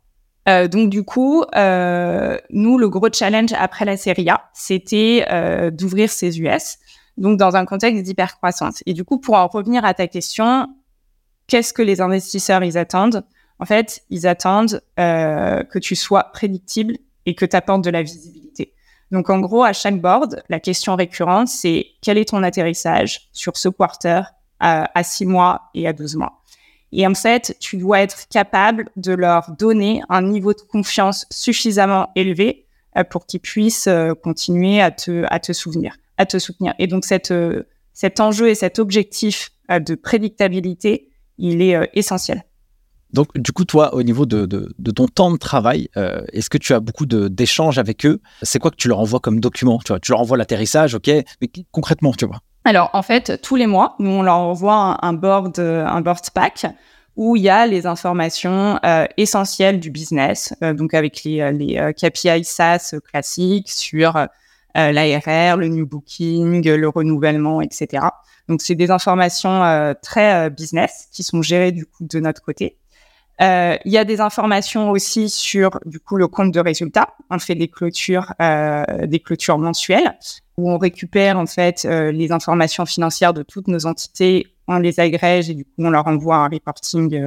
Euh, 0.49 0.67
donc 0.67 0.89
du 0.89 1.05
coup, 1.05 1.45
euh, 1.57 2.39
nous, 2.51 2.79
le 2.79 2.89
gros 2.89 3.09
challenge 3.13 3.53
après 3.53 3.85
la 3.85 3.97
série 3.97 4.29
A, 4.31 4.49
c'était 4.55 5.27
euh, 5.31 5.71
d'ouvrir 5.71 6.11
ces 6.11 6.41
US, 6.41 6.79
donc 7.19 7.39
dans 7.39 7.57
un 7.57 7.67
contexte 7.67 8.03
d'hypercroissance. 8.03 8.83
Et 8.87 8.95
du 8.95 9.05
coup, 9.05 9.19
pour 9.19 9.35
en 9.35 9.47
revenir 9.47 9.85
à 9.85 9.93
ta 9.93 10.07
question, 10.07 10.69
qu'est-ce 11.49 11.73
que 11.73 11.83
les 11.83 12.01
investisseurs 12.01 12.65
ils 12.65 12.79
attendent? 12.79 13.25
En 13.59 13.67
fait, 13.67 14.03
ils 14.09 14.27
attendent 14.27 14.81
que 14.97 15.79
tu 15.81 15.97
sois 15.97 16.31
prédictible 16.33 16.97
et 17.27 17.35
que 17.35 17.45
tu 17.45 17.57
apportes 17.57 17.83
de 17.83 17.91
la 17.91 18.03
visibilité. 18.03 18.73
Donc 19.11 19.31
en 19.31 19.41
gros, 19.41 19.65
à 19.65 19.73
chaque 19.73 20.01
board, 20.01 20.45
la 20.49 20.61
question 20.61 20.95
récurrente, 20.95 21.49
c'est 21.49 21.87
quel 22.01 22.19
est 22.19 22.29
ton 22.29 22.45
atterrissage 22.45 23.29
sur 23.33 23.57
ce 23.57 23.69
quarter 23.69 24.23
à 24.61 25.03
6 25.03 25.27
mois 25.27 25.71
et 25.75 25.89
à 25.89 25.93
12 25.93 26.15
mois? 26.15 26.38
Et 26.92 27.07
en 27.07 27.14
fait, 27.14 27.57
tu 27.61 27.77
dois 27.77 28.01
être 28.01 28.29
capable 28.29 28.88
de 28.96 29.12
leur 29.12 29.51
donner 29.59 30.03
un 30.09 30.22
niveau 30.22 30.53
de 30.53 30.61
confiance 30.61 31.27
suffisamment 31.31 32.11
élevé 32.16 32.66
euh, 32.96 33.05
pour 33.05 33.27
qu'ils 33.27 33.40
puissent 33.40 33.88
euh, 33.88 34.14
continuer 34.14 34.81
à 34.81 34.90
te, 34.90 35.24
à 35.29 35.38
te 35.38 35.53
souvenir, 35.53 35.96
à 36.16 36.27
te 36.27 36.38
soutenir. 36.38 36.74
Et 36.79 36.87
donc, 36.87 37.05
cette, 37.05 37.31
euh, 37.31 37.64
cet 37.92 38.20
enjeu 38.20 38.48
et 38.48 38.55
cet 38.55 38.79
objectif 38.79 39.51
de 39.68 39.94
prédictabilité, 39.94 41.11
il 41.37 41.61
est 41.61 41.90
essentiel. 41.92 42.42
Donc, 43.12 43.37
du 43.38 43.53
coup, 43.53 43.66
toi, 43.66 43.94
au 43.94 44.03
niveau 44.03 44.24
de, 44.24 44.46
de, 44.46 44.74
de 44.79 44.90
ton 44.90 45.07
temps 45.09 45.31
de 45.31 45.37
travail, 45.37 45.90
est-ce 46.33 46.48
que 46.48 46.57
tu 46.57 46.72
as 46.72 46.81
beaucoup 46.81 47.05
d'échanges 47.05 47.79
avec 47.79 48.07
eux? 48.07 48.22
C'est 48.42 48.61
quoi 48.61 48.70
que 48.70 48.77
tu 48.77 48.88
leur 48.88 48.98
envoies 48.98 49.20
comme 49.20 49.40
document 49.40 49.79
tu, 49.85 49.92
vois, 49.92 50.01
tu 50.01 50.11
leur 50.11 50.22
envoies 50.22 50.38
l'atterrissage, 50.38 50.94
ok, 50.94 51.09
mais 51.09 51.51
concrètement, 51.70 52.14
tu 52.14 52.24
vois 52.24 52.40
alors, 52.68 52.90
en 52.92 53.00
fait, 53.00 53.40
tous 53.40 53.57
les 53.57 53.66
mois, 53.66 53.96
nous, 53.98 54.11
on 54.11 54.22
leur 54.22 54.37
envoie 54.37 54.98
un, 55.00 55.14
board, 55.14 55.59
un 55.59 56.00
board 56.02 56.31
pack 56.35 56.66
où 57.16 57.35
il 57.35 57.42
y 57.42 57.48
a 57.48 57.66
les 57.66 57.87
informations 57.87 58.78
euh, 58.85 59.07
essentielles 59.16 59.81
du 59.81 59.90
business, 59.90 60.54
euh, 60.62 60.74
donc 60.74 60.92
avec 60.92 61.24
les, 61.24 61.40
euh, 61.40 61.50
les 61.50 61.92
KPI 61.94 62.44
SaaS 62.44 62.94
classiques 63.11 63.70
sur 63.70 64.26
l'ARR, 64.74 65.57
le 65.57 65.68
new 65.68 65.87
booking, 65.87 66.62
le 66.68 66.88
renouvellement, 66.90 67.62
etc. 67.62 68.04
Donc, 68.48 68.61
c'est 68.61 68.74
des 68.74 68.90
informations 68.90 69.94
très 70.02 70.50
business 70.50 71.09
qui 71.11 71.22
sont 71.22 71.40
gérées 71.40 71.72
du 71.72 71.87
coup 71.87 72.04
de 72.04 72.20
notre 72.20 72.42
côté. 72.42 72.76
Il 73.40 73.92
y 73.92 73.98
a 73.98 74.05
des 74.05 74.20
informations 74.20 74.90
aussi 74.90 75.29
sur 75.29 75.79
du 75.87 76.01
coup 76.01 76.16
le 76.16 76.27
compte 76.27 76.53
de 76.53 76.61
résultats. 76.61 77.14
On 77.31 77.38
fait 77.38 77.55
des 77.55 77.68
clôtures, 77.68 78.33
des 78.38 79.20
clôtures 79.20 79.59
mensuelles 79.59 80.16
où 80.57 80.70
on 80.70 80.79
récupère 80.79 81.38
en 81.38 81.46
fait 81.46 81.85
euh, 81.85 82.11
les 82.11 82.33
informations 82.33 82.85
financières 82.85 83.33
de 83.33 83.44
toutes 83.44 83.68
nos 83.68 83.87
entités 83.87 84.48
on 84.66 84.79
les 84.81 85.01
agrège 85.01 85.48
et 85.48 85.55
du 85.55 85.64
coup, 85.64 85.70
on 85.79 85.88
leur 85.88 86.07
envoie 86.09 86.37
un 86.37 86.48
reporting 86.48 87.18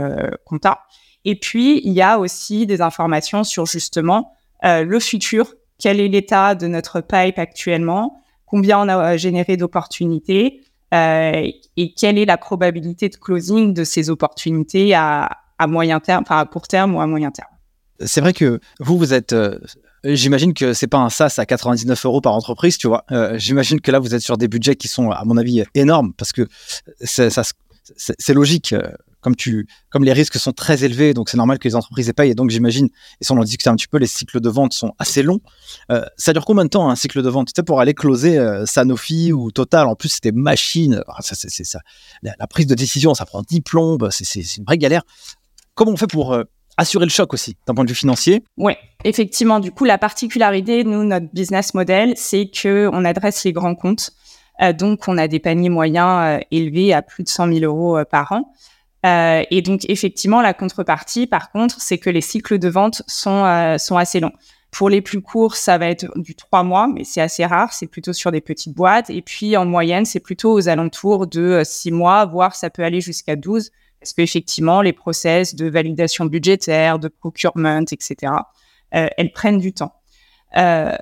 compta. 0.46 0.82
Et 1.26 1.36
puis, 1.36 1.82
il 1.84 1.92
y 1.92 2.02
a 2.02 2.20
aussi 2.20 2.68
des 2.68 2.82
informations 2.82 3.44
sur 3.44 3.66
justement 3.66 4.36
le 4.64 5.00
futur, 5.00 5.52
quel 5.80 6.00
est 6.00 6.08
l'état 6.08 6.54
de 6.54 6.68
notre 6.68 7.02
pipe 7.02 7.40
actuellement, 7.40 8.22
combien 8.46 8.80
on 8.80 8.88
a 8.88 9.18
généré 9.18 9.58
d'opportunités? 9.58 10.62
Et 10.94 11.94
quelle 11.98 12.20
est 12.20 12.26
la 12.26 12.38
probabilité 12.38 13.10
de 13.10 13.16
closing 13.16 13.74
de 13.74 13.84
ces 13.84 14.12
opportunités 14.12 14.94
à, 14.94 15.41
à 15.62 15.68
moyen 15.68 16.00
terme, 16.00 16.24
enfin 16.24 16.40
à 16.40 16.46
court 16.46 16.68
terme 16.68 16.96
ou 16.96 17.02
à 17.02 17.08
moyen 17.08 17.32
terme. 17.32 17.50
C'est 18.04 18.22
vrai 18.22 18.34
que 18.34 18.60
vous, 18.80 18.98
vous 18.98 19.14
êtes 19.14 19.34
J'imagine 20.04 20.54
que 20.56 20.74
c'est 20.74 20.88
pas 20.88 20.98
un 20.98 21.10
SaaS 21.10 21.36
à 21.38 21.46
99 21.46 22.06
euros 22.06 22.22
par 22.22 22.34
entreprise, 22.34 22.78
tu 22.78 22.88
vois. 22.88 23.06
Euh, 23.12 23.38
j'imagine 23.38 23.80
que 23.80 23.92
là, 23.92 24.00
vous 24.00 24.16
êtes 24.16 24.22
sur 24.22 24.38
des 24.38 24.48
budgets 24.48 24.76
qui 24.76 24.88
sont, 24.88 25.12
à 25.12 25.24
mon 25.26 25.38
avis, 25.38 25.64
énormes 25.76 26.14
parce 26.14 26.32
que 26.32 26.48
c'est 27.04 28.34
logique. 28.34 28.74
Euh, 28.74 28.90
comme, 29.20 29.36
tu, 29.36 29.68
comme 29.92 30.04
les 30.04 30.14
risques 30.14 30.38
sont 30.38 30.52
très 30.52 30.84
élevés, 30.84 31.14
donc 31.14 31.30
c'est 31.30 31.38
normal 31.38 31.60
que 31.60 31.68
les 31.68 31.76
entreprises 31.76 32.10
aient 32.10 32.14
payent. 32.14 32.32
Et 32.32 32.34
donc, 32.34 32.50
j'imagine, 32.50 32.90
et 33.20 33.24
ça, 33.24 33.36
on 33.36 33.38
en 33.38 33.44
discuté 33.44 33.70
un 33.70 33.76
petit 33.76 33.86
peu, 33.86 34.00
les 34.00 34.08
cycles 34.08 34.42
de 34.42 34.50
vente 34.50 34.74
sont 34.74 34.94
assez 34.98 35.22
longs. 35.22 35.42
Euh, 35.92 36.04
ça 36.18 36.34
dure 36.34 36.44
combien 36.44 36.64
de 36.64 36.70
temps 36.70 36.90
un 36.90 36.96
cycle 36.96 37.22
de 37.22 37.30
vente? 37.30 37.50
Tu 37.50 37.54
sais, 37.56 37.62
pour 37.62 37.80
aller 37.80 37.94
closer 37.94 38.44
Sanofi 38.66 39.32
ou 39.32 39.52
Total, 39.52 39.86
en 39.86 39.94
plus, 39.94 40.10
c'était 40.10 40.32
machine. 40.32 41.04
Ah. 41.08 41.20
La, 42.24 42.34
la, 42.40 42.48
prise 42.48 42.66
de 42.66 42.74
décision, 42.74 43.14
ça 43.14 43.28
prend 43.28 43.44
10 43.44 43.62
plombes. 43.62 44.10
C'est 44.10 44.58
une 44.58 44.64
vraie 44.64 44.80
galère. 44.80 45.04
Comment 45.76 45.92
on 45.92 45.98
fait 45.98 46.08
pour 46.08 46.36
assurer 46.78 47.06
le 47.06 47.12
choc 47.12 47.34
aussi 47.34 47.56
d'un 47.68 47.74
point 47.74 47.84
de 47.84 47.90
vue 47.90 47.96
financier? 47.96 48.44
Oui, 48.58 48.74
effectivement. 49.04 49.60
Du 49.60 49.72
coup, 49.72 49.86
la 49.86 49.98
particularité, 49.98 50.84
nous, 50.84 51.04
notre 51.04 51.28
business 51.34 51.74
model, 51.74 52.14
c'est 52.16 52.48
que 52.48 52.90
on 52.92 53.06
adresse 53.06 53.44
les 53.44 53.54
grands 53.54 53.76
comptes. 53.76 54.12
Euh, 54.62 54.74
donc, 54.74 55.08
on 55.08 55.18
a 55.18 55.28
des 55.28 55.40
paniers 55.40 55.70
moyens 55.70 56.40
euh, 56.42 56.46
élevés 56.52 56.94
à 56.94 57.02
plus 57.02 57.24
de 57.24 57.30
100 57.30 57.54
000 57.54 57.60
euros 57.60 57.98
euh, 57.98 58.06
par 58.06 58.32
an. 58.32 58.54
et 59.04 59.62
donc, 59.64 59.90
effectivement, 59.90 60.42
la 60.42 60.54
contrepartie, 60.54 61.26
par 61.28 61.52
contre, 61.52 61.82
c'est 61.82 61.98
que 61.98 62.10
les 62.10 62.22
cycles 62.22 62.60
de 62.60 62.70
vente 62.70 63.02
sont, 63.08 63.78
sont 63.80 63.98
assez 63.98 64.20
longs. 64.20 64.34
Pour 64.70 64.90
les 64.90 65.02
plus 65.02 65.22
courts, 65.22 65.56
ça 65.56 65.78
va 65.78 65.88
être 65.88 66.06
du 66.16 66.36
3 66.36 66.64
mois, 66.64 66.88
mais 66.88 67.04
c'est 67.04 67.20
assez 67.20 67.46
rare. 67.46 67.74
C'est 67.74 67.88
plutôt 67.88 68.14
sur 68.14 68.32
des 68.32 68.42
petites 68.42 68.76
boîtes. 68.76 69.10
Et 69.10 69.24
puis, 69.24 69.58
en 69.58 69.66
moyenne, 69.66 70.06
c'est 70.06 70.20
plutôt 70.20 70.54
aux 70.54 70.70
alentours 70.70 71.26
de 71.26 71.64
6 71.66 71.92
mois, 71.92 72.26
voire 72.26 72.54
ça 72.56 72.70
peut 72.70 72.84
aller 72.84 73.02
jusqu'à 73.02 73.36
12 73.36 73.72
parce 74.02 74.14
qu'effectivement, 74.14 74.82
les 74.82 74.94
process 74.94 75.56
de 75.56 75.70
validation 75.70 76.26
budgétaire, 76.26 77.00
de 77.00 77.08
procurement, 77.08 77.82
etc., 77.90 78.34
euh, 78.94 79.08
elles 79.18 79.32
prennent 79.32 79.60
du 79.60 79.72
temps. 79.72 79.94
Euh, 80.58 80.96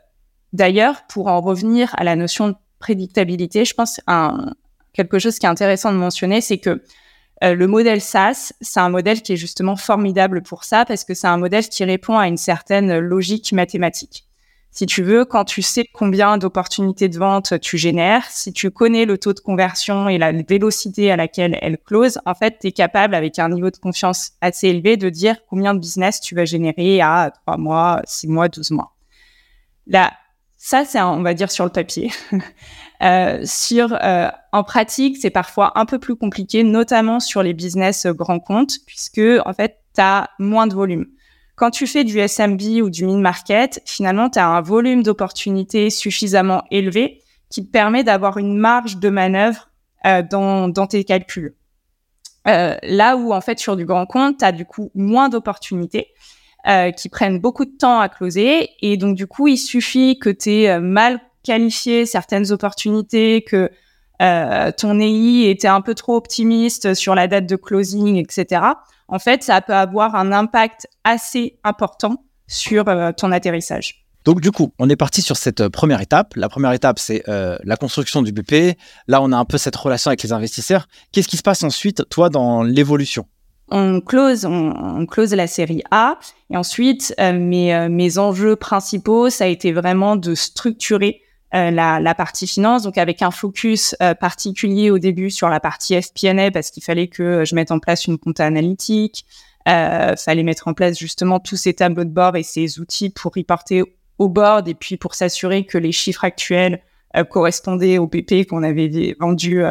D'ailleurs, 0.54 1.04
pour 1.08 1.28
en 1.28 1.42
revenir 1.42 1.94
à 1.98 2.04
la 2.04 2.16
notion 2.16 2.50
de 2.50 2.56
prédictabilité, 2.80 3.66
je 3.66 3.74
pense 3.74 4.00
quelque 4.94 5.20
chose 5.20 5.38
qui 5.38 5.46
est 5.46 5.50
intéressant 5.50 5.92
de 5.92 5.98
mentionner, 5.98 6.42
c'est 6.42 6.58
que 6.58 6.84
euh, 7.44 7.54
le 7.54 7.68
modèle 7.68 8.02
SaaS, 8.02 8.52
c'est 8.60 8.80
un 8.80 8.90
modèle 8.90 9.22
qui 9.22 9.34
est 9.34 9.38
justement 9.38 9.76
formidable 9.76 10.42
pour 10.42 10.64
ça, 10.64 10.86
parce 10.86 11.06
que 11.06 11.14
c'est 11.14 11.28
un 11.28 11.38
modèle 11.38 11.68
qui 11.70 11.84
répond 11.86 12.18
à 12.18 12.28
une 12.28 12.38
certaine 12.38 12.98
logique 13.00 13.54
mathématique. 13.54 14.28
Si 14.72 14.86
tu 14.86 15.02
veux, 15.02 15.26
quand 15.26 15.46
tu 15.46 15.62
sais 15.62 15.86
combien 15.92 16.38
d'opportunités 16.38 17.10
de 17.10 17.18
vente 17.18 17.60
tu 17.60 17.78
génères, 17.78 18.26
si 18.30 18.54
tu 18.54 18.70
connais 18.70 19.06
le 19.06 19.18
taux 19.18 19.34
de 19.34 19.40
conversion 19.40 20.08
et 20.10 20.18
la 20.20 20.32
vélocité 20.32 21.12
à 21.12 21.16
laquelle 21.16 21.58
elle 21.62 21.80
close, 21.80 22.20
en 22.26 22.36
fait, 22.36 22.60
tu 22.62 22.68
es 22.68 22.72
capable, 22.72 23.16
avec 23.16 23.40
un 23.40 23.50
niveau 23.50 23.72
de 23.72 23.78
confiance 23.78 24.34
assez 24.42 24.68
élevé, 24.68 24.96
de 24.96 25.10
dire 25.10 25.38
combien 25.50 25.74
de 25.74 25.80
business 25.80 26.22
tu 26.22 26.36
vas 26.36 26.46
générer 26.46 27.02
à 27.02 27.32
3 27.46 27.58
mois, 27.58 28.02
6 28.06 28.28
mois, 28.28 28.48
12 28.48 28.72
mois. 28.72 28.94
Là, 29.88 30.14
ça, 30.56 30.86
c'est, 30.86 31.02
on 31.02 31.24
va 31.24 31.34
dire, 31.34 31.50
sur 31.50 31.66
le 31.66 31.72
papier. 31.72 32.12
euh, 33.02 33.42
sur, 33.46 33.98
euh, 34.04 34.30
en 34.52 34.64
pratique, 34.64 35.18
c'est 35.18 35.30
parfois 35.32 35.72
un 35.80 35.86
peu 35.86 35.98
plus 36.00 36.16
compliqué, 36.16 36.64
notamment 36.64 37.20
sur 37.20 37.42
les 37.42 37.54
business 37.54 38.06
grands 38.06 38.40
comptes, 38.40 38.74
puisque, 38.86 39.22
en 39.46 39.54
fait, 39.54 39.80
tu 39.96 40.02
as 40.02 40.30
moins 40.38 40.68
de 40.68 40.76
volume. 40.76 41.08
Quand 41.60 41.72
tu 41.72 41.88
fais 41.88 42.06
du 42.06 42.26
SMB 42.26 42.62
ou 42.82 42.90
du 42.90 43.06
mid-market, 43.06 43.82
finalement, 43.86 44.30
tu 44.30 44.40
as 44.40 44.48
un 44.48 44.62
volume 44.62 45.04
d'opportunités 45.04 45.90
suffisamment 45.90 46.64
élevé 46.72 47.22
qui 47.50 47.66
te 47.66 47.70
permet 47.70 48.06
d'avoir 48.06 48.38
une 48.38 48.58
marge 48.58 48.96
de 48.96 49.10
manœuvre 49.10 49.70
euh, 50.06 50.24
dans, 50.24 50.88
tes 50.88 51.04
calculs. 51.04 51.54
Euh, 52.48 52.78
là 52.82 53.18
où, 53.18 53.34
en 53.34 53.42
fait, 53.42 53.60
sur 53.60 53.76
du 53.76 53.84
grand 53.84 54.06
compte, 54.06 54.38
tu 54.38 54.46
as 54.46 54.54
du 54.54 54.64
coup 54.64 54.90
moins 54.96 55.28
d'opportunités 55.28 56.08
euh, 56.66 56.92
qui 56.92 57.10
prennent 57.10 57.40
beaucoup 57.40 57.66
de 57.66 57.76
temps 57.78 58.00
à 58.00 58.08
closer. 58.08 58.70
Et 58.82 58.96
donc, 58.96 59.18
du 59.18 59.28
coup, 59.28 59.50
il 59.50 59.58
suffit 59.58 60.18
que 60.18 60.30
tu 60.30 60.66
euh, 60.66 60.80
mal 60.80 61.20
qualifié 61.44 62.06
certaines 62.06 62.54
opportunités, 62.54 63.42
que 63.42 63.70
euh, 64.22 64.72
ton 64.78 64.98
EI 64.98 65.50
était 65.50 65.68
un 65.68 65.82
peu 65.82 65.94
trop 65.94 66.16
optimiste 66.16 66.94
sur 66.94 67.16
la 67.16 67.28
date 67.28 67.48
de 67.48 67.58
closing, 67.58 68.16
etc 68.16 68.62
en 69.10 69.20
fait, 69.20 69.44
ça 69.44 69.60
peut 69.62 69.74
avoir 69.74 70.16
un 70.16 70.32
impact 70.32 70.88
assez 71.04 71.60
important 71.64 72.24
sur 72.48 72.88
euh, 72.88 73.12
ton 73.12 73.32
atterrissage. 73.32 74.06
Donc 74.26 74.42
du 74.42 74.52
coup, 74.52 74.74
on 74.80 74.90
est 74.90 74.96
parti 74.96 75.22
sur 75.22 75.38
cette 75.38 75.62
euh, 75.62 75.70
première 75.70 76.02
étape. 76.02 76.34
La 76.36 76.50
première 76.50 76.74
étape, 76.74 77.00
c'est 77.00 77.24
euh, 77.28 77.58
la 77.64 77.78
construction 77.78 78.22
du 78.22 78.32
BP. 78.32 78.78
Là, 79.08 79.22
on 79.22 79.32
a 79.32 79.38
un 79.38 79.46
peu 79.46 79.58
cette 79.58 79.76
relation 79.76 80.10
avec 80.10 80.22
les 80.24 80.32
investisseurs. 80.34 80.88
Qu'est-ce 81.12 81.28
qui 81.28 81.38
se 81.38 81.42
passe 81.42 81.64
ensuite, 81.64 82.08
toi, 82.10 82.30
dans 82.30 82.62
l'évolution? 82.62 83.26
On 83.72 84.02
close, 84.02 84.46
on, 84.46 85.06
close 85.06 85.34
la 85.34 85.46
série 85.46 85.84
A. 85.92 86.18
Et 86.50 86.58
ensuite, 86.58 87.14
mes, 87.20 87.88
mes 87.88 88.18
enjeux 88.18 88.56
principaux, 88.56 89.30
ça 89.30 89.44
a 89.44 89.48
été 89.48 89.74
vraiment 89.74 90.16
de 90.16 90.34
structurer 90.34 91.22
euh, 91.56 91.72
la, 91.72 92.00
la, 92.00 92.14
partie 92.14 92.46
finance, 92.46 92.84
donc 92.84 93.00
avec 93.00 93.24
un 93.24 93.32
focus 93.32 93.96
euh, 94.04 94.14
particulier 94.14 94.92
au 94.92 95.00
début 95.00 95.32
sur 95.32 95.50
la 95.50 95.60
partie 95.60 96.00
FP&A 96.00 96.52
parce 96.52 96.70
qu'il 96.70 96.84
fallait 96.84 97.08
que 97.08 97.44
je 97.44 97.56
mette 97.56 97.72
en 97.72 97.80
place 97.80 98.06
une 98.06 98.20
compta 98.20 98.46
analytique, 98.46 99.26
euh, 99.68 100.16
fallait 100.16 100.44
mettre 100.44 100.68
en 100.68 100.76
place 100.76 101.00
justement 101.00 101.40
tous 101.40 101.56
ces 101.56 101.74
tableaux 101.74 102.04
de 102.04 102.12
bord 102.12 102.36
et 102.36 102.44
ces 102.44 102.80
outils 102.80 103.10
pour 103.10 103.32
reporter 103.36 103.82
au 104.20 104.30
board 104.30 104.68
et 104.68 104.76
puis 104.76 104.98
pour 104.98 105.16
s'assurer 105.16 105.66
que 105.66 105.80
les 105.80 105.92
chiffres 105.92 106.24
actuels 106.24 106.84
euh, 107.18 107.24
correspondaient 107.24 107.98
au 107.98 108.08
PP 108.08 108.46
qu'on 108.48 108.62
avait 108.62 109.16
vendu 109.20 109.64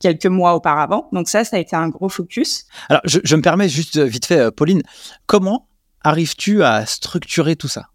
quelques 0.00 0.24
mois 0.24 0.54
auparavant. 0.54 1.10
Donc 1.12 1.28
ça, 1.28 1.44
ça 1.44 1.56
a 1.56 1.58
été 1.58 1.76
un 1.76 1.90
gros 1.90 2.08
focus. 2.08 2.64
Alors, 2.88 3.02
je, 3.04 3.18
je 3.22 3.36
me 3.36 3.42
permets 3.42 3.68
juste 3.68 3.98
vite 3.98 4.24
fait, 4.24 4.50
Pauline, 4.52 4.82
comment 5.26 5.68
arrives-tu 6.02 6.62
à 6.62 6.86
structurer 6.86 7.56
tout 7.56 7.68
ça? 7.68 7.90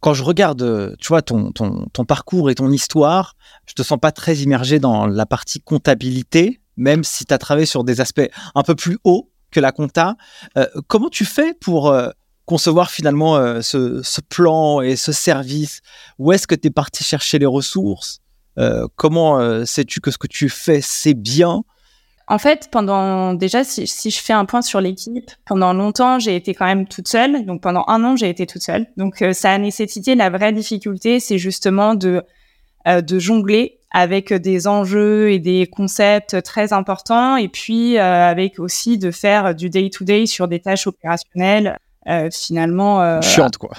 Quand 0.00 0.14
je 0.14 0.22
regarde, 0.22 0.96
tu 0.98 1.08
vois, 1.08 1.22
ton, 1.22 1.52
ton, 1.52 2.04
parcours 2.04 2.50
et 2.50 2.54
ton 2.54 2.70
histoire, 2.70 3.36
je 3.66 3.74
te 3.74 3.82
sens 3.82 3.98
pas 4.00 4.12
très 4.12 4.36
immergé 4.36 4.78
dans 4.78 5.06
la 5.06 5.26
partie 5.26 5.60
comptabilité, 5.60 6.60
même 6.76 7.04
si 7.04 7.24
tu 7.24 7.34
as 7.34 7.38
travaillé 7.38 7.66
sur 7.66 7.84
des 7.84 8.00
aspects 8.00 8.28
un 8.54 8.62
peu 8.62 8.74
plus 8.74 8.98
hauts 9.04 9.30
que 9.50 9.60
la 9.60 9.72
compta. 9.72 10.16
Euh, 10.56 10.66
comment 10.86 11.08
tu 11.08 11.24
fais 11.24 11.54
pour 11.54 11.88
euh, 11.88 12.10
concevoir 12.46 12.90
finalement 12.90 13.36
euh, 13.36 13.60
ce, 13.62 14.02
ce, 14.02 14.20
plan 14.20 14.80
et 14.80 14.96
ce 14.96 15.12
service? 15.12 15.80
Où 16.18 16.32
est-ce 16.32 16.46
que 16.46 16.54
tu 16.54 16.68
es 16.68 16.70
parti 16.70 17.04
chercher 17.04 17.38
les 17.38 17.46
ressources? 17.46 18.20
Comment 18.96 19.64
sais-tu 19.64 20.02
que 20.02 20.10
ce 20.10 20.18
que 20.18 20.26
tu 20.26 20.50
fais, 20.50 20.82
c'est 20.82 21.14
bien? 21.14 21.62
En 22.30 22.38
fait, 22.38 22.68
pendant 22.70 23.34
déjà, 23.34 23.64
si, 23.64 23.86
je 23.86 24.22
fais 24.22 24.32
un 24.32 24.44
point 24.44 24.62
sur 24.62 24.80
l'équipe, 24.80 25.32
pendant 25.46 25.72
longtemps, 25.72 26.20
j'ai 26.20 26.36
été 26.36 26.54
quand 26.54 26.64
même 26.64 26.86
toute 26.86 27.08
seule. 27.08 27.44
Donc 27.44 27.60
pendant 27.60 27.84
un 27.88 28.04
an, 28.04 28.14
j'ai 28.14 28.28
été 28.28 28.46
toute 28.46 28.62
seule. 28.62 28.86
Donc 28.96 29.20
euh, 29.20 29.32
ça 29.32 29.50
a 29.52 29.58
nécessité 29.58 30.14
la 30.14 30.30
vraie 30.30 30.52
difficulté, 30.52 31.18
c'est 31.18 31.38
justement 31.38 31.96
de 31.96 32.22
euh, 32.86 33.00
de 33.00 33.18
jongler 33.18 33.80
avec 33.90 34.32
des 34.32 34.68
enjeux 34.68 35.32
et 35.32 35.40
des 35.40 35.66
concepts 35.66 36.40
très 36.42 36.72
importants, 36.72 37.36
et 37.36 37.48
puis 37.48 37.98
euh, 37.98 38.02
avec 38.02 38.60
aussi 38.60 38.96
de 38.96 39.10
faire 39.10 39.52
du 39.56 39.68
day 39.68 39.90
to 39.90 40.04
day 40.04 40.26
sur 40.26 40.46
des 40.46 40.60
tâches 40.60 40.86
opérationnelles 40.86 41.78
euh, 42.08 42.30
finalement. 42.32 43.02
Euh, 43.02 43.20
Chiante, 43.20 43.58
quoi. 43.58 43.72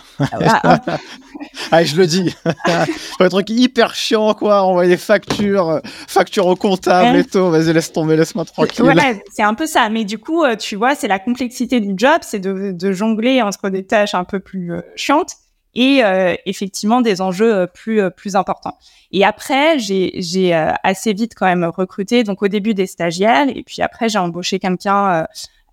ah, 1.71 1.84
je 1.84 1.95
le 1.95 2.05
dis. 2.05 2.36
un 3.19 3.29
truc 3.29 3.49
hyper 3.49 3.95
chiant, 3.95 4.36
quoi. 4.36 4.62
Envoyer 4.62 4.91
des 4.91 4.97
factures, 4.97 5.81
factures 5.84 6.45
au 6.45 6.55
comptable 6.55 7.17
et 7.17 7.23
tout. 7.23 7.49
Vas-y, 7.49 7.73
laisse 7.73 7.91
tomber, 7.91 8.15
laisse-moi 8.15 8.45
tranquille. 8.45 8.84
Voilà, 8.84 9.13
c'est 9.34 9.41
un 9.41 9.55
peu 9.55 9.65
ça. 9.65 9.89
Mais 9.89 10.05
du 10.05 10.19
coup, 10.19 10.43
euh, 10.43 10.55
tu 10.55 10.75
vois, 10.75 10.93
c'est 10.93 11.07
la 11.07 11.17
complexité 11.17 11.79
du 11.79 11.93
job, 11.97 12.19
c'est 12.21 12.39
de, 12.39 12.71
de, 12.71 12.91
jongler 12.91 13.41
entre 13.41 13.69
des 13.69 13.86
tâches 13.86 14.13
un 14.13 14.23
peu 14.23 14.39
plus 14.39 14.73
chiantes 14.95 15.34
et 15.73 16.02
effectivement 16.46 17.00
des 17.00 17.21
enjeux 17.21 17.65
plus 17.73 18.02
plus 18.12 18.35
importants. 18.35 18.77
Et 19.13 19.23
après, 19.23 19.79
j'ai 19.79 20.54
assez 20.83 21.13
vite 21.13 21.33
quand 21.33 21.46
même 21.46 21.63
recruté. 21.63 22.23
Donc 22.23 22.43
au 22.43 22.50
début 22.50 22.73
des 22.73 22.85
stagiaires, 22.85 23.48
et 23.48 23.63
puis 23.63 23.81
après 23.81 24.10
j'ai 24.10 24.19
embauché 24.19 24.60
quelqu'un 24.60 25.25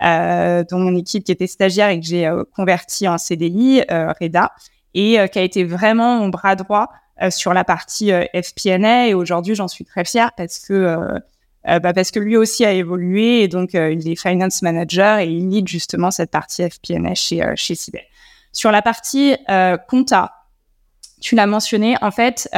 euh, 0.03 0.65
mon 0.71 0.97
équipe 0.97 1.25
qui 1.25 1.33
était 1.33 1.47
stagiaire 1.47 1.89
et 1.89 1.99
que 1.99 2.07
j'ai 2.07 2.27
euh, 2.27 2.45
converti 2.55 3.09
en 3.09 3.19
CDI, 3.19 3.83
euh, 3.91 4.13
Reda, 4.21 4.53
et 4.95 5.19
qui 5.31 5.39
a 5.39 5.43
été 5.43 5.65
vraiment 5.65 6.19
mon 6.19 6.29
bras 6.29 6.57
droit 6.57 6.89
sur 7.31 7.53
la 7.53 7.63
partie 7.63 8.11
FP&A. 8.11 9.09
Et 9.09 9.15
aujourd'hui, 9.15 9.55
j'en 9.55 9.69
suis 9.69 9.85
très 9.85 10.05
fière 10.05 10.33
parce 10.37 10.59
que 10.59 10.97
bah 11.65 11.93
parce 11.93 12.11
que 12.11 12.19
lui 12.19 12.37
aussi 12.37 12.65
a 12.65 12.73
évolué 12.73 13.43
et 13.43 13.49
donc 13.49 13.75
il 13.75 14.09
est 14.09 14.17
finance 14.17 14.63
manager 14.63 15.19
et 15.19 15.29
il 15.29 15.51
lead 15.51 15.69
justement 15.69 16.11
cette 16.11 16.31
partie 16.31 16.69
FP&A 16.69 17.15
chez 17.15 17.45
chez 17.55 17.75
Cybel. 17.75 18.03
Sur 18.53 18.73
la 18.73 18.83
partie 18.83 19.37
compta, 19.89 20.33
tu 21.21 21.37
l'as 21.37 21.47
mentionné, 21.47 21.97
en 22.01 22.11
fait, 22.11 22.49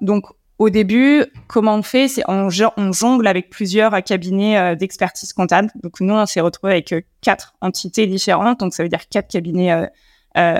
donc 0.00 0.26
au 0.58 0.70
début, 0.70 1.24
comment 1.48 1.74
on 1.74 1.82
fait? 1.82 2.08
C'est 2.08 2.22
on, 2.28 2.48
on, 2.76 2.92
jongle 2.92 3.26
avec 3.26 3.50
plusieurs 3.50 4.02
cabinets 4.02 4.76
d'expertise 4.76 5.32
comptable. 5.32 5.70
Donc 5.82 6.00
nous, 6.00 6.14
on 6.14 6.26
s'est 6.26 6.40
retrouvé 6.40 6.72
avec 6.72 6.94
quatre 7.20 7.54
entités 7.60 8.06
différentes. 8.06 8.60
Donc 8.60 8.72
ça 8.72 8.82
veut 8.82 8.88
dire 8.88 9.08
quatre 9.08 9.28
cabinets 9.28 9.88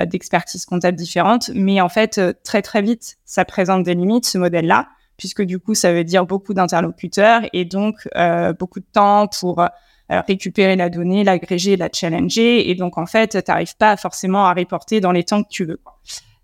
d'expertise 0.05 0.65
comptable 0.65 0.97
différentes. 0.97 1.49
Mais 1.53 1.81
en 1.81 1.89
fait, 1.89 2.21
très 2.43 2.61
très 2.61 2.81
vite, 2.81 3.17
ça 3.25 3.43
présente 3.43 3.83
des 3.83 3.95
limites 3.95 4.25
ce 4.25 4.37
modèle-là, 4.37 4.87
puisque 5.17 5.41
du 5.41 5.59
coup, 5.59 5.73
ça 5.73 5.91
veut 5.91 6.03
dire 6.03 6.25
beaucoup 6.25 6.53
d'interlocuteurs 6.53 7.41
et 7.53 7.65
donc 7.65 8.07
beaucoup 8.59 8.79
de 8.79 8.87
temps 8.91 9.27
pour 9.27 9.65
récupérer 10.09 10.75
la 10.75 10.89
donnée, 10.89 11.23
l'agréger, 11.23 11.75
la 11.75 11.89
challenger. 11.91 12.69
Et 12.69 12.75
donc, 12.75 12.97
en 12.97 13.05
fait, 13.05 13.43
tu 13.43 13.51
n'arrives 13.51 13.75
pas 13.77 13.97
forcément 13.97 14.45
à 14.45 14.53
reporter 14.53 15.01
dans 15.01 15.11
les 15.11 15.23
temps 15.23 15.43
que 15.43 15.49
tu 15.49 15.65
veux. 15.65 15.81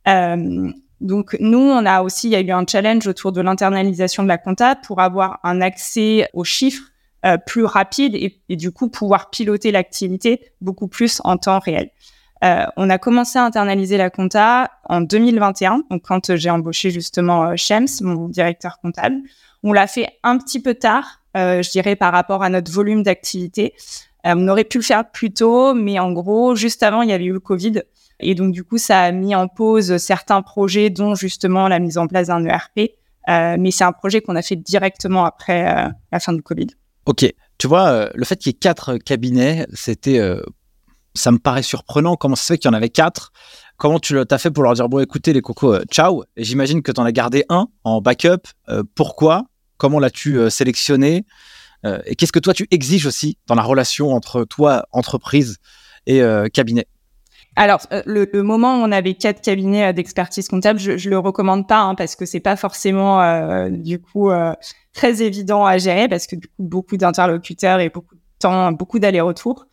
Euh, 0.07 0.71
donc, 1.03 1.37
nous, 1.39 1.59
on 1.59 1.85
a 1.85 2.01
aussi, 2.01 2.27
il 2.27 2.31
y 2.31 2.35
a 2.35 2.41
eu 2.41 2.51
un 2.51 2.65
challenge 2.67 3.05
autour 3.07 3.31
de 3.31 3.41
l'internalisation 3.41 4.23
de 4.23 4.27
la 4.27 4.37
compta 4.37 4.75
pour 4.75 4.99
avoir 4.99 5.39
un 5.43 5.61
accès 5.61 6.27
aux 6.33 6.43
chiffres 6.43 6.83
euh, 7.25 7.37
plus 7.37 7.63
rapide 7.63 8.15
et, 8.15 8.41
et, 8.49 8.55
du 8.55 8.71
coup 8.71 8.89
pouvoir 8.89 9.29
piloter 9.29 9.71
l'activité 9.71 10.51
beaucoup 10.61 10.87
plus 10.87 11.21
en 11.23 11.37
temps 11.37 11.59
réel. 11.59 11.89
Euh, 12.43 12.65
on 12.75 12.89
a 12.89 12.97
commencé 12.97 13.37
à 13.39 13.45
internaliser 13.45 13.97
la 13.97 14.09
compta 14.09 14.71
en 14.89 14.99
2021, 15.01 15.83
donc 15.89 16.01
quand 16.03 16.35
j'ai 16.35 16.49
embauché 16.49 16.89
justement 16.89 17.45
euh, 17.45 17.53
Shems, 17.55 18.01
mon 18.01 18.27
directeur 18.27 18.79
comptable. 18.81 19.17
On 19.61 19.71
l'a 19.71 19.87
fait 19.87 20.09
un 20.23 20.37
petit 20.37 20.61
peu 20.61 20.73
tard 20.73 21.23
euh, 21.35 21.63
je 21.63 21.71
dirais, 21.71 21.95
par 21.95 22.13
rapport 22.13 22.43
à 22.43 22.49
notre 22.49 22.71
volume 22.71 23.01
d'activité. 23.01 23.73
Euh, 24.25 24.35
on 24.37 24.47
aurait 24.47 24.63
pu 24.63 24.77
le 24.77 24.83
faire 24.83 25.09
plus 25.09 25.33
tôt, 25.33 25.73
mais 25.73 25.97
en 25.97 26.11
gros, 26.11 26.55
juste 26.55 26.83
avant, 26.83 27.01
il 27.01 27.09
y 27.09 27.13
avait 27.13 27.25
eu 27.25 27.33
le 27.33 27.39
Covid. 27.39 27.81
Et 28.23 28.35
donc, 28.35 28.51
du 28.51 28.63
coup, 28.63 28.77
ça 28.77 29.01
a 29.01 29.11
mis 29.11 29.35
en 29.35 29.47
pause 29.47 29.97
certains 29.97 30.41
projets, 30.41 30.89
dont 30.89 31.15
justement 31.15 31.67
la 31.67 31.79
mise 31.79 31.97
en 31.97 32.07
place 32.07 32.27
d'un 32.27 32.43
ERP. 32.45 32.91
Euh, 33.29 33.55
mais 33.59 33.71
c'est 33.71 33.83
un 33.83 33.91
projet 33.91 34.21
qu'on 34.21 34.35
a 34.35 34.41
fait 34.41 34.55
directement 34.55 35.25
après 35.25 35.89
la 36.11 36.19
fin 36.19 36.33
du 36.33 36.41
Covid. 36.41 36.67
Ok, 37.05 37.25
tu 37.57 37.67
vois, 37.67 38.09
le 38.13 38.25
fait 38.25 38.35
qu'il 38.37 38.49
y 38.51 38.55
ait 38.55 38.57
quatre 38.57 38.97
cabinets, 38.97 39.65
c'était, 39.73 40.19
ça 41.13 41.31
me 41.31 41.37
paraît 41.37 41.63
surprenant. 41.63 42.15
Comment 42.15 42.35
ça 42.35 42.43
se 42.43 42.53
fait 42.53 42.57
qu'il 42.57 42.69
y 42.69 42.73
en 42.73 42.75
avait 42.75 42.89
quatre? 42.89 43.31
Comment 43.77 43.99
tu 43.99 44.15
l'as 44.15 44.37
fait 44.37 44.51
pour 44.51 44.63
leur 44.63 44.73
dire 44.73 44.89
bon, 44.89 44.99
écoutez 44.99 45.31
les 45.31 45.41
cocos, 45.41 45.83
ciao. 45.89 46.23
J'imagine 46.35 46.81
que 46.81 46.91
tu 46.91 46.99
en 46.99 47.05
as 47.05 47.11
gardé 47.13 47.45
un 47.49 47.67
en 47.83 48.01
backup. 48.01 48.47
pourquoi? 48.95 49.45
Comment 49.83 49.99
l'as-tu 49.99 50.37
euh, 50.37 50.49
sélectionné? 50.49 51.25
Euh, 51.85 51.99
Et 52.05 52.15
qu'est-ce 52.15 52.31
que 52.31 52.39
toi 52.39 52.53
tu 52.53 52.67
exiges 52.71 53.05
aussi 53.05 53.37
dans 53.47 53.55
la 53.55 53.63
relation 53.63 54.13
entre 54.13 54.45
toi, 54.45 54.85
entreprise 54.93 55.57
et 56.05 56.21
euh, 56.21 56.47
cabinet? 56.47 56.87
Alors, 57.55 57.81
le, 58.05 58.27
moment 58.41 58.75
où 58.75 58.83
on 58.83 58.91
avait 58.91 59.13
quatre 59.13 59.41
cabinets 59.41 59.93
d'expertise 59.93 60.47
comptable, 60.47 60.79
je, 60.79 60.97
je 60.97 61.09
le 61.09 61.19
recommande 61.19 61.67
pas 61.67 61.81
hein, 61.81 61.95
parce 61.95 62.15
que 62.15 62.25
c'est 62.25 62.39
pas 62.39 62.55
forcément 62.55 63.69
du 63.69 63.99
coup 63.99 64.31
très 64.93 65.21
évident 65.21 65.65
à 65.65 65.77
gérer 65.77 66.07
parce 66.07 66.25
que 66.25 66.35
du 66.35 66.47
coup 66.47 66.63
beaucoup 66.63 66.97
d'interlocuteurs 66.97 67.79
et 67.79 67.89
beaucoup 67.89 68.15
de 68.15 68.21
temps, 68.39 68.71
beaucoup 68.71 68.97
d'allers-retours. 68.97 69.67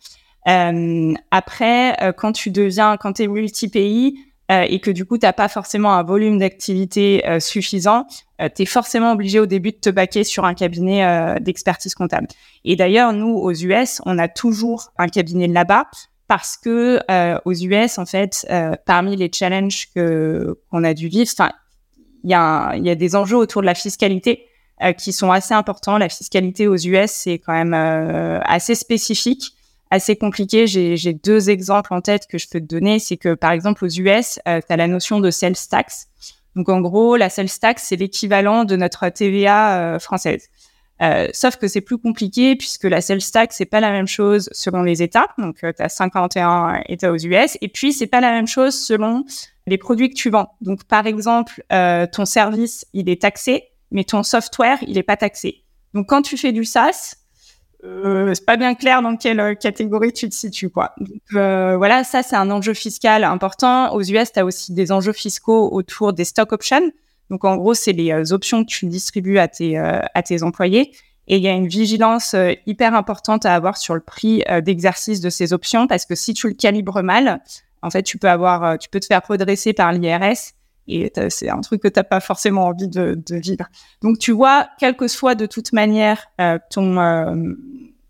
après, 0.45 2.13
quand 2.17 2.33
tu 2.33 2.51
deviens, 2.51 2.97
quand 2.97 3.13
tu 3.13 3.23
es 3.23 3.27
multi-pays, 3.27 4.15
euh, 4.51 4.65
et 4.67 4.79
que 4.79 4.91
du 4.91 5.05
coup, 5.05 5.17
tu 5.17 5.25
n'as 5.25 5.33
pas 5.33 5.47
forcément 5.47 5.93
un 5.93 6.03
volume 6.03 6.39
d'activité 6.39 7.25
euh, 7.25 7.39
suffisant, 7.39 8.05
euh, 8.41 8.49
tu 8.53 8.63
es 8.63 8.65
forcément 8.65 9.13
obligé 9.13 9.39
au 9.39 9.45
début 9.45 9.71
de 9.71 9.77
te 9.77 9.89
baquer 9.89 10.25
sur 10.25 10.43
un 10.43 10.53
cabinet 10.53 11.39
d'expertise 11.39 11.95
comptable. 11.95 12.27
Et 12.65 12.75
d'ailleurs, 12.75 13.13
nous, 13.13 13.29
aux 13.29 13.53
US, 13.53 14.01
on 14.05 14.17
a 14.17 14.27
toujours 14.27 14.91
un 14.97 15.07
cabinet 15.07 15.47
là-bas 15.47 15.85
parce 16.31 16.55
que 16.55 16.99
aux 17.43 17.53
US, 17.53 17.97
en 17.97 18.05
fait, 18.05 18.47
parmi 18.85 19.17
les 19.17 19.29
challenges 19.33 19.89
que 19.93 20.57
qu'on 20.69 20.85
a 20.85 20.93
dû 20.93 21.09
vivre, 21.09 21.29
il 22.23 22.29
y, 22.29 22.33
a 22.33 22.73
y 22.77 22.89
a 22.89 22.95
des 22.95 23.17
enjeux 23.17 23.35
autour 23.35 23.61
de 23.61 23.65
la 23.65 23.75
fiscalité 23.75 24.45
qui 24.97 25.11
sont 25.11 25.29
assez 25.29 25.53
importants. 25.53 25.97
La 25.97 26.07
fiscalité 26.07 26.67
aux 26.67 26.77
US, 26.77 27.11
c'est 27.11 27.39
quand 27.39 27.51
même 27.51 27.73
assez 28.45 28.75
spécifique 28.75 29.55
assez 29.91 30.15
compliqué. 30.15 30.65
J'ai 30.65 31.13
deux 31.13 31.49
exemples 31.49 31.93
en 31.93 32.01
tête 32.01 32.25
que 32.27 32.37
je 32.37 32.47
peux 32.49 32.59
te 32.59 32.65
donner. 32.65 32.97
C'est 32.97 33.17
que, 33.17 33.35
par 33.35 33.51
exemple, 33.51 33.85
aux 33.85 33.89
US, 33.89 34.39
euh, 34.47 34.61
tu 34.65 34.73
as 34.73 34.77
la 34.77 34.87
notion 34.87 35.19
de 35.19 35.29
sales 35.29 35.55
tax. 35.69 36.07
Donc, 36.55 36.69
en 36.69 36.81
gros, 36.81 37.17
la 37.17 37.29
sales 37.29 37.49
tax, 37.59 37.83
c'est 37.83 37.97
l'équivalent 37.97 38.63
de 38.63 38.75
notre 38.75 39.07
TVA 39.09 39.77
euh, 39.95 39.99
française. 39.99 40.47
Euh, 41.01 41.27
sauf 41.33 41.55
que 41.55 41.67
c'est 41.67 41.81
plus 41.81 41.97
compliqué 41.97 42.55
puisque 42.55 42.83
la 42.83 43.01
sales 43.01 43.21
tax, 43.31 43.55
c'est 43.55 43.65
pas 43.65 43.79
la 43.79 43.91
même 43.91 44.07
chose 44.07 44.49
selon 44.51 44.83
les 44.83 45.01
États. 45.01 45.27
Donc, 45.37 45.57
tu 45.57 45.81
as 45.81 45.89
51 45.89 46.81
États 46.87 47.11
aux 47.11 47.17
US. 47.17 47.57
Et 47.61 47.69
puis, 47.69 47.93
c'est 47.93 48.07
pas 48.07 48.21
la 48.21 48.31
même 48.31 48.47
chose 48.47 48.75
selon 48.75 49.25
les 49.67 49.77
produits 49.77 50.09
que 50.09 50.15
tu 50.15 50.29
vends. 50.29 50.55
Donc, 50.61 50.83
par 50.83 51.07
exemple, 51.07 51.63
ton 51.69 52.25
service, 52.25 52.85
il 52.93 53.09
est 53.09 53.21
taxé, 53.21 53.63
mais 53.89 54.03
ton 54.03 54.23
software, 54.23 54.77
il 54.87 54.97
est 54.97 55.03
pas 55.03 55.17
taxé. 55.17 55.63
Donc, 55.93 56.07
quand 56.07 56.21
tu 56.21 56.37
fais 56.37 56.51
du 56.51 56.65
SaaS, 56.65 57.15
euh, 57.83 58.33
c'est 58.33 58.45
pas 58.45 58.57
bien 58.57 58.75
clair 58.75 59.01
dans 59.01 59.17
quelle 59.17 59.39
euh, 59.39 59.55
catégorie 59.55 60.13
tu 60.13 60.29
te 60.29 60.35
situes 60.35 60.69
quoi. 60.69 60.93
Donc, 60.99 61.21
euh, 61.33 61.77
voilà, 61.77 62.03
ça 62.03 62.21
c'est 62.21 62.35
un 62.35 62.51
enjeu 62.51 62.73
fiscal 62.73 63.23
important. 63.23 63.93
Aux 63.93 64.01
US, 64.01 64.31
tu 64.31 64.39
as 64.39 64.45
aussi 64.45 64.73
des 64.73 64.91
enjeux 64.91 65.13
fiscaux 65.13 65.69
autour 65.71 66.13
des 66.13 66.25
stock 66.25 66.51
options. 66.51 66.91
Donc 67.31 67.43
en 67.43 67.57
gros, 67.57 67.73
c'est 67.73 67.93
les 67.93 68.11
euh, 68.11 68.31
options 68.31 68.63
que 68.63 68.69
tu 68.69 68.85
distribues 68.85 69.39
à 69.39 69.47
tes 69.47 69.77
à 69.77 70.21
tes 70.21 70.43
employés 70.43 70.91
et 71.27 71.37
il 71.37 71.41
y 71.41 71.47
a 71.47 71.53
une 71.53 71.67
vigilance 71.67 72.35
hyper 72.67 72.93
importante 72.93 73.45
à 73.45 73.55
avoir 73.55 73.77
sur 73.77 73.95
le 73.95 74.01
prix 74.01 74.43
d'exercice 74.63 75.21
de 75.21 75.29
ces 75.29 75.53
options 75.53 75.87
parce 75.87 76.05
que 76.05 76.13
si 76.13 76.33
tu 76.33 76.47
le 76.47 76.53
calibres 76.53 77.01
mal, 77.01 77.41
en 77.81 77.89
fait, 77.89 78.03
tu 78.03 78.19
peux 78.19 78.29
avoir 78.29 78.77
tu 78.77 78.89
peux 78.89 78.99
te 78.99 79.05
faire 79.07 79.21
redresser 79.27 79.73
par 79.73 79.93
l'IRS 79.93 80.53
et 80.87 81.11
c'est 81.29 81.49
un 81.49 81.61
truc 81.61 81.81
que 81.81 81.87
tu 81.87 81.99
n'as 81.99 82.03
pas 82.03 82.19
forcément 82.19 82.65
envie 82.65 82.87
de, 82.87 83.17
vivre. 83.29 83.65
Donc 84.01 84.19
tu 84.19 84.31
vois, 84.31 84.67
quel 84.79 84.95
que 84.95 85.07
soit 85.07 85.35
de 85.35 85.45
toute 85.45 85.73
manière 85.73 86.25
euh, 86.39 86.57
ton, 86.69 86.97
euh, 86.99 87.53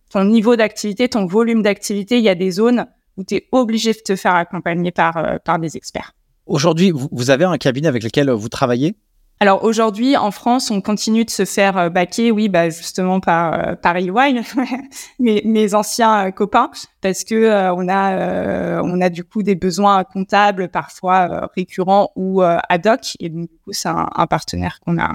ton 0.10 0.26
niveau 0.26 0.56
d'activité, 0.56 1.10
ton 1.10 1.26
volume 1.26 1.62
d'activité, 1.62 2.18
il 2.18 2.24
y 2.24 2.30
a 2.30 2.36
des 2.36 2.52
zones 2.52 2.86
où 3.18 3.24
tu 3.24 3.36
es 3.36 3.48
obligé 3.52 3.94
de 3.94 4.00
te 4.00 4.16
faire 4.16 4.36
accompagner 4.36 4.92
par, 4.92 5.18
euh, 5.18 5.38
par 5.44 5.60
des 5.60 5.78
experts. 5.78 6.14
Aujourd'hui, 6.46 6.92
vous 6.94 7.30
avez 7.30 7.46
un 7.46 7.58
cabinet 7.58 7.88
avec 7.88 8.04
lequel 8.04 8.32
vous 8.32 8.50
travaillez? 8.50 8.96
Alors 9.42 9.64
aujourd'hui, 9.64 10.16
en 10.16 10.30
France, 10.30 10.70
on 10.70 10.82
continue 10.82 11.26
de 11.26 11.32
se 11.32 11.46
faire 11.46 11.76
euh, 11.76 11.89
baquer, 11.89 12.30
oui, 12.30 12.48
bah 12.48 12.70
justement 12.70 13.20
par 13.20 13.54
euh, 13.54 13.76
par 13.76 13.98
EY, 13.98 14.39
mes, 15.20 15.42
mes 15.46 15.74
anciens 15.74 16.28
euh, 16.28 16.32
copains, 16.32 16.70
parce 17.02 17.24
que 17.24 17.72
on 17.72 17.89
a 17.89 18.84
on 18.84 19.02
a 19.02 19.10
du 19.10 19.24
coup 19.24 19.42
des 19.42 19.56
besoins 19.56 20.04
comptables 20.04 20.70
parfois 20.70 21.50
récurrents 21.56 22.12
ou 22.16 22.44
ad 22.44 22.86
hoc, 22.86 23.18
et 23.20 23.30
du 23.30 23.48
coup 23.48 23.72
c'est 23.72 23.89
un, 23.89 24.08
un 24.16 24.28
partenaire 24.28 24.80
qu'on 24.86 25.00
a 25.00 25.10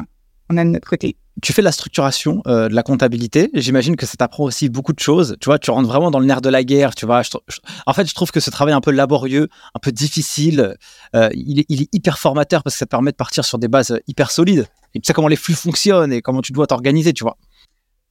on 0.51 0.57
a 0.57 0.65
de 0.65 0.71
notre 0.71 0.89
côté 0.89 1.17
tu 1.43 1.53
fais 1.53 1.63
la 1.63 1.73
structuration 1.73 2.43
euh, 2.47 2.69
de 2.69 2.75
la 2.75 2.83
comptabilité. 2.83 3.51
J'imagine 3.53 3.97
que 3.97 4.07
ça 4.07 4.17
t'apprend 4.17 4.45
aussi 4.45 4.69
beaucoup 4.69 4.93
de 4.93 4.99
choses. 4.99 5.37
Tu 5.41 5.47
vois, 5.47 5.59
tu 5.59 5.71
rentres 5.71 5.89
vraiment 5.89 6.11
dans 6.11 6.19
le 6.19 6.27
nerf 6.27 6.41
de 6.41 6.49
la 6.49 6.65
guerre. 6.65 6.95
Tu 6.95 7.05
vois, 7.05 7.23
en 7.87 7.93
fait, 7.93 8.09
je 8.09 8.15
trouve 8.15 8.31
que 8.31 8.41
ce 8.41 8.51
travail 8.51 8.73
un 8.73 8.81
peu 8.81 8.91
laborieux, 8.91 9.49
un 9.75 9.79
peu 9.79 9.93
difficile, 9.93 10.77
euh, 11.15 11.29
il, 11.35 11.61
est, 11.61 11.67
il, 11.69 11.83
est, 11.83 11.89
hyper 11.93 12.19
formateur 12.19 12.63
parce 12.63 12.75
que 12.77 12.79
ça 12.79 12.87
te 12.87 12.91
permet 12.91 13.11
de 13.11 13.17
partir 13.17 13.45
sur 13.45 13.59
des 13.59 13.69
bases 13.69 14.01
hyper 14.07 14.31
solides. 14.31 14.67
Et 14.95 15.01
tu 15.01 15.07
sais 15.07 15.13
comment 15.13 15.29
les 15.29 15.37
flux 15.37 15.55
fonctionnent 15.55 16.13
et 16.13 16.23
comment 16.23 16.41
tu 16.41 16.53
dois 16.53 16.67
t'organiser, 16.67 17.13
tu 17.13 17.25
vois. 17.25 17.37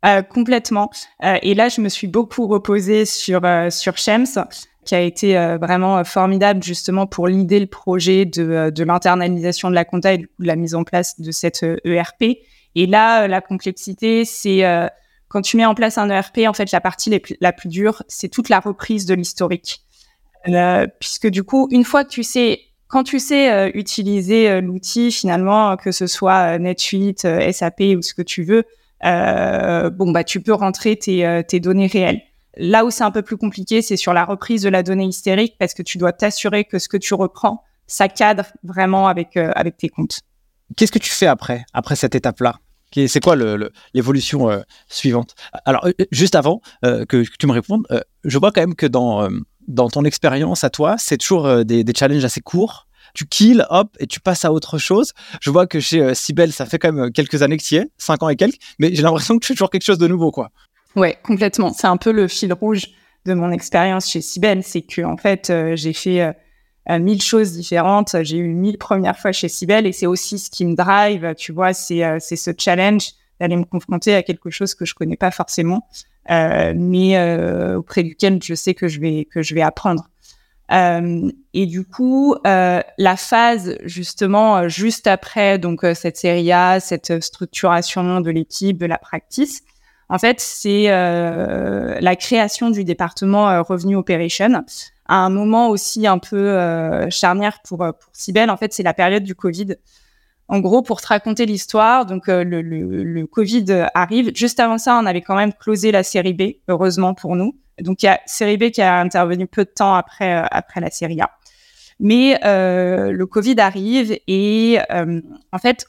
Euh, 0.06 0.22
complètement. 0.22 0.92
Euh, 1.24 1.38
et 1.42 1.56
là, 1.56 1.68
je 1.70 1.82
me 1.82 1.90
suis 1.90 2.08
beaucoup 2.08 2.48
reposée 2.48 3.06
sur 3.06 3.44
euh, 3.44 3.72
sur 3.72 3.98
Shems, 3.98 4.46
qui 4.86 4.96
a 4.96 5.02
été 5.02 5.36
vraiment 5.60 6.04
formidable 6.04 6.64
justement 6.64 7.08
pour 7.08 7.28
l'idée 7.28 7.60
le 7.60 7.66
projet 7.66 8.26
de, 8.26 8.70
de 8.70 8.84
l'internalisation 8.84 9.70
de 9.70 9.76
la 9.76 9.84
compta 9.84 10.14
et 10.14 10.20
de 10.20 10.28
la 10.40 10.56
mise 10.56 10.76
en 10.76 10.84
place 10.84 11.20
de 11.20 11.32
cette 11.32 11.66
ERP. 11.84 12.38
Et 12.76 12.86
là, 12.86 13.24
euh, 13.24 13.28
la 13.28 13.42
complexité, 13.42 14.26
c'est 14.26 14.66
euh, 14.66 14.88
quand 15.30 15.42
tu 15.42 15.58
mets 15.58 15.66
en 15.66 15.74
place 15.74 15.98
un 15.98 16.10
ERP, 16.10 16.40
en 16.48 16.54
fait, 16.54 16.72
la 16.72 16.82
partie 16.82 17.20
la 17.40 17.54
plus 17.54 17.70
dure, 17.70 18.04
c'est 18.08 18.30
toute 18.30 18.50
la 18.50 18.60
reprise 18.60 19.06
de 19.06 19.16
l'historique. 19.16 19.82
Euh, 20.48 20.86
puisque 21.00 21.28
du 21.28 21.44
coup, 21.44 21.68
une 21.72 21.84
fois 21.84 22.04
que 22.04 22.10
tu 22.10 22.24
sais, 22.24 22.60
quand 22.88 23.04
tu 23.04 23.20
sais 23.20 23.72
utiliser 23.72 24.62
l'outil, 24.62 25.12
finalement, 25.12 25.76
que 25.76 25.92
ce 25.92 26.06
soit 26.06 26.60
NetSuite, 26.60 27.28
SAP 27.52 27.82
ou 27.98 28.02
ce 28.04 28.14
que 28.14 28.22
tu 28.22 28.44
veux, 28.44 28.64
bon, 29.02 30.12
bah, 30.12 30.24
tu 30.24 30.40
peux 30.40 30.54
rentrer 30.54 30.96
tes, 30.96 31.42
tes 31.48 31.60
données 31.60 31.88
réelles. 31.88 32.22
Là 32.58 32.86
où 32.86 32.92
c'est 32.92 33.04
un 33.04 33.12
peu 33.12 33.22
plus 33.22 33.38
compliqué, 33.38 33.82
c'est 33.82 33.98
sur 33.98 34.14
la 34.14 34.26
reprise 34.26 34.62
de 34.62 34.70
la 34.70 34.84
donnée 34.84 35.06
hystérique 35.06 35.56
parce 35.60 35.74
que 35.74 35.84
tu 35.84 35.98
dois 35.98 36.14
t'assurer 36.14 36.66
que 36.66 36.80
ce 36.80 36.88
que 36.88 36.98
tu 36.98 37.14
reprends, 37.14 37.64
ça 37.88 38.08
cadre 38.08 38.46
vraiment 38.64 39.08
avec, 39.08 39.38
avec 39.38 39.78
tes 39.78 39.90
comptes. 39.90 40.20
Qu'est-ce 40.76 40.92
que 40.92 41.00
tu 41.00 41.12
fais 41.12 41.28
après, 41.28 41.66
après 41.74 41.96
cette 41.96 42.16
étape-là? 42.16 42.56
C'est 43.08 43.22
quoi 43.22 43.36
l'évolution 43.94 44.50
euh, 44.50 44.62
suivante? 44.88 45.36
Alors, 45.66 45.86
euh, 45.86 45.92
juste 46.12 46.36
avant 46.36 46.62
euh, 46.86 47.06
que, 47.06 47.24
tu 47.38 47.48
me 47.48 47.52
répondes, 47.52 47.86
je 48.24 48.38
vois 48.38 48.52
quand 48.52 48.62
même 48.62 48.76
que 48.76 48.86
dans, 48.86 49.28
dans 49.68 49.90
ton 49.90 50.06
expérience 50.06 50.64
à 50.64 50.70
toi, 50.70 50.96
c'est 50.98 51.18
toujours 51.18 51.66
des, 51.66 51.84
challenges 51.96 52.24
assez 52.24 52.42
courts. 52.42 52.88
Tu 53.14 53.26
kills, 53.26 53.66
hop, 53.70 53.96
et 54.00 54.08
tu 54.08 54.20
passes 54.20 54.44
à 54.44 54.52
autre 54.52 54.78
chose. 54.78 55.14
Je 55.42 55.50
vois 55.50 55.68
que 55.68 55.80
chez 55.80 56.14
Sibel, 56.16 56.52
ça 56.52 56.66
fait 56.66 56.80
quand 56.80 56.92
même 56.92 57.12
quelques 57.12 57.44
années 57.44 57.56
que 57.56 57.64
tu 57.64 57.76
y 57.76 57.78
es, 57.78 57.86
5 57.98 58.24
ans 58.24 58.30
et 58.30 58.36
quelques, 58.36 58.58
mais 58.78 58.94
j'ai 58.94 59.04
l'impression 59.04 59.36
que 59.38 59.42
tu 59.42 59.48
fais 59.48 59.54
toujours 59.54 59.70
quelque 59.70 59.86
chose 59.86 59.98
de 59.98 60.08
nouveau, 60.08 60.32
quoi. 60.32 60.50
Ouais, 60.96 61.18
complètement. 61.24 61.74
C'est 61.74 61.88
un 61.88 61.98
peu 61.98 62.12
le 62.12 62.28
fil 62.28 62.54
rouge 62.54 62.88
de 63.26 63.34
mon 63.34 63.52
expérience 63.52 64.10
chez 64.10 64.22
Sibel, 64.22 64.64
c'est 64.64 64.82
que 64.82 65.02
en 65.02 65.18
fait, 65.18 65.52
j'ai 65.74 65.94
fait 65.94 66.34
mille 66.90 67.22
choses 67.22 67.54
différentes. 67.54 68.16
J'ai 68.22 68.38
eu 68.38 68.50
mille 68.50 68.78
premières 68.78 69.18
fois 69.18 69.32
chez 69.32 69.50
Sibel 69.50 69.88
et 69.88 69.92
c'est 69.92 70.06
aussi 70.06 70.38
ce 70.38 70.50
qui 70.50 70.66
me 70.66 70.76
drive. 70.76 71.34
Tu 71.36 71.52
vois, 71.52 71.74
c'est 71.74 72.04
c'est 72.20 72.36
ce 72.36 72.52
challenge 72.58 73.14
d'aller 73.40 73.56
me 73.58 73.64
confronter 73.64 74.14
à 74.16 74.24
quelque 74.24 74.52
chose 74.52 74.76
que 74.76 74.86
je 74.86 74.94
connais 74.94 75.18
pas 75.18 75.32
forcément, 75.32 75.88
mais 76.30 77.18
auprès 77.76 78.04
duquel 78.04 78.40
je 78.44 78.54
sais 78.54 78.76
que 78.76 78.88
je 78.88 79.00
vais 79.00 79.26
que 79.26 79.42
je 79.42 79.56
vais 79.56 79.64
apprendre. 79.64 80.08
Euh, 80.72 81.32
et 81.54 81.68
du 81.68 81.86
coup, 81.86 82.36
euh, 82.48 82.82
la 82.98 83.18
phase 83.18 83.78
justement 83.84 84.58
euh, 84.58 84.68
juste 84.68 85.06
après 85.06 85.60
donc 85.60 85.84
euh, 85.84 85.94
cette 85.94 86.18
série 86.18 86.52
A, 86.52 86.80
cette 86.80 87.24
structuration 87.24 88.20
de 88.20 88.32
l'équipe, 88.32 88.78
de 88.78 88.88
la 88.88 88.98
practice, 88.98 89.62
en 90.10 90.18
fait, 90.20 90.40
c'est 90.40 90.88
la 90.88 92.16
création 92.16 92.70
du 92.70 92.84
département 92.84 93.64
Revenu 93.64 93.96
Operation 93.96 94.64
à 95.08 95.18
un 95.18 95.30
moment 95.30 95.70
aussi 95.70 96.08
un 96.08 96.18
peu 96.18 97.10
charnière 97.10 97.60
pour 97.64 97.80
pour 97.80 98.10
Cybelle. 98.14 98.50
En 98.50 98.58
fait, 98.58 98.74
c'est 98.74 98.84
la 98.84 98.94
période 98.94 99.24
du 99.24 99.36
Covid. 99.36 99.76
En 100.48 100.60
gros, 100.60 100.84
pour 100.84 101.02
te 101.02 101.08
raconter 101.08 101.48
l'histoire, 101.48 102.06
donc 102.06 102.28
le, 102.28 102.44
le, 102.44 102.62
le 102.62 103.28
Covid 103.28 103.66
arrive. 103.96 104.32
Juste 104.36 104.60
avant 104.60 104.78
ça, 104.78 105.00
on 105.02 105.06
avait 105.08 105.22
quand 105.22 105.36
même 105.36 105.54
closé 105.54 105.92
la 105.92 106.04
série 106.04 106.34
B, 106.34 106.58
heureusement 106.68 107.14
pour 107.16 107.36
nous. 107.36 107.56
Donc 107.82 108.04
il 108.04 108.06
y 108.06 108.10
a 108.10 108.20
série 108.26 108.58
B 108.58 108.70
qui 108.72 108.82
a 108.82 109.00
intervenu 109.00 109.48
peu 109.48 109.66
de 109.66 109.70
temps 109.70 109.96
après 109.96 110.36
euh, 110.36 110.46
après 110.52 110.82
la 110.82 110.90
série 110.90 111.20
A. 111.22 111.32
Mais 112.00 112.40
euh, 112.44 113.12
le 113.12 113.26
Covid 113.26 113.56
arrive 113.60 114.18
et 114.28 114.80
euh, 114.92 115.22
en 115.52 115.58
fait, 115.58 115.86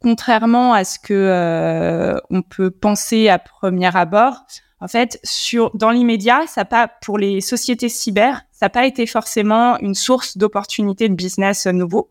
contrairement 0.00 0.72
à 0.72 0.84
ce 0.84 0.98
que 0.98 1.14
euh, 1.14 2.18
on 2.30 2.42
peut 2.42 2.70
penser 2.70 3.28
à 3.28 3.38
premier 3.38 3.94
abord, 3.94 4.44
en 4.80 4.88
fait, 4.88 5.20
sur 5.24 5.70
dans 5.74 5.90
l'immédiat, 5.90 6.42
ça 6.46 6.64
pas 6.64 6.88
pour 6.88 7.18
les 7.18 7.40
sociétés 7.40 7.88
cyber, 7.88 8.42
ça 8.50 8.66
n'a 8.66 8.70
pas 8.70 8.86
été 8.86 9.06
forcément 9.06 9.78
une 9.78 9.94
source 9.94 10.38
d'opportunités 10.38 11.08
de 11.08 11.14
business 11.14 11.66
nouveau 11.66 12.10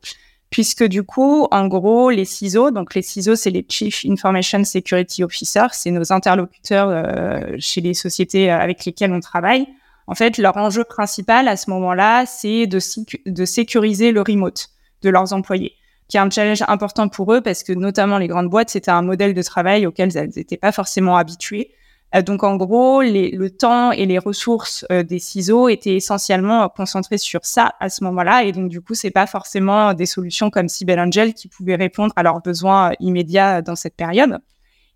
puisque 0.49 0.83
du 0.83 1.03
coup, 1.03 1.47
en 1.51 1.67
gros, 1.67 2.09
les 2.09 2.25
CISO, 2.25 2.71
donc 2.71 2.95
les 2.95 3.01
CISO, 3.01 3.35
c'est 3.35 3.51
les 3.51 3.65
Chief 3.67 4.03
Information 4.05 4.63
Security 4.63 5.23
Officers, 5.23 5.73
c'est 5.73 5.91
nos 5.91 6.11
interlocuteurs 6.11 6.89
euh, 6.89 7.55
chez 7.59 7.81
les 7.81 7.93
sociétés 7.93 8.51
euh, 8.51 8.59
avec 8.59 8.85
lesquelles 8.85 9.13
on 9.13 9.19
travaille. 9.19 9.67
En 10.07 10.15
fait, 10.15 10.37
leur 10.39 10.57
enjeu 10.57 10.83
principal 10.83 11.47
à 11.47 11.55
ce 11.55 11.69
moment-là, 11.69 12.25
c'est 12.25 12.65
de 12.65 13.45
sécuriser 13.45 14.11
le 14.11 14.21
remote 14.21 14.69
de 15.03 15.09
leurs 15.09 15.33
employés, 15.33 15.75
qui 16.09 16.17
est 16.17 16.19
un 16.19 16.29
challenge 16.29 16.63
important 16.67 17.07
pour 17.07 17.33
eux 17.33 17.39
parce 17.39 17.63
que 17.63 17.71
notamment 17.71 18.17
les 18.17 18.27
grandes 18.27 18.49
boîtes, 18.49 18.71
c'était 18.71 18.91
un 18.91 19.03
modèle 19.03 19.33
de 19.33 19.41
travail 19.41 19.85
auquel 19.85 20.09
elles 20.17 20.31
n'étaient 20.35 20.57
pas 20.57 20.71
forcément 20.71 21.15
habituées. 21.15 21.71
Euh, 22.15 22.23
donc 22.23 22.43
en 22.43 22.55
gros, 22.55 23.01
le 23.03 23.47
temps 23.49 23.91
et 23.91 24.07
les 24.07 24.17
ressources 24.17 24.83
euh, 24.91 25.03
des 25.03 25.19
ciseaux 25.19 25.69
étaient 25.69 25.95
essentiellement 25.95 26.67
concentrés 26.67 27.19
sur 27.19 27.45
ça 27.45 27.75
à 27.79 27.89
ce 27.89 28.03
moment-là, 28.03 28.43
et 28.43 28.51
donc 28.51 28.69
du 28.69 28.81
coup, 28.81 28.95
c'est 28.95 29.11
pas 29.11 29.27
forcément 29.27 29.93
des 29.93 30.07
solutions 30.07 30.49
comme 30.49 30.67
Cybel 30.67 30.99
Angel 30.99 31.35
qui 31.35 31.47
pouvaient 31.47 31.75
répondre 31.75 32.11
à 32.15 32.23
leurs 32.23 32.41
besoins 32.41 32.93
immédiats 32.99 33.61
dans 33.61 33.75
cette 33.75 33.95
période. 33.95 34.39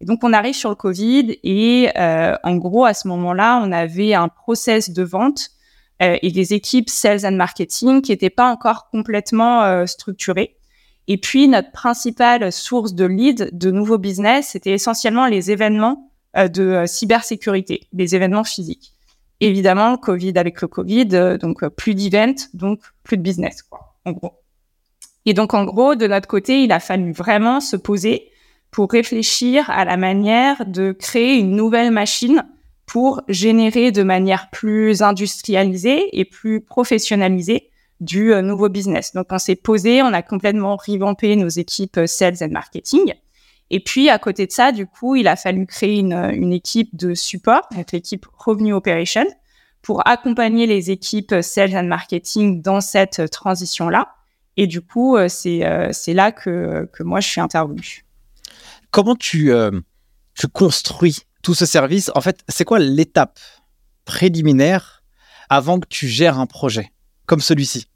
Et 0.01 0.05
donc 0.05 0.23
on 0.23 0.33
arrive 0.33 0.55
sur 0.55 0.71
le 0.71 0.75
Covid, 0.75 1.37
et 1.43 1.91
euh, 1.95 2.35
en 2.43 2.55
gros, 2.55 2.85
à 2.85 2.95
ce 2.95 3.07
moment-là, 3.07 3.61
on 3.63 3.71
avait 3.71 4.15
un 4.15 4.27
process 4.27 4.89
de 4.89 5.03
vente 5.03 5.49
et 5.99 6.31
des 6.31 6.53
équipes 6.53 6.89
sales 6.89 7.25
and 7.25 7.37
marketing 7.37 8.01
qui 8.01 8.11
n'étaient 8.11 8.31
pas 8.31 8.51
encore 8.51 8.89
complètement 8.89 9.87
structurées. 9.87 10.57
Et 11.07 11.17
puis 11.17 11.47
notre 11.47 11.71
principale 11.71 12.51
source 12.51 12.93
de 12.93 13.05
lead 13.05 13.49
de 13.51 13.71
nouveaux 13.71 13.97
business, 13.97 14.49
c'était 14.51 14.71
essentiellement 14.71 15.27
les 15.27 15.51
événements 15.51 16.09
euh, 16.37 16.47
de 16.47 16.63
euh, 16.63 16.85
cybersécurité, 16.85 17.87
des 17.91 18.15
événements 18.15 18.43
physiques. 18.43 18.93
Évidemment, 19.39 19.97
Covid 19.97 20.33
avec 20.37 20.61
le 20.61 20.67
Covid, 20.67 21.09
euh, 21.13 21.37
donc 21.37 21.67
plus 21.69 21.95
d'events, 21.95 22.47
donc 22.53 22.79
plus 23.03 23.17
de 23.17 23.21
business, 23.21 23.61
quoi, 23.63 23.95
en 24.05 24.13
gros. 24.13 24.33
Et 25.25 25.33
donc, 25.33 25.53
en 25.53 25.63
gros, 25.65 25.95
de 25.95 26.07
notre 26.07 26.27
côté, 26.27 26.63
il 26.63 26.71
a 26.71 26.79
fallu 26.79 27.11
vraiment 27.11 27.59
se 27.59 27.75
poser 27.75 28.29
pour 28.71 28.91
réfléchir 28.91 29.69
à 29.69 29.85
la 29.85 29.97
manière 29.97 30.65
de 30.65 30.91
créer 30.91 31.37
une 31.37 31.55
nouvelle 31.55 31.91
machine 31.91 32.43
pour 32.85 33.21
générer 33.29 33.91
de 33.91 34.03
manière 34.03 34.49
plus 34.49 35.01
industrialisée 35.01 36.19
et 36.19 36.25
plus 36.25 36.61
professionnalisée 36.61 37.69
du 38.03 38.33
nouveau 38.41 38.69
business. 38.69 39.13
Donc, 39.13 39.27
on 39.31 39.37
s'est 39.37 39.55
posé, 39.55 40.01
on 40.01 40.13
a 40.13 40.21
complètement 40.21 40.75
revampé 40.75 41.35
nos 41.35 41.49
équipes 41.49 42.01
sales 42.05 42.37
and 42.41 42.49
marketing. 42.49 43.13
Et 43.69 43.79
puis, 43.79 44.09
à 44.09 44.19
côté 44.19 44.45
de 44.45 44.51
ça, 44.51 44.71
du 44.71 44.85
coup, 44.85 45.15
il 45.15 45.27
a 45.27 45.35
fallu 45.35 45.65
créer 45.65 45.99
une, 45.99 46.13
une 46.13 46.53
équipe 46.53 46.95
de 46.95 47.13
support, 47.13 47.67
l'équipe 47.91 48.25
Revenue 48.37 48.73
Operation, 48.73 49.25
pour 49.83 50.07
accompagner 50.07 50.65
les 50.65 50.89
équipes 50.89 51.35
Sales 51.41 51.75
and 51.75 51.83
Marketing 51.83 52.61
dans 52.61 52.81
cette 52.81 53.29
transition-là. 53.29 54.15
Et 54.57 54.65
du 54.65 54.81
coup, 54.81 55.17
euh, 55.17 55.27
c'est 55.27 55.65
euh, 55.65 55.91
là 56.07 56.31
que, 56.31 56.87
moi, 57.01 57.19
je 57.19 57.27
suis 57.27 57.41
intervenue. 57.41 58.05
Comment 58.91 59.15
euh, 59.35 59.81
tu 60.35 60.47
construis 60.47 61.19
tout 61.41 61.53
ce 61.53 61.65
service? 61.65 62.11
En 62.15 62.21
fait, 62.21 62.43
c'est 62.47 62.63
quoi 62.63 62.79
l'étape 62.79 63.39
préliminaire 64.05 65.03
avant 65.49 65.79
que 65.79 65.87
tu 65.87 66.07
gères 66.07 66.39
un 66.39 66.45
projet 66.45 66.91
comme 67.25 67.41
celui-ci? 67.41 67.87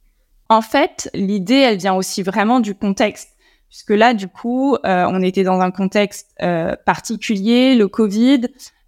En 0.49 0.61
fait, 0.61 1.09
l'idée, 1.13 1.55
elle 1.55 1.77
vient 1.77 1.95
aussi 1.95 2.23
vraiment 2.23 2.59
du 2.59 2.73
contexte 2.75 3.37
puisque 3.69 3.91
là, 3.91 4.13
du 4.13 4.27
coup, 4.27 4.75
euh, 4.75 5.05
on 5.09 5.21
était 5.21 5.43
dans 5.43 5.59
un 5.59 5.71
contexte 5.71 6.29
euh, 6.41 6.75
particulier, 6.85 7.75
le 7.75 7.87
Covid, 7.87 8.41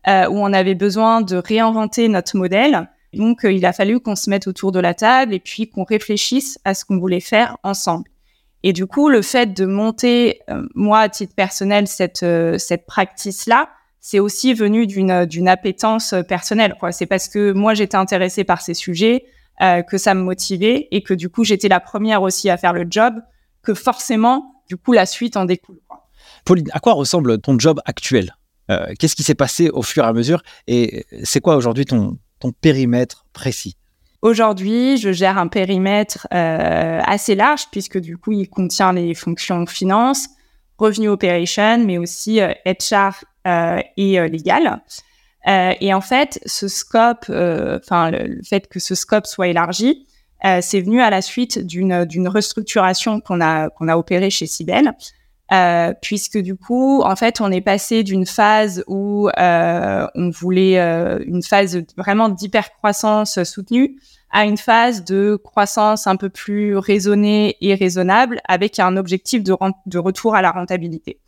euh, 0.07 0.27
où 0.27 0.37
on 0.37 0.53
avait 0.53 0.75
besoin 0.75 1.21
de 1.21 1.37
réinventer 1.37 2.07
notre 2.07 2.37
modèle. 2.37 2.89
Donc, 3.13 3.39
il 3.43 3.65
a 3.65 3.73
fallu 3.73 3.99
qu'on 3.99 4.15
se 4.15 4.29
mette 4.29 4.47
autour 4.47 4.71
de 4.71 4.79
la 4.79 4.93
table 4.93 5.33
et 5.33 5.39
puis 5.39 5.69
qu'on 5.69 5.83
réfléchisse 5.83 6.59
à 6.63 6.73
ce 6.73 6.85
qu'on 6.85 6.97
voulait 6.97 7.19
faire 7.19 7.57
ensemble. 7.63 8.05
Et 8.61 8.73
du 8.73 8.85
coup, 8.85 9.09
le 9.09 9.21
fait 9.21 9.53
de 9.53 9.65
monter, 9.65 10.41
moi, 10.75 10.99
à 10.99 11.09
titre 11.09 11.33
personnel, 11.33 11.87
cette, 11.87 12.25
cette 12.57 12.85
practice-là, 12.85 13.69
c'est 13.99 14.19
aussi 14.19 14.53
venu 14.53 14.85
d'une 14.85 15.47
appétence 15.47 16.13
personnelle. 16.27 16.75
C'est 16.91 17.05
parce 17.07 17.29
que 17.29 17.51
moi, 17.51 17.73
j'étais 17.73 17.95
intéressée 17.97 18.43
par 18.43 18.61
ces 18.61 18.75
sujets, 18.75 19.25
que 19.59 19.97
ça 19.97 20.13
me 20.13 20.21
motivait 20.21 20.87
et 20.91 21.03
que 21.03 21.13
du 21.13 21.29
coup, 21.29 21.43
j'étais 21.43 21.67
la 21.67 21.79
première 21.79 22.21
aussi 22.21 22.49
à 22.49 22.57
faire 22.57 22.73
le 22.73 22.85
job, 22.89 23.15
que 23.61 23.73
forcément, 23.73 24.63
du 24.67 24.77
coup, 24.77 24.93
la 24.93 25.05
suite 25.05 25.35
en 25.35 25.45
découle. 25.45 25.79
Pauline, 26.45 26.69
à 26.71 26.79
quoi 26.79 26.93
ressemble 26.93 27.39
ton 27.39 27.57
job 27.59 27.81
actuel? 27.85 28.35
Euh, 28.69 28.93
Qu'est-ce 28.97 29.15
qui 29.15 29.23
s'est 29.23 29.35
passé 29.35 29.69
au 29.69 29.81
fur 29.81 30.03
et 30.03 30.07
à 30.07 30.13
mesure 30.13 30.41
Et 30.67 31.05
c'est 31.23 31.41
quoi 31.41 31.55
aujourd'hui 31.55 31.85
ton, 31.85 32.17
ton 32.39 32.51
périmètre 32.51 33.25
précis? 33.33 33.75
Aujourd'hui, 34.21 34.97
je 34.97 35.11
gère 35.11 35.37
un 35.37 35.47
périmètre 35.47 36.27
euh, 36.33 36.99
assez 37.05 37.35
large 37.35 37.67
puisque 37.71 37.97
du 37.97 38.17
coup, 38.17 38.31
il 38.33 38.49
contient 38.49 38.93
les 38.93 39.13
fonctions 39.13 39.65
finance, 39.65 40.27
revenu 40.77 41.07
operation, 41.09 41.85
mais 41.85 41.97
aussi 41.97 42.39
HR 42.65 43.23
euh, 43.47 43.79
et 43.95 44.19
légal. 44.29 44.81
Et 45.49 45.93
en 45.93 46.01
fait, 46.01 46.39
ce 46.45 46.67
scope, 46.67 47.25
enfin 47.29 48.11
le, 48.11 48.39
fait 48.43 48.67
que 48.67 48.79
ce 48.79 48.95
scope 48.95 49.25
soit 49.25 49.47
élargi, 49.47 50.05
euh, 50.45 50.59
c'est 50.61 50.81
venu 50.81 51.01
à 51.01 51.09
la 51.09 51.21
suite 51.21 51.59
d'une 51.65 52.27
restructuration 52.27 53.19
qu'on 53.19 53.41
a 53.41 53.69
qu'on 53.69 53.87
a 53.87 53.97
opérée 53.97 54.29
chez 54.29 54.45
Cybelle. 54.45 54.93
Euh, 55.51 55.93
puisque 55.99 56.37
du 56.37 56.55
coup, 56.55 57.01
en 57.01 57.15
fait, 57.15 57.41
on 57.41 57.51
est 57.51 57.61
passé 57.61 58.03
d'une 58.03 58.27
phase 58.27 58.83
où 58.85 59.29
euh, 59.29 60.07
on 60.13 60.29
voulait 60.29 60.79
euh, 60.79 61.17
une 61.25 61.41
phase 61.41 61.81
vraiment 61.97 62.29
d'hypercroissance 62.29 63.43
soutenue 63.43 63.99
à 64.29 64.45
une 64.45 64.57
phase 64.57 65.03
de 65.03 65.39
croissance 65.43 66.05
un 66.05 66.17
peu 66.17 66.29
plus 66.29 66.77
raisonnée 66.77 67.55
et 67.61 67.73
raisonnable 67.73 68.41
avec 68.47 68.77
un 68.77 68.95
objectif 68.95 69.41
de 69.43 69.97
retour 69.97 70.35
à 70.35 70.43
la 70.43 70.51
rentabilité. 70.51 71.19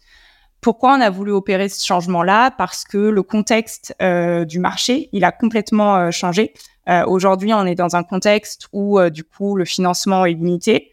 Pourquoi 0.61 0.95
on 0.95 1.01
a 1.01 1.09
voulu 1.09 1.31
opérer 1.31 1.69
ce 1.69 1.83
changement-là? 1.83 2.51
Parce 2.51 2.83
que 2.83 2.99
le 2.99 3.23
contexte 3.23 3.95
euh, 3.99 4.45
du 4.45 4.59
marché, 4.59 5.09
il 5.11 5.23
a 5.23 5.31
complètement 5.31 5.97
euh, 5.97 6.11
changé. 6.11 6.53
Euh, 6.87 7.03
Aujourd'hui, 7.07 7.51
on 7.51 7.65
est 7.65 7.73
dans 7.73 7.95
un 7.95 8.03
contexte 8.03 8.67
où 8.71 8.99
du 9.09 9.23
coup 9.23 9.55
le 9.55 9.65
financement 9.65 10.25
est 10.25 10.33
limité. 10.33 10.91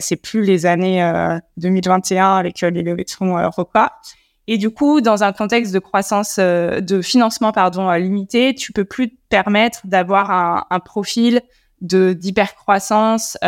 C'est 0.00 0.16
plus 0.16 0.42
les 0.42 0.66
années 0.66 1.02
2021 1.56 2.36
avec 2.36 2.60
les 2.60 2.82
levées 2.82 3.04
de 3.04 3.10
fonds 3.10 3.34
repas. 3.48 3.90
Et 4.46 4.58
du 4.58 4.68
coup, 4.68 5.00
dans 5.00 5.24
un 5.24 5.32
contexte 5.32 5.72
de 5.72 5.78
croissance, 5.78 6.38
de 6.38 7.00
financement 7.00 7.52
pardon 7.52 7.90
limité, 7.92 8.54
tu 8.54 8.72
peux 8.72 8.84
plus 8.84 9.08
te 9.08 9.16
permettre 9.30 9.80
d'avoir 9.84 10.30
un, 10.30 10.66
un, 10.68 10.78
profil 10.78 11.40
de 11.80 12.12
d'hypercroissance 12.12 13.38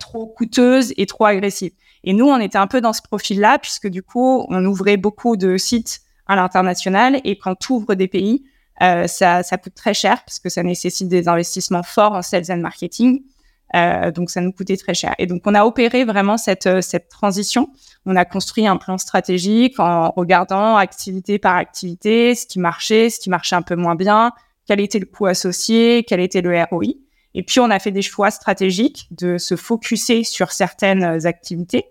trop 0.00 0.26
coûteuse 0.26 0.94
et 0.96 1.04
trop 1.04 1.26
agressive. 1.26 1.72
Et 2.04 2.12
nous, 2.12 2.26
on 2.26 2.38
était 2.38 2.58
un 2.58 2.66
peu 2.66 2.80
dans 2.80 2.92
ce 2.92 3.02
profil-là, 3.02 3.58
puisque 3.58 3.88
du 3.88 4.02
coup, 4.02 4.46
on 4.48 4.64
ouvrait 4.64 4.96
beaucoup 4.96 5.36
de 5.36 5.56
sites 5.56 6.00
à 6.26 6.36
l'international. 6.36 7.20
Et 7.24 7.38
quand 7.38 7.54
tu 7.56 7.72
ouvres 7.72 7.94
des 7.94 8.08
pays, 8.08 8.44
euh, 8.82 9.06
ça, 9.06 9.42
ça 9.42 9.56
coûte 9.56 9.74
très 9.74 9.94
cher, 9.94 10.22
parce 10.24 10.38
que 10.38 10.48
ça 10.48 10.62
nécessite 10.62 11.08
des 11.08 11.28
investissements 11.28 11.82
forts 11.82 12.12
en 12.12 12.22
sales 12.22 12.50
and 12.50 12.58
marketing. 12.58 13.22
Euh, 13.74 14.12
donc, 14.12 14.30
ça 14.30 14.40
nous 14.40 14.52
coûtait 14.52 14.76
très 14.76 14.94
cher. 14.94 15.14
Et 15.18 15.26
donc, 15.26 15.42
on 15.44 15.54
a 15.54 15.64
opéré 15.64 16.04
vraiment 16.04 16.36
cette, 16.36 16.66
euh, 16.66 16.80
cette 16.80 17.08
transition. 17.08 17.70
On 18.04 18.14
a 18.14 18.24
construit 18.24 18.66
un 18.66 18.76
plan 18.76 18.96
stratégique 18.98 19.80
en 19.80 20.12
regardant 20.16 20.76
activité 20.76 21.38
par 21.38 21.56
activité, 21.56 22.34
ce 22.34 22.46
qui 22.46 22.60
marchait, 22.60 23.10
ce 23.10 23.18
qui 23.18 23.30
marchait 23.30 23.56
un 23.56 23.62
peu 23.62 23.74
moins 23.74 23.96
bien, 23.96 24.32
quel 24.66 24.80
était 24.80 25.00
le 25.00 25.06
coût 25.06 25.26
associé, 25.26 26.04
quel 26.06 26.20
était 26.20 26.42
le 26.42 26.62
ROI. 26.70 26.94
Et 27.36 27.44
puis, 27.44 27.60
on 27.60 27.70
a 27.70 27.78
fait 27.78 27.92
des 27.92 28.02
choix 28.02 28.32
stratégiques 28.32 29.06
de 29.12 29.38
se 29.38 29.54
focuser 29.54 30.24
sur 30.24 30.50
certaines 30.50 31.26
activités 31.26 31.84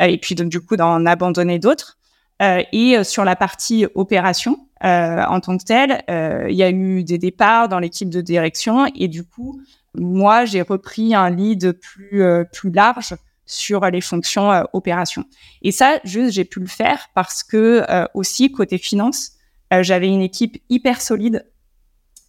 et 0.00 0.18
puis 0.18 0.34
donc, 0.34 0.48
du 0.48 0.60
coup 0.60 0.76
d'en 0.76 1.06
abandonner 1.06 1.58
d'autres. 1.58 1.96
et 2.40 3.02
sur 3.02 3.24
la 3.24 3.34
partie 3.34 3.86
opération, 3.94 4.58
en 4.82 5.40
tant 5.40 5.56
que 5.56 5.64
telle, 5.64 6.02
il 6.50 6.54
y 6.54 6.62
a 6.62 6.70
eu 6.70 7.02
des 7.02 7.16
départs 7.16 7.70
dans 7.70 7.78
l'équipe 7.78 8.10
de 8.10 8.20
direction 8.20 8.84
et 8.94 9.08
du 9.08 9.24
coup, 9.24 9.58
moi, 9.94 10.44
j'ai 10.44 10.60
repris 10.60 11.14
un 11.14 11.30
lead 11.30 11.72
plus 11.80 12.22
plus 12.52 12.70
large 12.70 13.14
sur 13.46 13.80
les 13.86 14.00
fonctions 14.00 14.52
euh, 14.52 14.64
opérations. 14.72 15.24
Et 15.62 15.72
ça, 15.72 16.00
juste, 16.04 16.32
j'ai 16.32 16.44
pu 16.44 16.60
le 16.60 16.66
faire 16.66 17.08
parce 17.14 17.42
que 17.42 17.84
euh, 17.88 18.04
aussi 18.14 18.52
côté 18.52 18.76
finance, 18.76 19.32
euh, 19.72 19.82
j'avais 19.82 20.08
une 20.08 20.20
équipe 20.20 20.60
hyper 20.68 21.00
solide 21.00 21.46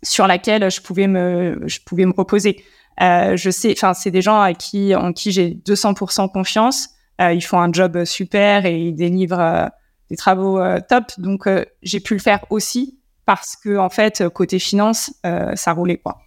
sur 0.04 0.28
laquelle 0.28 0.70
je 0.70 0.82
pouvais 0.82 1.08
me, 1.08 1.62
je 1.66 1.80
pouvais 1.86 2.06
me 2.06 2.14
reposer. 2.16 2.64
je 3.00 3.50
sais, 3.52 3.72
enfin, 3.72 3.94
c'est 3.94 4.12
des 4.12 4.22
gens 4.22 4.40
à 4.40 4.54
qui, 4.54 4.96
en 4.96 5.14
qui 5.14 5.32
j'ai 5.32 5.52
200% 5.66 6.32
confiance. 6.32 6.90
ils 7.20 7.42
font 7.42 7.60
un 7.60 7.72
job 7.72 8.06
super 8.06 8.66
et 8.66 8.78
ils 8.78 8.94
délivrent 8.94 9.70
des 10.10 10.16
travaux 10.16 10.60
top. 10.88 11.06
Donc, 11.18 11.50
j'ai 11.82 12.00
pu 12.00 12.14
le 12.14 12.20
faire 12.20 12.46
aussi 12.50 13.00
parce 13.26 13.56
que, 13.56 13.78
en 13.78 13.90
fait, 13.90 14.28
côté 14.30 14.60
finance, 14.60 15.14
ça 15.56 15.74
roulait 15.74 15.98
quoi. 15.98 16.20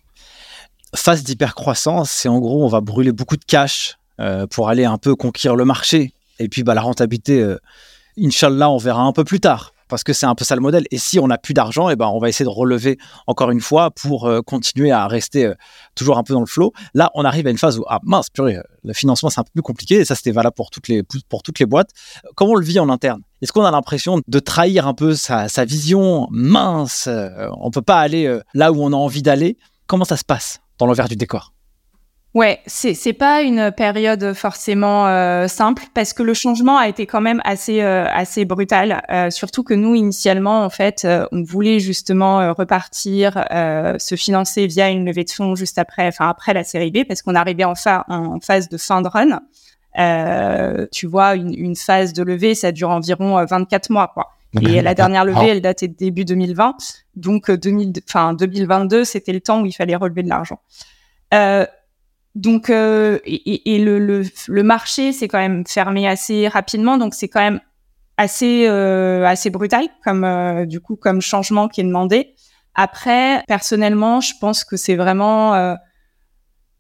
Phase 0.95 1.23
d'hypercroissance, 1.23 2.11
c'est 2.11 2.29
en 2.29 2.41
gros, 2.41 2.65
on 2.65 2.69
va 2.69 2.81
brûler 2.81 3.13
beaucoup 3.13 3.37
de 3.37 3.45
cash 3.45 3.97
euh, 4.21 4.47
pour 4.47 4.69
aller 4.69 4.85
un 4.85 4.99
peu 4.99 5.15
conquérir 5.15 5.57
le 5.57 5.65
marché. 5.65 6.13
Et 6.39 6.49
puis 6.49 6.63
bah, 6.63 6.75
la 6.75 6.83
rentabilité, 6.83 7.41
euh, 7.41 7.59
Inch'Allah, 8.19 8.71
on 8.71 8.77
verra 8.77 9.03
un 9.03 9.13
peu 9.13 9.25
plus 9.25 9.41
tard. 9.41 9.73
Parce 9.91 10.05
que 10.05 10.13
c'est 10.13 10.27
un 10.27 10.35
peu 10.35 10.45
ça 10.45 10.55
le 10.55 10.61
modèle. 10.61 10.85
Et 10.91 10.99
si 10.99 11.19
on 11.19 11.27
n'a 11.27 11.37
plus 11.37 11.53
d'argent, 11.53 11.91
et 11.91 11.93
eh 11.93 11.97
ben, 11.97 12.07
on 12.07 12.19
va 12.19 12.29
essayer 12.29 12.45
de 12.45 12.51
relever 12.51 12.97
encore 13.27 13.51
une 13.51 13.61
fois 13.61 13.91
pour 13.91 14.27
euh, 14.27 14.41
continuer 14.41 14.91
à 14.91 15.07
rester 15.07 15.53
toujours 15.95 16.17
un 16.17 16.23
peu 16.23 16.33
dans 16.33 16.41
le 16.41 16.47
flot. 16.47 16.73
Là, 16.95 17.11
on 17.15 17.25
arrive 17.25 17.47
à 17.47 17.51
une 17.51 17.59
phase 17.59 17.79
où, 17.79 17.85
ah 17.89 17.99
mince, 18.05 18.31
purée, 18.31 18.59
le 18.85 18.93
financement, 18.93 19.29
c'est 19.29 19.41
un 19.41 19.45
peu 19.45 19.51
plus 19.53 19.63
compliqué. 19.63 19.97
Et 19.97 20.05
ça, 20.05 20.15
c'était 20.15 20.31
valable 20.31 20.55
pour 20.55 20.71
toutes, 20.71 20.89
les, 20.89 21.03
pour 21.29 21.43
toutes 21.43 21.59
les 21.59 21.67
boîtes. 21.67 21.91
Comment 22.37 22.53
on 22.53 22.57
le 22.57 22.65
vit 22.65 22.79
en 22.79 22.89
interne? 22.89 23.21
Est-ce 23.43 23.53
qu'on 23.53 23.65
a 23.65 23.71
l'impression 23.71 24.21
de 24.27 24.39
trahir 24.39 24.87
un 24.87 24.95
peu 24.95 25.15
sa, 25.15 25.49
sa 25.49 25.65
vision? 25.65 26.29
Mince 26.31 27.09
On 27.61 27.71
peut 27.71 27.83
pas 27.83 27.99
aller 27.99 28.39
là 28.55 28.73
où 28.73 28.83
on 28.83 28.93
a 28.93 28.97
envie 28.97 29.23
d'aller. 29.23 29.57
Comment 29.87 30.05
ça 30.05 30.17
se 30.17 30.25
passe 30.25 30.61
dans 30.79 30.87
l'envers 30.87 31.09
du 31.09 31.17
décor? 31.17 31.53
Ouais, 32.33 32.61
c'est 32.67 32.95
c'est 32.95 33.13
pas 33.13 33.43
une 33.43 33.73
période 33.73 34.35
forcément 34.35 35.09
euh, 35.09 35.49
simple 35.49 35.83
parce 35.95 36.13
que 36.13 36.23
le 36.23 36.33
changement 36.33 36.79
a 36.79 36.87
été 36.87 37.05
quand 37.05 37.21
même 37.21 37.41
assez 37.45 37.83
euh, 37.83 38.07
assez 38.09 38.45
brutal. 38.45 39.03
Euh, 39.11 39.31
surtout 39.31 39.65
que 39.65 39.75
nous 39.75 39.97
initialement 39.97 40.65
en 40.65 40.71
fait, 40.71 41.07
on 41.33 41.43
voulait 41.43 41.81
justement 41.81 42.55
repartir, 42.55 43.45
se 43.99 44.15
financer 44.15 44.69
via 44.69 44.91
une 44.91 45.05
levée 45.05 45.25
de 45.25 45.31
fonds 45.31 45.57
juste 45.57 45.79
après, 45.79 46.07
enfin 46.07 46.29
après 46.29 46.55
la 46.55 46.63
série 46.63 46.93
B 46.93 46.99
parce 47.07 47.23
qu'on 47.23 47.35
arrivait 47.35 47.65
en, 47.65 47.75
en 48.09 48.39
phase 48.41 48.69
de 48.69 48.77
fin 48.77 49.03
de 49.03 49.09
run. 49.09 50.89
tu 50.93 51.09
vois, 51.09 51.35
une, 51.35 51.53
une 51.53 51.75
phase 51.75 52.13
de 52.13 52.23
levée, 52.23 52.55
ça 52.55 52.71
dure 52.71 52.91
environ 52.91 53.45
24 53.45 53.91
mois 53.91 54.09
quoi. 54.15 54.29
Et 54.63 54.83
la 54.83 54.95
dernière 54.95 55.25
levée, 55.25 55.49
elle 55.49 55.63
datait 55.63 55.89
de 55.89 55.97
début 55.97 56.25
2020. 56.25 56.77
Donc 57.17 57.51
2000, 57.51 57.93
enfin 58.09 58.35
2022, 58.35 59.05
c'était 59.05 59.33
le 59.33 59.41
temps 59.41 59.63
où 59.63 59.67
il 59.67 59.73
fallait 59.73 59.97
relever 59.97 60.23
de 60.23 60.29
l'argent. 60.29 60.61
Euh, 61.33 61.67
donc, 62.37 62.71
euh, 62.71 63.19
et, 63.25 63.79
le, 63.79 63.99
le, 63.99 64.23
le, 64.47 64.63
marché 64.63 65.13
s'est 65.13 65.27
quand 65.27 65.39
même 65.39 65.65
fermé 65.67 66.07
assez 66.07 66.47
rapidement, 66.47 66.97
donc 66.97 67.15
c'est 67.15 67.29
quand 67.29 67.41
même 67.41 67.61
assez 68.21 68.67
euh, 68.69 69.25
assez 69.25 69.49
brutal 69.49 69.87
comme 70.05 70.25
euh, 70.25 70.67
du 70.67 70.81
coup 70.81 70.95
comme 70.95 71.21
changement 71.21 71.69
qui 71.69 71.81
est 71.81 71.85
demandé. 71.85 72.35
Après, 72.75 73.43
personnellement, 73.49 74.21
je 74.21 74.35
pense 74.41 74.63
que 74.63 74.77
c'est 74.77 74.95
vraiment 74.95 75.55
euh, 75.55 75.75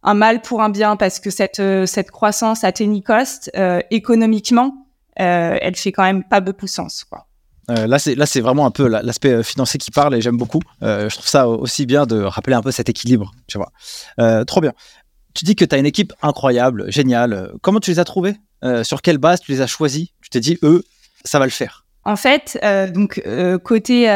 un 0.02 0.14
mal 0.14 0.42
pour 0.42 0.62
un 0.62 0.68
bien 0.68 0.96
parce 0.96 1.18
que 1.18 1.30
cette 1.30 1.62
cette 1.86 2.10
croissance 2.10 2.62
à 2.62 2.72
tenny 2.72 3.02
cost 3.02 3.50
économiquement, 3.90 4.86
elle 5.16 5.74
fait 5.76 5.92
quand 5.92 6.04
même 6.04 6.24
pas 6.24 6.40
beaucoup 6.40 6.66
de 6.66 6.70
sens, 6.70 7.04
quoi. 7.04 7.26
là, 7.68 7.98
c'est 7.98 8.14
là, 8.14 8.24
c'est 8.24 8.40
vraiment 8.40 8.66
un 8.66 8.70
peu 8.70 8.86
l'aspect 8.86 9.42
financier 9.42 9.78
qui 9.78 9.90
parle 9.90 10.14
et 10.14 10.20
j'aime 10.20 10.36
beaucoup. 10.36 10.60
je 10.80 11.14
trouve 11.14 11.26
ça 11.26 11.48
aussi 11.48 11.86
bien 11.86 12.06
de 12.06 12.22
rappeler 12.22 12.54
un 12.54 12.62
peu 12.62 12.70
cet 12.70 12.88
équilibre, 12.88 13.32
tu 13.48 13.58
vois. 13.58 13.72
trop 14.44 14.60
bien 14.60 14.72
tu 15.34 15.44
dis 15.44 15.56
que 15.56 15.64
tu 15.64 15.74
as 15.74 15.78
une 15.78 15.86
équipe 15.86 16.12
incroyable, 16.22 16.90
géniale. 16.90 17.52
Comment 17.62 17.80
tu 17.80 17.90
les 17.90 17.98
as 17.98 18.04
trouvés? 18.04 18.34
Euh, 18.64 18.84
Sur 18.84 19.02
quelle 19.02 19.18
base 19.18 19.40
tu 19.40 19.52
les 19.52 19.60
as 19.60 19.66
choisis? 19.66 20.08
Tu 20.22 20.30
t'es 20.30 20.40
dit, 20.40 20.58
eux, 20.62 20.84
ça 21.24 21.38
va 21.38 21.44
le 21.46 21.50
faire 21.50 21.86
en 22.06 22.16
fait, 22.16 22.58
euh, 22.64 22.90
donc 22.90 23.20
euh, 23.26 23.58
côté 23.58 24.06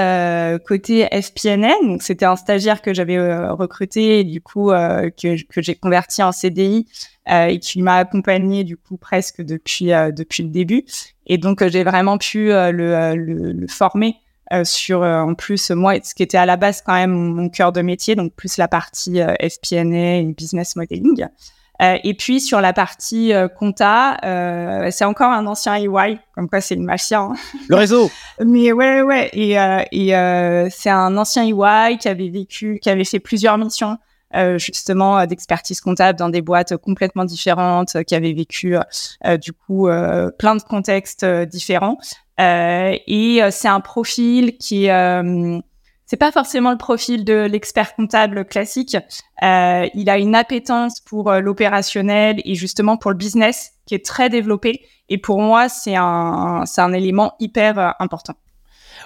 côté 0.67 1.07
FPNN, 1.12 2.01
c'était 2.01 2.25
un 2.25 2.35
stagiaire 2.35 2.81
que 2.81 2.95
j'avais 2.95 3.19
recruté 3.51 4.21
et 4.21 4.25
du 4.25 4.41
coup 4.41 4.71
que, 4.71 5.43
que 5.45 5.61
j'ai 5.61 5.75
converti 5.75 6.23
en 6.23 6.33
CDI 6.33 6.87
et 7.29 7.59
qui 7.59 7.83
m'a 7.83 7.97
accompagné 7.97 8.65
du 8.65 8.79
coup 8.79 8.97
presque 8.97 9.43
depuis 9.43 9.89
depuis 10.17 10.43
le 10.45 10.49
début. 10.49 10.87
Et 11.27 11.37
donc 11.37 11.62
j'ai 11.69 11.85
vraiment 11.85 12.17
pu 12.17 12.47
le, 12.49 12.71
le, 13.15 13.53
le, 13.53 13.67
former 13.69 14.17
euh, 14.53 14.62
sur 14.62 15.03
euh, 15.03 15.20
en 15.20 15.34
plus 15.34 15.70
moi 15.70 15.95
ce 16.03 16.14
qui 16.14 16.22
était 16.22 16.36
à 16.36 16.45
la 16.45 16.57
base 16.57 16.82
quand 16.84 16.92
même 16.92 17.12
mon 17.12 17.49
cœur 17.49 17.72
de 17.72 17.80
métier 17.80 18.14
donc 18.14 18.34
plus 18.34 18.59
la 18.59 18.68
partie 18.68 19.22
euh, 19.22 19.32
FP&A 19.40 20.18
et 20.18 20.34
business 20.36 20.76
modeling 20.76 21.26
et 21.80 22.14
puis 22.14 22.40
sur 22.40 22.61
la 22.61 22.74
partie 22.74 23.32
compta 23.59 24.18
c'est 24.90 25.05
encore 25.05 25.32
un 25.32 25.47
ancien 25.47 25.74
EY 25.76 26.18
comme 26.34 26.49
quoi 26.49 26.61
c'est 26.61 26.74
une 26.74 26.84
machine 26.84 27.16
hein. 27.16 27.34
le 27.68 27.76
réseau 27.76 28.11
mais 28.45 28.70
ouais 28.72 29.03
ouais 29.03 29.30
et, 29.32 29.55
et 29.92 30.68
c'est 30.70 30.90
un 30.90 31.16
ancien 31.16 31.45
EY 31.45 31.97
qui 31.99 32.09
avait 32.09 32.28
vécu 32.28 32.78
qui 32.80 32.90
avait 32.90 33.05
fait 33.05 33.18
plusieurs 33.18 33.59
missions 33.59 33.99
justement 34.57 35.26
d'expertise 35.26 35.80
comptable 35.80 36.18
dans 36.18 36.28
des 36.28 36.42
boîtes 36.42 36.76
complètement 36.76 37.24
différentes, 37.24 38.03
qui 38.05 38.14
avait 38.16 38.32
vécu 38.32 38.76
du 39.40 39.53
coup 39.53 39.88
plein 40.38 40.57
de 40.57 40.62
contextes 40.62 41.24
différents. 41.24 41.99
Euh, 42.41 42.97
et 43.07 43.43
euh, 43.43 43.51
c'est 43.51 43.68
un 43.68 43.80
profil 43.80 44.57
qui 44.59 44.91
euh, 44.91 45.61
c'est 46.07 46.16
pas 46.16 46.32
forcément 46.32 46.70
le 46.70 46.76
profil 46.76 47.24
de 47.24 47.47
l'expert 47.47 47.95
comptable 47.95 48.45
classique. 48.45 48.97
Euh, 49.43 49.89
il 49.95 50.11
a 50.11 50.18
une 50.18 50.35
appétence 50.35 51.01
pour 51.01 51.32
l'opérationnel 51.32 52.41
et 52.45 52.55
justement 52.55 52.97
pour 52.97 53.11
le 53.11 53.16
business 53.16 53.72
qui 53.87 53.95
est 53.95 54.05
très 54.05 54.28
développé. 54.28 54.85
Et 55.09 55.18
pour 55.18 55.41
moi, 55.41 55.68
c'est 55.68 55.97
un, 55.97 56.64
c'est 56.66 56.80
un 56.80 56.93
élément 56.93 57.35
hyper 57.41 57.95
important. 57.99 58.35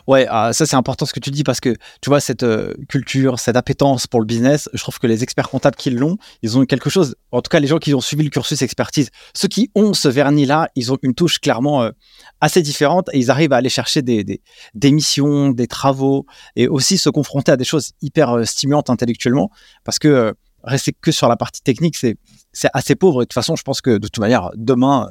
Ouais, 0.06 0.26
ah, 0.28 0.52
ça 0.52 0.66
c'est 0.66 0.76
important 0.76 1.06
ce 1.06 1.12
que 1.12 1.20
tu 1.20 1.30
dis 1.30 1.44
parce 1.44 1.60
que 1.60 1.74
tu 2.00 2.10
vois 2.10 2.20
cette 2.20 2.42
euh, 2.42 2.74
culture, 2.88 3.38
cette 3.38 3.56
appétence 3.56 4.06
pour 4.06 4.20
le 4.20 4.26
business, 4.26 4.68
je 4.72 4.80
trouve 4.82 4.98
que 4.98 5.06
les 5.06 5.22
experts 5.22 5.48
comptables 5.48 5.76
qui 5.76 5.90
l'ont, 5.90 6.16
ils 6.42 6.56
ont 6.58 6.64
quelque 6.64 6.90
chose. 6.90 7.16
En 7.32 7.42
tout 7.42 7.48
cas, 7.48 7.60
les 7.60 7.66
gens 7.66 7.78
qui 7.78 7.94
ont 7.94 8.00
suivi 8.00 8.24
le 8.24 8.30
cursus 8.30 8.62
expertise, 8.62 9.10
ceux 9.34 9.48
qui 9.48 9.70
ont 9.74 9.94
ce 9.94 10.08
vernis-là, 10.08 10.70
ils 10.74 10.92
ont 10.92 10.98
une 11.02 11.14
touche 11.14 11.38
clairement 11.38 11.82
euh, 11.82 11.90
assez 12.40 12.62
différente 12.62 13.08
et 13.12 13.18
ils 13.18 13.30
arrivent 13.30 13.52
à 13.52 13.56
aller 13.56 13.68
chercher 13.68 14.02
des, 14.02 14.40
missions, 14.84 15.50
des 15.50 15.66
travaux 15.66 16.26
et 16.56 16.68
aussi 16.68 16.98
se 16.98 17.10
confronter 17.10 17.52
à 17.52 17.56
des 17.56 17.64
choses 17.64 17.92
hyper 18.00 18.30
euh, 18.30 18.44
stimulantes 18.44 18.90
intellectuellement 18.90 19.50
parce 19.84 19.98
que 19.98 20.34
rester 20.64 20.92
que 20.92 21.12
sur 21.12 21.28
la 21.28 21.36
partie 21.36 21.62
technique, 21.62 21.96
c'est 21.96 22.16
c'est 22.52 22.68
assez 22.72 22.96
pauvre. 22.96 23.22
Et 23.22 23.24
de 23.24 23.28
toute 23.28 23.34
façon, 23.34 23.56
je 23.56 23.62
pense 23.62 23.80
que 23.80 23.90
de 23.90 24.08
toute 24.08 24.18
manière, 24.18 24.50
demain 24.56 25.10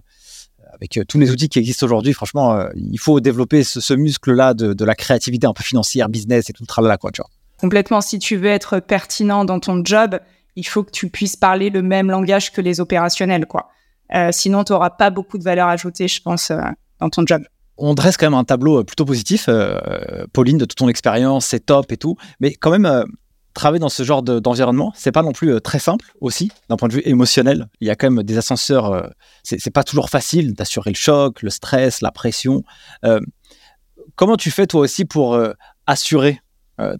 avec 0.77 0.97
euh, 0.97 1.03
tous 1.07 1.19
les 1.19 1.31
outils 1.31 1.49
qui 1.49 1.59
existent 1.59 1.85
aujourd'hui, 1.85 2.13
franchement, 2.13 2.53
euh, 2.53 2.69
il 2.75 2.99
faut 2.99 3.19
développer 3.19 3.63
ce, 3.63 3.93
muscle-là 3.93 4.53
de, 4.53 4.85
la 4.85 4.95
créativité 4.95 5.47
un 5.47 5.53
peu 5.53 5.63
financière, 5.63 6.09
business 6.09 6.49
et 6.49 6.53
tout 6.53 6.63
le 6.63 6.67
tralala, 6.67 6.97
quoi, 6.97 7.11
tu 7.11 7.21
vois. 7.21 7.29
Complètement. 7.57 8.01
Si 8.01 8.19
tu 8.19 8.35
veux 8.35 8.49
être 8.49 8.79
pertinent 8.79 9.43
dans 9.43 9.59
ton 9.59 9.83
job, 9.83 10.19
il 10.55 10.63
faut 10.63 10.83
que 10.83 10.91
tu 10.91 11.09
puisses 11.09 11.35
parler 11.35 11.69
le 11.69 11.81
même 11.81 12.09
langage 12.11 12.51
que 12.51 12.61
les 12.61 12.79
opérationnels, 12.79 13.45
quoi. 13.47 13.69
Euh, 14.15 14.29
sinon, 14.31 14.63
tu 14.63 14.73
n'auras 14.73 14.91
pas 14.91 15.09
beaucoup 15.09 15.37
de 15.37 15.43
valeur 15.43 15.67
ajoutée, 15.67 16.07
je 16.07 16.21
pense, 16.21 16.51
dans 16.99 17.09
ton 17.09 17.25
job. 17.25 17.43
On 17.77 17.93
dresse 17.93 18.17
quand 18.17 18.27
même 18.27 18.39
un 18.39 18.43
tableau 18.43 18.83
plutôt 18.83 19.05
positif, 19.05 19.49
Pauline, 20.33 20.57
de 20.57 20.65
toute 20.65 20.77
ton 20.77 20.89
expérience, 20.89 21.47
c'est 21.47 21.65
top 21.65 21.91
et 21.91 21.97
tout. 21.97 22.15
Mais 22.39 22.53
quand 22.53 22.71
même, 22.71 23.05
travailler 23.57 23.79
dans 23.79 23.89
ce 23.89 24.03
genre 24.03 24.23
d'environnement, 24.23 24.93
c'est 24.95 25.11
pas 25.11 25.23
non 25.23 25.33
plus 25.33 25.53
euh, 25.53 25.59
très 25.59 25.79
simple 25.79 26.13
aussi, 26.21 26.51
d'un 26.69 26.77
point 26.77 26.87
de 26.87 26.93
vue 26.93 27.01
émotionnel. 27.03 27.67
Il 27.81 27.87
y 27.87 27.91
a 27.91 27.95
quand 27.95 28.09
même 28.09 28.23
des 28.23 28.37
ascenseurs, 28.37 28.93
euh, 28.93 29.07
c'est 29.43 29.73
pas 29.73 29.83
toujours 29.83 30.09
facile 30.09 30.53
d'assurer 30.53 30.91
le 30.91 30.95
choc, 30.95 31.41
le 31.41 31.49
stress, 31.49 32.01
la 32.01 32.11
pression. 32.11 32.63
Euh, 33.03 33.19
comment 34.15 34.37
tu 34.37 34.51
fais 34.51 34.67
toi 34.67 34.81
aussi 34.81 35.05
pour 35.05 35.39
assurer 35.85 36.39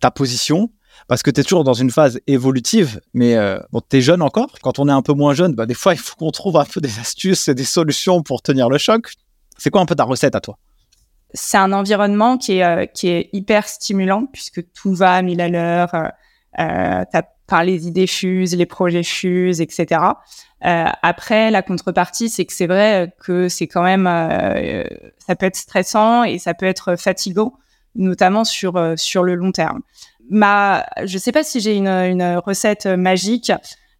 ta 0.02 0.12
position? 0.12 0.72
Parce 1.08 1.22
que 1.22 1.30
tu 1.30 1.42
es 1.42 1.44
toujours 1.44 1.64
dans 1.64 1.74
une 1.74 1.92
phase 1.92 2.20
évolutive, 2.26 3.00
mais 3.14 3.36
bon, 3.72 3.82
tu 3.88 3.98
es 3.98 4.02
jeune 4.02 4.22
encore. 4.22 4.50
Quand 4.62 4.80
on 4.80 4.88
est 4.88 4.92
un 4.92 5.02
peu 5.02 5.14
moins 5.14 5.34
jeune, 5.34 5.54
bah, 5.54 5.66
des 5.66 5.74
fois, 5.74 5.94
il 5.94 6.00
faut 6.00 6.16
qu'on 6.16 6.32
trouve 6.32 6.58
un 6.58 6.66
peu 6.66 6.82
des 6.82 7.00
astuces 7.00 7.48
et 7.48 7.56
des 7.56 7.66
solutions 7.66 8.24
pour 8.24 8.42
tenir 8.42 8.70
le 8.70 8.78
choc. 8.78 9.14
C'est 9.58 9.70
quoi 9.70 9.82
un 9.82 9.86
peu 9.86 9.96
ta 9.96 10.04
recette 10.04 10.36
à 10.36 10.42
toi? 10.42 10.58
C'est 11.34 11.58
un 11.58 11.74
environnement 11.74 12.38
qui 12.38 12.60
est, 12.60 12.92
qui 12.94 13.10
est 13.10 13.30
hyper 13.34 13.68
stimulant 13.68 14.26
puisque 14.26 14.72
tout 14.72 14.94
va 14.94 15.14
à 15.14 15.22
mille 15.22 15.42
à 15.42 15.50
l'heure 15.50 15.92
euh, 16.60 17.04
as, 17.14 17.64
les 17.64 17.88
idées 17.88 18.08
fusent, 18.08 18.56
les 18.56 18.66
projets 18.66 19.04
fusent, 19.04 19.62
etc. 19.62 20.02
Euh, 20.66 20.86
après, 21.02 21.52
la 21.52 21.62
contrepartie, 21.62 22.30
c'est 22.30 22.46
que 22.46 22.54
c'est 22.54 22.68
vrai 22.68 23.14
que 23.20 23.48
c'est 23.48 23.68
quand 23.68 23.84
même, 23.84 24.08
euh, 24.08 24.84
ça 25.20 25.36
peut 25.36 25.46
être 25.46 25.56
stressant 25.56 26.24
et 26.24 26.40
ça 26.40 26.54
peut 26.54 26.66
être 26.66 26.96
fatigant, 26.96 27.54
notamment 27.96 28.44
sur 28.44 28.76
euh, 28.78 28.96
sur 28.98 29.24
le 29.24 29.36
long 29.36 29.52
terme. 29.52 29.82
Ma, 30.30 30.86
je 31.06 31.18
sais 31.18 31.32
pas 31.32 31.44
si 31.44 31.60
j'ai 31.62 31.76
une, 31.76 31.88
une 31.88 32.38
recette 32.38 32.86
magique. 32.86 33.52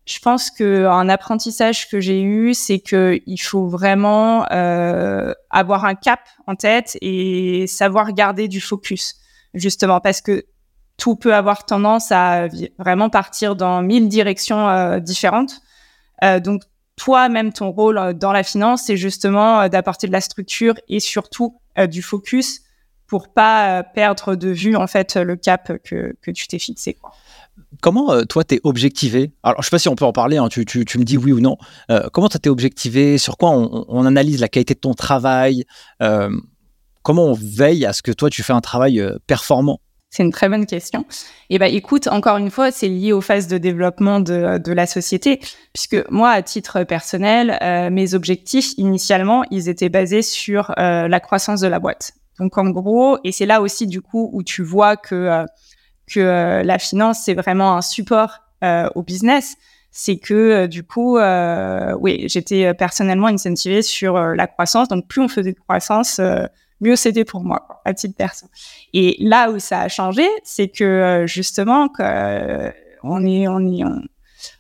je 0.06 0.20
pense 0.20 0.52
que 0.52 0.86
un 0.86 1.08
apprentissage 1.10 1.90
que 1.90 2.00
j'ai 2.02 2.22
eu, 2.22 2.54
c'est 2.54 2.80
que 2.80 3.20
il 3.26 3.38
faut 3.38 3.68
vraiment 3.68 4.46
euh, 4.52 5.34
avoir 5.50 5.86
un 5.86 5.96
cap 5.96 6.20
en 6.48 6.56
tête 6.56 6.98
et 7.02 7.66
savoir 7.68 8.12
garder 8.14 8.48
du 8.48 8.60
focus, 8.60 9.16
justement, 9.54 10.02
parce 10.02 10.22
que 10.22 10.44
tout 10.98 11.16
peut 11.16 11.34
avoir 11.34 11.66
tendance 11.66 12.12
à 12.12 12.48
vraiment 12.80 13.10
partir 13.10 13.56
dans 13.56 13.82
mille 13.82 14.10
directions 14.10 14.68
euh, 14.68 15.00
différentes. 15.00 15.62
Euh, 16.24 16.40
donc, 16.40 16.64
toi, 16.96 17.30
même 17.30 17.54
ton 17.54 17.70
rôle 17.70 18.00
euh, 18.00 18.14
dans 18.14 18.32
la 18.32 18.44
finance, 18.44 18.84
c'est 18.86 18.98
justement 18.98 19.70
d'apporter 19.70 20.08
de 20.08 20.12
la 20.12 20.22
structure 20.22 20.74
et 20.90 21.00
surtout 21.00 21.60
du 21.90 22.02
focus 22.02 22.62
pour 23.06 23.32
pas 23.32 23.84
perdre 23.84 24.36
de 24.36 24.50
vue 24.50 24.76
en 24.76 24.88
fait 24.88 25.16
le 25.16 25.36
cap 25.36 25.72
que, 25.84 26.16
tu 26.32 26.48
t'es 26.48 26.58
fixé. 26.58 26.98
Comment 27.82 28.24
toi 28.26 28.44
t'es 28.44 28.60
objectivé? 28.64 29.32
Alors 29.44 29.62
je 29.62 29.68
sais 29.68 29.70
pas 29.70 29.78
si 29.78 29.88
on 29.88 29.96
peut 29.96 30.06
en 30.06 30.12
parler, 30.12 30.38
hein, 30.38 30.50
tu, 30.50 30.62
me 30.62 31.04
dis 31.04 31.18
oui 31.18 31.32
ou 31.32 31.40
non. 31.40 31.58
Comment 32.12 32.30
toi 32.30 32.40
t'es 32.40 32.50
objectivé? 32.50 33.20
Sur 33.20 33.38
quoi 33.38 33.52
on, 33.52 34.06
analyse 34.08 34.42
la 34.42 34.48
qualité 34.48 34.74
de 34.74 34.80
ton 34.80 34.96
travail? 34.96 35.66
Comment 36.00 37.26
on 37.26 37.34
veille 37.34 37.86
à 37.86 37.94
ce 37.94 38.02
que 38.02 38.12
toi 38.12 38.32
tu 38.32 38.42
fais 38.42 38.54
un 38.54 38.62
travail 38.62 39.08
performant? 39.28 39.80
C'est 40.10 40.24
une 40.24 40.32
très 40.32 40.50
bonne 40.50 40.66
question. 40.66 41.02
Et 41.50 41.56
eh 41.56 41.60
ben, 41.60 41.74
écoute, 41.74 42.08
encore 42.08 42.38
une 42.38 42.50
fois, 42.50 42.72
c'est 42.72 42.88
lié 42.88 43.12
aux 43.12 43.22
phases 43.22 43.48
de 43.48 43.58
développement 43.58 44.20
de, 44.20 44.58
de, 44.58 44.72
la 44.72 44.86
société, 44.88 45.40
puisque 45.74 45.98
moi, 46.10 46.32
à 46.32 46.42
titre 46.42 46.84
personnel, 46.84 47.58
euh, 47.62 47.90
mes 47.90 48.14
objectifs 48.14 48.74
initialement, 48.78 49.44
ils 49.52 49.70
étaient 49.70 49.90
basés 49.90 50.22
sur 50.22 50.72
euh, 50.80 51.08
la 51.08 51.20
croissance 51.20 51.60
de 51.60 51.68
la 51.68 51.80
boîte. 51.80 52.14
Donc, 52.40 52.58
en 52.58 52.70
gros, 52.70 53.18
et 53.24 53.32
c'est 53.32 53.46
là 53.46 53.62
aussi 53.62 53.88
du 53.88 54.02
coup 54.02 54.30
où 54.34 54.44
tu 54.44 54.64
vois 54.64 54.96
que 54.96 55.16
euh, 55.16 55.46
que 56.08 56.20
euh, 56.20 56.64
la 56.64 56.80
finance 56.80 57.22
c'est 57.26 57.34
vraiment 57.34 57.76
un 57.76 57.82
support 57.82 58.40
euh, 58.64 58.90
au 58.96 59.04
business. 59.04 59.56
C'est 59.92 60.18
que 60.18 60.68
du 60.68 60.84
coup, 60.84 61.18
oui, 62.00 62.26
j'étais 62.28 62.72
personnellement 62.76 63.28
incentivée 63.28 63.82
sur 63.82 64.20
la 64.20 64.46
croissance. 64.46 64.90
Donc, 64.90 65.08
plus 65.08 65.22
on 65.22 65.28
faisait 65.28 65.54
de 65.54 65.60
croissance 65.60 66.22
mieux 66.82 66.96
c'était 66.96 67.26
pour 67.26 67.44
moi, 67.44 67.82
à 67.86 67.94
titre 67.94 68.16
perso. 68.16 68.48
Et 68.94 69.18
là 69.20 69.52
où 69.52 69.60
ça 69.60 69.82
a 69.82 69.88
changé, 69.88 70.28
c'est 70.44 70.68
que 70.68 70.84
euh, 70.84 71.28
justement, 71.28 71.88
que, 71.90 72.02
euh, 72.02 72.72
on 73.04 73.26
est, 73.26 73.48
on 73.48 73.60
est, 73.60 73.84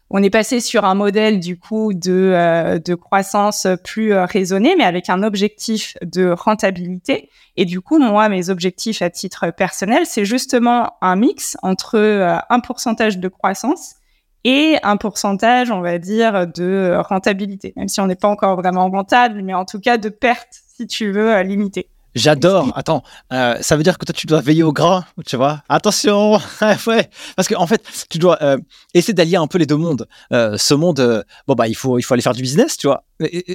on, 0.09 0.24
est 0.24 0.30
passé 0.30 0.59
sur 0.59 0.86
un 0.86 0.95
modèle 0.95 1.39
du 1.39 1.59
coup 1.59 1.93
de, 1.93 2.32
euh, 2.34 2.80
de 2.80 2.95
croissance 2.95 3.68
plus 3.84 4.13
raisonnée, 4.13 4.76
mais 4.78 4.84
avec 4.84 5.09
un 5.09 5.24
objectif 5.24 5.97
de 6.01 6.30
rentabilité. 6.30 7.30
Et 7.55 7.65
du 7.65 7.82
coup, 7.82 7.97
moi, 7.97 8.30
mes 8.30 8.49
objectifs 8.49 9.01
à 9.01 9.09
titre 9.09 9.51
personnel, 9.51 10.05
c'est 10.05 10.26
justement 10.26 10.93
un 11.01 11.15
mix 11.15 11.57
entre 11.63 12.39
un 12.49 12.59
pourcentage 12.59 13.18
de 13.18 13.28
croissance 13.28 13.95
et 14.43 14.78
un 14.84 14.97
pourcentage, 14.97 15.72
on 15.72 15.82
va 15.82 15.97
dire, 15.97 16.47
de 16.47 16.95
rentabilité, 17.09 17.74
même 17.76 17.88
si 17.88 17.99
on 17.99 18.05
n'est 18.05 18.15
pas 18.15 18.30
encore 18.30 18.55
vraiment 18.55 18.89
rentable, 18.89 19.41
mais 19.41 19.55
en 19.55 19.65
tout 19.65 19.80
cas 19.80 19.97
de 19.97 20.09
perte, 20.09 20.61
si 20.78 20.86
tu 20.88 21.11
veux, 21.11 21.41
limitée. 21.41 21.89
J'adore. 22.18 22.72
Attends, 22.76 23.03
euh, 23.32 23.57
ça 23.61 23.78
veut 23.78 23.84
dire 23.84 23.99
que 23.99 24.05
toi, 24.05 24.13
tu 24.13 24.26
dois 24.26 24.41
veiller 24.41 24.63
au 24.63 24.74
gras, 24.74 25.05
tu 25.28 25.36
vois? 25.36 25.61
Attention, 25.70 26.39
ouais. 26.88 27.09
Parce 27.36 27.47
qu'en 27.47 27.61
en 27.61 27.68
fait, 27.68 27.84
tu 28.09 28.18
dois 28.18 28.41
euh, 28.41 28.57
essayer 28.95 29.13
d'allier 29.13 29.36
un 29.36 29.45
peu 29.45 29.59
les 29.59 29.68
deux 29.68 29.76
mondes. 29.76 30.07
Euh, 30.34 30.57
ce 30.57 30.74
monde, 30.74 31.24
bon 31.47 31.53
bah, 31.53 31.68
il 31.68 31.76
faut, 31.76 31.99
il 31.99 32.01
faut 32.01 32.15
aller 32.15 32.24
faire 32.24 32.34
du 32.34 32.41
business, 32.41 32.76
tu 32.78 32.88
vois. 32.88 33.03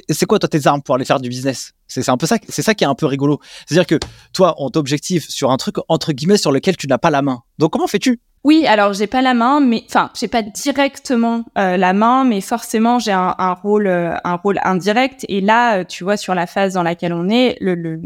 C'est 0.09 0.25
quoi 0.25 0.39
toi 0.39 0.47
tes 0.47 0.65
armes 0.65 0.81
pour 0.81 0.95
aller 0.95 1.03
faire 1.03 1.19
du 1.19 1.27
business? 1.27 1.73
C'est 1.87 2.07
un 2.09 2.17
peu 2.17 2.25
ça, 2.25 2.37
c'est 2.47 2.61
ça 2.61 2.73
qui 2.73 2.85
est 2.85 2.87
un 2.87 2.95
peu 2.95 3.05
rigolo. 3.05 3.39
C'est-à-dire 3.67 3.85
que 3.85 3.99
toi, 4.31 4.55
on 4.57 4.69
t'objective 4.69 5.25
sur 5.29 5.51
un 5.51 5.57
truc 5.57 5.75
entre 5.89 6.13
guillemets 6.13 6.37
sur 6.37 6.51
lequel 6.53 6.77
tu 6.77 6.87
n'as 6.87 6.97
pas 6.97 7.11
la 7.11 7.21
main. 7.21 7.43
Donc 7.59 7.73
comment 7.73 7.87
fais-tu? 7.87 8.21
Oui, 8.45 8.65
alors 8.65 8.93
j'ai 8.93 9.07
pas 9.07 9.21
la 9.21 9.33
main, 9.33 9.59
mais 9.59 9.83
enfin 9.89 10.09
j'ai 10.17 10.27
pas 10.27 10.41
directement 10.41 11.43
la 11.55 11.93
main, 11.93 12.23
mais 12.23 12.39
forcément 12.41 12.99
j'ai 12.99 13.11
un, 13.11 13.35
un, 13.37 13.53
rôle, 13.53 13.87
un 13.87 14.35
rôle 14.35 14.59
indirect. 14.63 15.25
Et 15.27 15.41
là, 15.41 15.83
tu 15.83 16.05
vois, 16.05 16.17
sur 16.17 16.33
la 16.33 16.47
phase 16.47 16.73
dans 16.73 16.83
laquelle 16.83 17.13
on 17.13 17.29
est, 17.29 17.57
le, 17.59 17.75
le 17.75 18.01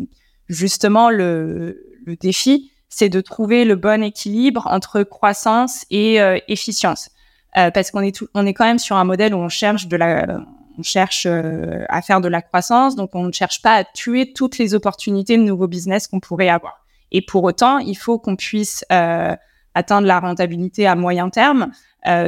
justement, 0.50 1.10
le, 1.10 1.84
le 2.06 2.16
défi, 2.16 2.72
c'est 2.89 3.10
de 3.10 3.22
trouver 3.22 3.66
le 3.66 3.76
bon 3.76 4.02
équilibre 4.02 4.68
entre 4.72 5.04
croissance 5.04 5.86
et 5.89 6.22
euh, 6.22 6.39
efficience. 6.48 7.10
Euh, 7.58 7.72
parce 7.72 7.91
qu'on 7.91 8.02
est, 8.02 8.16
tout, 8.16 8.28
on 8.34 8.45
est 8.45 8.54
quand 8.54 8.66
même 8.66 8.80
sur 8.80 8.95
un 8.95 9.04
modèle 9.04 9.34
où 9.34 9.38
on 9.38 9.50
cherche 9.50 9.88
de 9.88 9.98
la, 9.98 10.39
on 10.78 10.84
cherche 10.84 11.26
euh, 11.26 11.86
à 11.89 12.02
faire 12.02 12.22
de 12.22 12.28
la 12.28 12.41
croissance, 12.41 12.95
donc 12.95 13.12
on 13.14 13.24
ne 13.24 13.32
cherche 13.32 13.62
pas 13.62 13.76
à 13.76 13.84
tuer 13.84 14.34
toutes 14.34 14.58
les 14.58 14.74
opportunités 14.74 15.38
de 15.38 15.43
nouveaux 15.43 15.68
business 15.68 16.08
qu'on 16.08 16.20
pourrait 16.20 16.50
avoir. 16.50 16.86
Et 17.12 17.22
pour 17.22 17.43
autant, 17.43 17.78
il 17.80 17.95
faut 17.95 18.20
qu'on 18.20 18.36
puisse 18.36 18.84
atteindre 18.89 20.08
la 20.08 20.20
rentabilité 20.20 20.88
à 20.88 20.95
moyen 20.95 21.30
terme. 21.30 21.72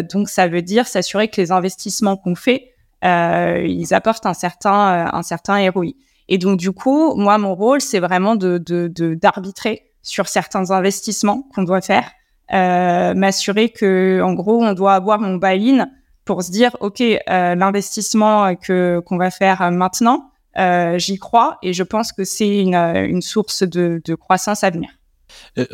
donc 0.09 0.29
ça 0.29 0.47
veut 0.47 0.61
dire 0.61 0.87
s'assurer 0.87 1.27
que 1.27 1.41
les 1.41 1.51
investissements 1.51 2.15
qu'on 2.15 2.35
fait, 2.35 2.71
ils 3.03 3.87
apportent 3.91 4.25
un 4.25 4.33
certain, 4.33 5.09
un 5.11 5.21
certain 5.21 5.69
ROI. 5.69 5.95
Et 6.29 6.37
donc, 6.37 6.57
du 6.57 6.71
coup, 6.71 7.15
moi, 7.15 7.37
mon 7.39 7.55
rôle, 7.55 7.81
c'est 7.81 7.99
vraiment 7.99 8.35
d'arbitrer 8.35 9.91
sur 10.03 10.27
certains 10.27 10.69
investissements 10.69 11.49
qu'on 11.53 11.63
doit 11.63 11.81
faire, 11.81 12.11
euh, 12.53 13.15
m'assurer 13.15 13.69
que, 13.69 14.21
en 14.23 14.33
gros, 14.33 14.63
on 14.63 14.73
doit 14.73 14.93
avoir 14.93 15.19
mon 15.19 15.35
buy-in 15.35 15.89
pour 16.25 16.43
se 16.43 16.51
dire, 16.51 16.77
OK, 16.81 17.01
euh, 17.01 17.55
l'investissement 17.55 18.55
que, 18.55 19.01
qu'on 19.05 19.17
va 19.17 19.31
faire 19.31 19.71
maintenant, 19.71 20.31
euh, 20.57 20.99
j'y 20.99 21.17
crois 21.17 21.57
et 21.63 21.73
je 21.73 21.83
pense 21.83 22.11
que 22.11 22.23
c'est 22.23 22.59
une, 22.59 22.75
une 22.75 23.23
source 23.23 23.63
de, 23.63 23.99
de 24.05 24.15
croissance 24.15 24.63
à 24.63 24.69
venir. 24.69 24.89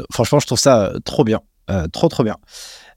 franchement, 0.10 0.40
je 0.40 0.48
trouve 0.48 0.60
ça 0.60 0.94
trop 1.04 1.26
bien, 1.26 1.42
trop, 1.92 2.08
trop 2.08 2.24
bien. 2.24 2.38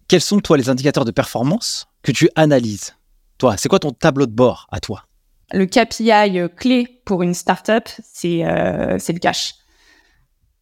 Quels 0.06 0.20
sont, 0.20 0.38
toi, 0.38 0.56
les 0.56 0.68
indicateurs 0.68 1.04
de 1.04 1.10
performance 1.10 1.88
que 2.02 2.12
tu 2.12 2.30
analyses? 2.36 2.94
Toi, 3.36 3.56
c'est 3.56 3.68
quoi 3.68 3.80
ton 3.80 3.90
tableau 3.90 4.26
de 4.26 4.32
bord 4.32 4.68
à 4.70 4.78
toi? 4.78 5.07
Le 5.52 5.66
KPI 5.66 6.48
clé 6.56 7.00
pour 7.04 7.22
une 7.22 7.34
startup, 7.34 7.88
c'est 8.02 8.44
euh, 8.44 8.98
c'est 8.98 9.12
le 9.12 9.18
cash. 9.18 9.54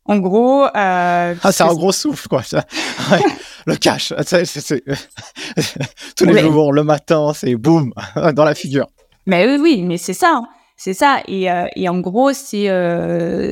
En 0.04 0.18
gros, 0.18 0.64
euh, 0.64 1.34
ah, 1.42 1.52
c'est 1.52 1.64
un 1.64 1.74
gros 1.74 1.92
souffle 1.92 2.28
quoi. 2.28 2.42
Ouais, 3.10 3.22
le 3.66 3.76
cash, 3.76 4.12
c'est, 4.24 4.84
tous 6.16 6.24
les 6.24 6.40
jours, 6.40 6.72
le 6.72 6.84
matin, 6.84 7.32
c'est 7.34 7.54
boum 7.56 7.92
dans 8.34 8.44
la 8.44 8.54
figure. 8.54 8.86
Mais 9.26 9.46
oui, 9.46 9.58
oui, 9.60 9.82
mais 9.82 9.98
c'est 9.98 10.14
ça, 10.14 10.34
hein. 10.36 10.48
c'est 10.76 10.94
ça. 10.94 11.20
Et, 11.26 11.50
euh, 11.50 11.66
et, 11.74 11.88
en 11.88 11.98
gros, 11.98 12.32
c'est 12.32 12.68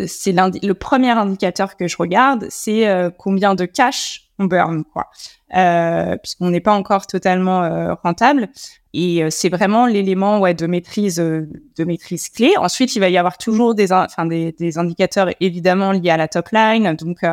c'est 0.07 0.33
le 0.33 0.73
premier 0.73 1.11
indicateur 1.11 1.77
que 1.77 1.89
je 1.89 1.97
regarde, 1.97 2.47
c'est 2.49 2.89
combien 3.19 3.55
de 3.55 3.65
cash 3.65 4.29
on 4.39 4.45
burn, 4.45 4.85
quoi. 4.93 5.07
Puisqu'on 5.55 6.51
n'est 6.51 6.61
pas 6.61 6.75
encore 6.75 7.07
totalement 7.07 7.95
rentable. 8.03 8.49
Et 8.95 9.25
euh, 9.25 9.29
c'est 9.29 9.49
vraiment 9.49 9.87
l'élément 9.87 10.39
ouais, 10.39 10.55
de 10.55 10.69
maîtrise 10.69 11.19
euh, 11.19 11.49
de 11.77 11.85
maîtrise 11.85 12.29
clé. 12.29 12.55
Ensuite, 12.57 12.95
il 12.95 13.01
va 13.01 13.09
y 13.09 13.19
avoir 13.19 13.39
toujours 13.39 13.75
des, 13.75 13.93
enfin, 13.93 14.25
des, 14.25 14.53
des 14.53 14.79
indicateurs 14.79 15.31
évidemment 15.41 15.91
liés 15.91 16.11
à 16.11 16.17
la 16.17 16.29
top 16.29 16.51
line. 16.51 16.95
Donc 16.95 17.25
euh, 17.25 17.33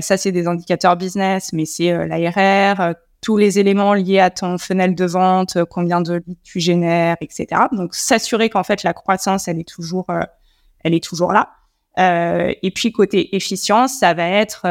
ça, 0.00 0.16
c'est 0.16 0.30
des 0.30 0.46
indicateurs 0.46 0.96
business, 0.96 1.52
mais 1.52 1.64
c'est 1.64 2.06
l'ARR, 2.06 2.94
tous 3.20 3.36
les 3.36 3.58
éléments 3.58 3.94
liés 3.94 4.20
à 4.20 4.30
ton 4.30 4.58
funnel 4.58 4.94
de 4.94 5.04
vente, 5.04 5.58
combien 5.64 6.00
de 6.00 6.22
leads 6.24 6.40
tu 6.44 6.60
génères, 6.60 7.16
etc. 7.20 7.62
Donc 7.72 7.94
s'assurer 7.96 8.48
qu'en 8.48 8.62
fait 8.62 8.84
la 8.84 8.94
croissance, 8.94 9.48
elle 9.48 9.58
est 9.58 9.68
toujours, 9.68 10.06
elle 10.84 10.94
est 10.94 11.04
toujours 11.04 11.32
là. 11.32 11.50
Euh, 11.98 12.54
et 12.62 12.70
puis 12.70 12.90
côté 12.90 13.36
efficience, 13.36 13.98
ça 13.98 14.14
va 14.14 14.26
être, 14.28 14.66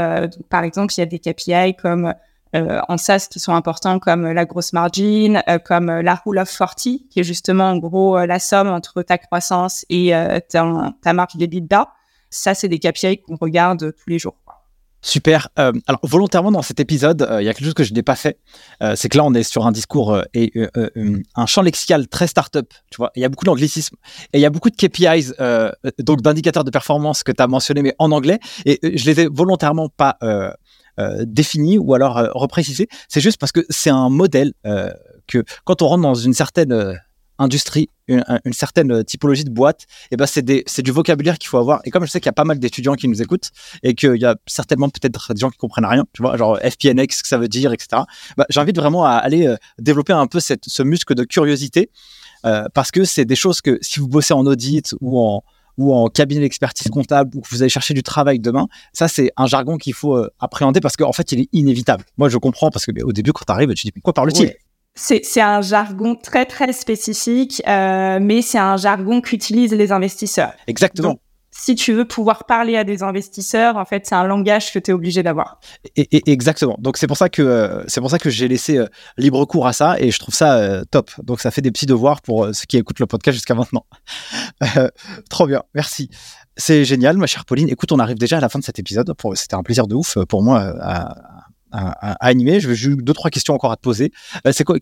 par 0.49 0.63
exemple, 0.63 0.93
il 0.97 1.01
y 1.01 1.03
a 1.03 1.05
des 1.05 1.19
KPI 1.19 1.75
comme 1.75 2.13
euh, 2.53 2.81
en 2.89 2.97
SaaS 2.97 3.27
qui 3.31 3.39
sont 3.39 3.53
importants 3.53 3.99
comme 3.99 4.29
la 4.29 4.45
grosse 4.45 4.73
margin, 4.73 5.41
euh, 5.47 5.57
comme 5.57 5.87
la 5.89 6.15
rule 6.15 6.39
of 6.39 6.55
40, 6.55 6.75
qui 7.09 7.19
est 7.19 7.23
justement 7.23 7.69
en 7.69 7.77
gros 7.77 8.17
euh, 8.17 8.25
la 8.25 8.39
somme 8.39 8.67
entre 8.67 9.03
ta 9.03 9.17
croissance 9.17 9.85
et 9.89 10.11
ta, 10.49 10.93
ta 11.01 11.13
marge 11.13 11.35
d'EBITDA. 11.35 11.87
Ça, 12.29 12.53
c'est 12.53 12.67
des 12.67 12.79
KPI 12.79 13.21
qu'on 13.21 13.35
regarde 13.35 13.93
tous 13.93 14.09
les 14.09 14.19
jours. 14.19 14.35
Super. 15.03 15.49
Euh, 15.57 15.71
alors 15.87 15.99
volontairement 16.03 16.51
dans 16.51 16.61
cet 16.61 16.79
épisode, 16.79 17.27
il 17.39 17.43
y 17.43 17.49
a 17.49 17.53
quelque 17.53 17.65
chose 17.65 17.73
que 17.73 17.83
je 17.83 17.93
n'ai 17.93 18.03
pas 18.03 18.15
fait. 18.15 18.37
Euh, 18.83 18.95
c'est 18.95 19.09
que 19.09 19.17
là 19.17 19.23
on 19.23 19.33
est 19.33 19.41
sur 19.41 19.65
un 19.65 19.71
discours 19.71 20.21
et 20.35 20.53
un 21.35 21.45
champ 21.47 21.63
lexical 21.63 22.07
très 22.07 22.27
startup. 22.27 22.71
Tu 22.91 22.97
vois, 22.97 23.11
il 23.15 23.21
y 23.21 23.25
a 23.25 23.29
beaucoup 23.29 23.45
d'anglicisme 23.45 23.95
et 24.31 24.37
il 24.37 24.41
y 24.41 24.45
a 24.45 24.51
beaucoup 24.51 24.69
de 24.69 24.75
KPIs, 24.75 25.33
donc 25.99 26.21
d'indicateurs 26.21 26.63
de 26.63 26.69
performance 26.69 27.23
que 27.23 27.31
tu 27.31 27.41
as 27.41 27.47
mentionné, 27.47 27.81
mais 27.81 27.95
en 27.97 28.11
anglais. 28.11 28.39
Et 28.65 28.79
je 28.95 29.05
les 29.09 29.21
ai 29.21 29.27
volontairement 29.27 29.89
pas 29.89 30.17
euh, 30.21 30.51
défini 31.25 31.77
ou 31.77 31.93
alors 31.93 32.17
euh, 32.17 32.29
reprécisé. 32.33 32.87
C'est 33.07 33.21
juste 33.21 33.37
parce 33.37 33.51
que 33.51 33.65
c'est 33.69 33.89
un 33.89 34.09
modèle 34.09 34.53
euh, 34.65 34.91
que 35.27 35.43
quand 35.63 35.81
on 35.81 35.87
rentre 35.87 36.03
dans 36.03 36.15
une 36.15 36.33
certaine 36.33 36.97
industrie, 37.39 37.89
une, 38.07 38.23
certaine 38.51 39.03
typologie 39.03 39.45
de 39.45 39.49
boîte, 39.49 39.83
et 39.83 40.07
eh 40.11 40.17
ben 40.17 40.27
c'est 40.27 40.81
du 40.81 40.91
vocabulaire 40.91 41.39
qu'il 41.39 41.47
faut 41.47 41.57
avoir. 41.57 41.81
Et 41.85 41.89
comme 41.89 42.05
je 42.05 42.11
sais 42.11 42.19
qu'il 42.19 42.27
y 42.27 42.29
a 42.29 42.33
pas 42.33 42.43
mal 42.43 42.59
d'étudiants 42.59 42.93
qui 42.93 43.07
nous 43.07 43.21
écoutent 43.21 43.49
et 43.81 43.95
qu'il 43.95 44.17
y 44.17 44.25
a 44.25 44.35
certainement 44.45 44.89
peut-être 44.89 45.33
des 45.33 45.39
gens 45.39 45.49
qui 45.49 45.57
comprennent 45.57 45.85
rien, 45.85 46.05
tu 46.13 46.21
vois, 46.21 46.37
genre 46.37 46.59
FPNX, 46.59 47.17
ce 47.17 47.23
que 47.23 47.29
ça 47.29 47.37
veut 47.37 47.47
dire, 47.47 47.71
etc. 47.73 48.03
Bah, 48.37 48.45
J'invite 48.49 48.75
vraiment 48.75 49.05
à 49.05 49.13
aller 49.13 49.55
développer 49.79 50.13
un 50.13 50.27
peu 50.27 50.39
ce 50.39 50.83
muscle 50.83 51.15
de 51.15 51.23
curiosité 51.23 51.89
parce 52.43 52.91
que 52.91 53.05
c'est 53.05 53.25
des 53.25 53.35
choses 53.35 53.61
que 53.61 53.79
si 53.81 53.99
vous 53.99 54.07
bossez 54.07 54.33
en 54.33 54.45
audit 54.45 54.93
ou 54.99 55.19
en 55.19 55.43
ou 55.77 55.93
en 55.93 56.07
cabinet 56.07 56.41
d'expertise 56.41 56.89
comptable 56.89 57.35
ou 57.35 57.41
que 57.41 57.49
vous 57.49 57.61
allez 57.61 57.69
chercher 57.69 57.93
du 57.93 58.03
travail 58.03 58.39
demain, 58.39 58.67
ça 58.93 59.07
c'est 59.07 59.31
un 59.37 59.47
jargon 59.47 59.77
qu'il 59.77 59.93
faut 59.93 60.15
euh, 60.15 60.29
appréhender 60.39 60.79
parce 60.79 60.95
qu'en 60.97 61.13
fait 61.13 61.31
il 61.31 61.41
est 61.41 61.49
inévitable. 61.53 62.03
Moi 62.17 62.29
je 62.29 62.37
comprends 62.37 62.69
parce 62.69 62.85
que 62.85 62.91
au 63.03 63.11
début 63.11 63.33
quand 63.33 63.45
tu 63.45 63.51
arrives 63.51 63.73
tu 63.73 63.87
dis 63.87 63.93
mais 63.95 64.01
quoi 64.01 64.13
parle-t-il? 64.13 64.53
C'est 64.93 65.41
un 65.41 65.61
jargon 65.61 66.15
très 66.15 66.45
très 66.45 66.73
spécifique, 66.73 67.63
euh, 67.65 68.19
mais 68.21 68.41
c'est 68.41 68.57
un 68.57 68.75
jargon 68.75 69.21
qu'utilisent 69.21 69.73
les 69.73 69.91
investisseurs. 69.93 70.53
Exactement. 70.67 71.17
Si 71.51 71.75
tu 71.75 71.93
veux 71.93 72.05
pouvoir 72.05 72.45
parler 72.45 72.77
à 72.77 72.83
des 72.83 73.03
investisseurs, 73.03 73.77
en 73.77 73.85
fait, 73.85 74.05
c'est 74.05 74.15
un 74.15 74.23
langage 74.25 74.73
que 74.73 74.79
tu 74.79 74.91
es 74.91 74.93
obligé 74.93 75.21
d'avoir. 75.21 75.59
Exactement. 75.95 76.77
Donc 76.79 76.97
c'est 76.97 77.07
pour 77.07 77.17
ça 77.17 77.29
que 77.29 77.41
euh, 77.41 78.17
que 78.19 78.29
j'ai 78.29 78.47
laissé 78.47 78.77
euh, 78.77 78.87
libre 79.17 79.43
cours 79.45 79.67
à 79.67 79.73
ça 79.73 79.99
et 79.99 80.11
je 80.11 80.19
trouve 80.19 80.33
ça 80.33 80.83
top. 80.91 81.11
Donc 81.23 81.41
ça 81.41 81.51
fait 81.51 81.61
des 81.61 81.71
petits 81.71 81.85
devoirs 81.85 82.21
pour 82.21 82.47
ceux 82.53 82.65
qui 82.67 82.77
écoutent 82.77 82.99
le 82.99 83.07
podcast 83.07 83.35
jusqu'à 83.35 83.55
maintenant. 83.55 83.85
trop 85.29 85.47
bien, 85.47 85.63
merci. 85.73 86.09
C'est 86.57 86.85
génial, 86.85 87.17
ma 87.17 87.27
chère 87.27 87.45
Pauline. 87.45 87.69
Écoute, 87.69 87.91
on 87.91 87.99
arrive 87.99 88.17
déjà 88.17 88.37
à 88.37 88.41
la 88.41 88.49
fin 88.49 88.59
de 88.59 88.63
cet 88.63 88.79
épisode. 88.79 89.13
C'était 89.35 89.55
un 89.55 89.63
plaisir 89.63 89.87
de 89.87 89.95
ouf 89.95 90.17
pour 90.25 90.43
moi 90.43 90.73
à, 90.81 91.15
animer. 91.71 92.59
Je 92.59 92.69
vais 92.69 92.95
deux 92.95 93.13
trois 93.13 93.29
questions 93.29 93.53
encore 93.53 93.71
à 93.71 93.75
te 93.75 93.81
poser. 93.81 94.11
Euh, 94.45 94.51
c'est 94.51 94.63
quoi, 94.63 94.77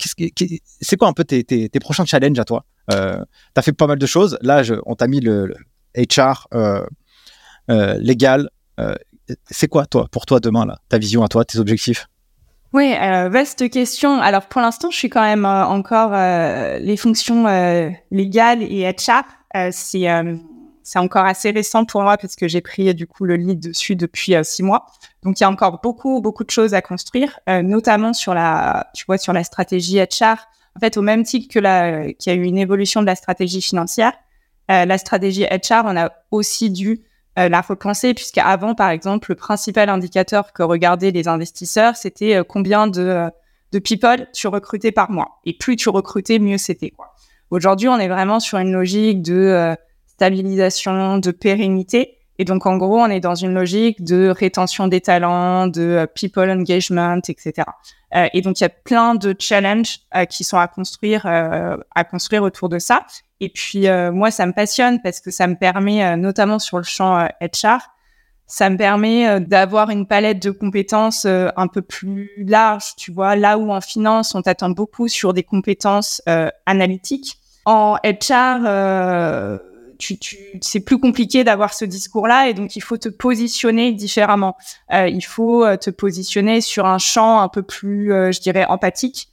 un 1.07 1.13
peu 1.13 1.23
tes, 1.23 1.69
prochains 1.79 2.05
challenges 2.05 2.39
à 2.39 2.45
toi? 2.45 2.65
Euh, 2.91 3.23
Tu 3.55 3.59
as 3.59 3.61
fait 3.61 3.73
pas 3.73 3.87
mal 3.87 3.99
de 3.99 4.05
choses. 4.05 4.37
Là, 4.41 4.63
on 4.85 4.95
t'a 4.95 5.07
mis 5.07 5.19
le, 5.19 5.53
HR 5.95 6.47
euh, 6.53 6.85
euh, 7.69 7.97
légal. 7.99 8.49
c'est 9.49 9.67
quoi 9.67 9.85
toi 9.85 10.07
pour 10.11 10.25
toi 10.25 10.39
demain 10.39 10.65
là 10.65 10.79
Ta 10.89 10.97
vision 10.97 11.23
à 11.23 11.27
toi, 11.27 11.45
tes 11.45 11.59
objectifs? 11.59 12.07
Oui, 12.71 12.93
vaste 12.93 13.69
question. 13.69 14.21
Alors 14.21 14.47
pour 14.47 14.61
l'instant, 14.61 14.91
je 14.91 14.97
suis 14.97 15.09
quand 15.09 15.23
même 15.23 15.45
encore 15.45 16.11
les 16.11 16.97
fonctions 16.97 17.45
légales 18.11 18.63
et 18.63 18.91
HR. 18.91 19.23
c'est 19.71 20.07
c'est 20.89 20.97
encore 20.97 21.25
assez 21.25 21.51
récent 21.51 21.85
pour 21.85 22.01
moi 22.01 22.17
parce 22.17 22.35
que 22.35 22.47
j'ai 22.47 22.61
pris 22.61 22.95
du 22.95 23.05
coup 23.05 23.23
le 23.23 23.35
lead 23.35 23.59
dessus 23.59 23.95
depuis 23.95 24.35
euh, 24.35 24.41
six 24.41 24.63
mois. 24.63 24.87
Donc 25.21 25.39
il 25.39 25.43
y 25.43 25.45
a 25.45 25.49
encore 25.49 25.81
beaucoup 25.81 26.19
beaucoup 26.19 26.43
de 26.43 26.49
choses 26.49 26.73
à 26.73 26.81
construire, 26.81 27.39
euh, 27.47 27.61
notamment 27.61 28.11
sur 28.13 28.33
la 28.33 28.89
tu 28.95 29.05
vois 29.05 29.19
sur 29.19 29.31
la 29.31 29.43
stratégie 29.43 29.99
HR. 29.99 30.37
En 30.75 30.79
fait, 30.79 30.97
au 30.97 31.03
même 31.03 31.23
titre 31.23 31.53
que 31.53 31.59
la 31.59 32.11
qu'il 32.13 32.33
y 32.33 32.35
a 32.35 32.39
eu 32.39 32.43
une 32.43 32.57
évolution 32.57 33.01
de 33.01 33.05
la 33.05 33.15
stratégie 33.15 33.61
financière, 33.61 34.13
euh, 34.69 34.85
la 34.85 34.97
stratégie 34.97 35.45
HR, 35.45 35.83
on 35.85 35.97
a 35.97 36.11
aussi 36.31 36.69
dû 36.69 37.01
la 37.37 37.61
repenser 37.61 38.13
puisqu'avant, 38.13 38.75
par 38.75 38.89
exemple, 38.89 39.31
le 39.31 39.35
principal 39.35 39.87
indicateur 39.87 40.51
que 40.51 40.61
regardaient 40.61 41.11
les 41.11 41.29
investisseurs, 41.29 41.95
c'était 41.95 42.41
combien 42.45 42.87
de 42.87 43.29
de 43.71 43.79
people 43.79 44.27
tu 44.33 44.49
recrutais 44.49 44.91
par 44.91 45.09
mois. 45.09 45.39
Et 45.45 45.53
plus 45.53 45.77
tu 45.77 45.87
recrutais, 45.87 46.37
mieux 46.37 46.57
c'était. 46.57 46.91
Aujourd'hui, 47.49 47.87
on 47.87 47.97
est 47.97 48.09
vraiment 48.09 48.41
sur 48.41 48.57
une 48.57 48.73
logique 48.73 49.21
de 49.21 49.73
stabilisation, 50.05 51.19
de 51.19 51.31
pérennité. 51.31 52.19
Et 52.39 52.45
donc, 52.45 52.65
en 52.65 52.77
gros, 52.77 52.99
on 52.99 53.07
est 53.07 53.19
dans 53.19 53.35
une 53.35 53.53
logique 53.53 54.01
de 54.01 54.29
rétention 54.29 54.87
des 54.87 55.01
talents, 55.01 55.67
de 55.67 55.81
euh, 55.81 56.05
people 56.07 56.49
engagement, 56.49 57.19
etc. 57.27 57.67
Euh, 58.15 58.27
et 58.33 58.41
donc, 58.41 58.61
il 58.61 58.63
y 58.63 58.65
a 58.65 58.69
plein 58.69 59.13
de 59.15 59.35
challenges 59.37 59.99
euh, 60.15 60.23
qui 60.23 60.45
sont 60.45 60.57
à 60.57 60.67
construire, 60.69 61.25
à 61.25 62.03
construire 62.09 62.43
autour 62.43 62.69
de 62.69 62.79
ça. 62.79 63.05
Et 63.41 63.49
puis, 63.49 63.87
moi, 64.11 64.31
ça 64.31 64.45
me 64.45 64.53
passionne 64.53 65.01
parce 65.01 65.19
que 65.19 65.31
ça 65.31 65.47
me 65.47 65.55
permet, 65.55 66.17
notamment 66.17 66.59
sur 66.59 66.77
le 66.77 66.83
champ 66.83 67.25
HR, 67.41 67.79
ça 68.47 68.69
me 68.69 68.77
permet 68.77 69.39
d'avoir 69.39 69.91
une 69.91 70.07
palette 70.07 70.41
de 70.41 70.51
compétences 70.51 71.25
un 71.25 71.67
peu 71.67 71.81
plus 71.81 72.31
large, 72.45 72.95
tu 72.97 73.11
vois. 73.11 73.35
Là 73.35 73.57
où 73.57 73.71
en 73.71 73.79
finance, 73.79 74.35
on 74.35 74.41
t'attend 74.41 74.71
beaucoup 74.71 75.07
sur 75.07 75.33
des 75.33 75.43
compétences 75.43 76.21
analytiques. 76.65 77.37
En 77.65 77.95
HR, 78.03 79.59
tu, 79.99 80.17
tu, 80.17 80.37
c'est 80.61 80.79
plus 80.79 80.97
compliqué 80.97 81.43
d'avoir 81.43 81.73
ce 81.73 81.85
discours-là 81.85 82.47
et 82.47 82.53
donc 82.53 82.75
il 82.75 82.81
faut 82.81 82.97
te 82.97 83.09
positionner 83.09 83.91
différemment. 83.91 84.55
Euh, 84.93 85.07
il 85.07 85.23
faut 85.23 85.65
euh, 85.65 85.75
te 85.75 85.89
positionner 85.89 86.61
sur 86.61 86.85
un 86.85 86.97
champ 86.97 87.41
un 87.41 87.49
peu 87.49 87.61
plus, 87.61 88.11
euh, 88.11 88.31
je 88.31 88.39
dirais, 88.39 88.65
empathique. 88.65 89.27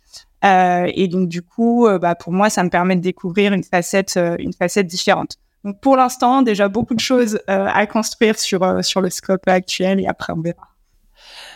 Euh, 0.45 0.91
et 0.95 1.09
donc 1.09 1.29
du 1.29 1.43
coup, 1.43 1.87
euh, 1.87 1.99
bah, 1.99 2.15
pour 2.15 2.33
moi, 2.33 2.51
ça 2.51 2.63
me 2.63 2.71
permet 2.71 2.97
de 2.97 3.01
découvrir 3.01 3.53
une 3.53 3.65
facette, 3.65 4.19
une 4.39 4.53
facette 4.53 4.87
différente. 4.87 5.37
Donc 5.65 5.81
pour 5.81 5.97
l'instant, 5.97 6.43
déjà 6.43 6.69
beaucoup 6.69 6.95
de 6.95 7.01
choses 7.01 7.41
à 7.49 7.87
construire 7.87 8.39
sur 8.39 8.85
sur 8.85 9.01
le 9.01 9.11
scope 9.11 9.49
actuel 9.49 10.01
et 10.01 10.07
après 10.07 10.33
on 10.33 10.41
verra. 10.41 10.69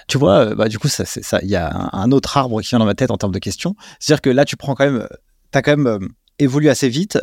Tu 0.09 0.19
vois, 0.19 0.55
bah, 0.57 0.69
du 0.69 0.79
coup, 0.79 0.89
ça, 0.89 1.05
il 1.43 1.49
y 1.49 1.57
a 1.57 1.91
un, 1.93 2.11
autre 2.11 2.37
arbre 2.37 2.61
qui 2.61 2.71
vient 2.71 2.81
dans 2.81 2.87
ma 2.87 2.95
tête 2.95 3.13
en 3.13 3.17
termes 3.17 3.33
de 3.33 3.39
questions. 3.39 3.77
C'est-à-dire 4.01 4.23
que 4.23 4.31
là, 4.31 4.45
tu 4.45 4.57
prends 4.57 4.75
quand 4.75 4.85
même, 4.85 5.07
as 5.55 5.63
quand 5.63 5.77
même 5.77 6.09
évolué 6.41 6.69
assez 6.69 6.89
vite 6.89 7.19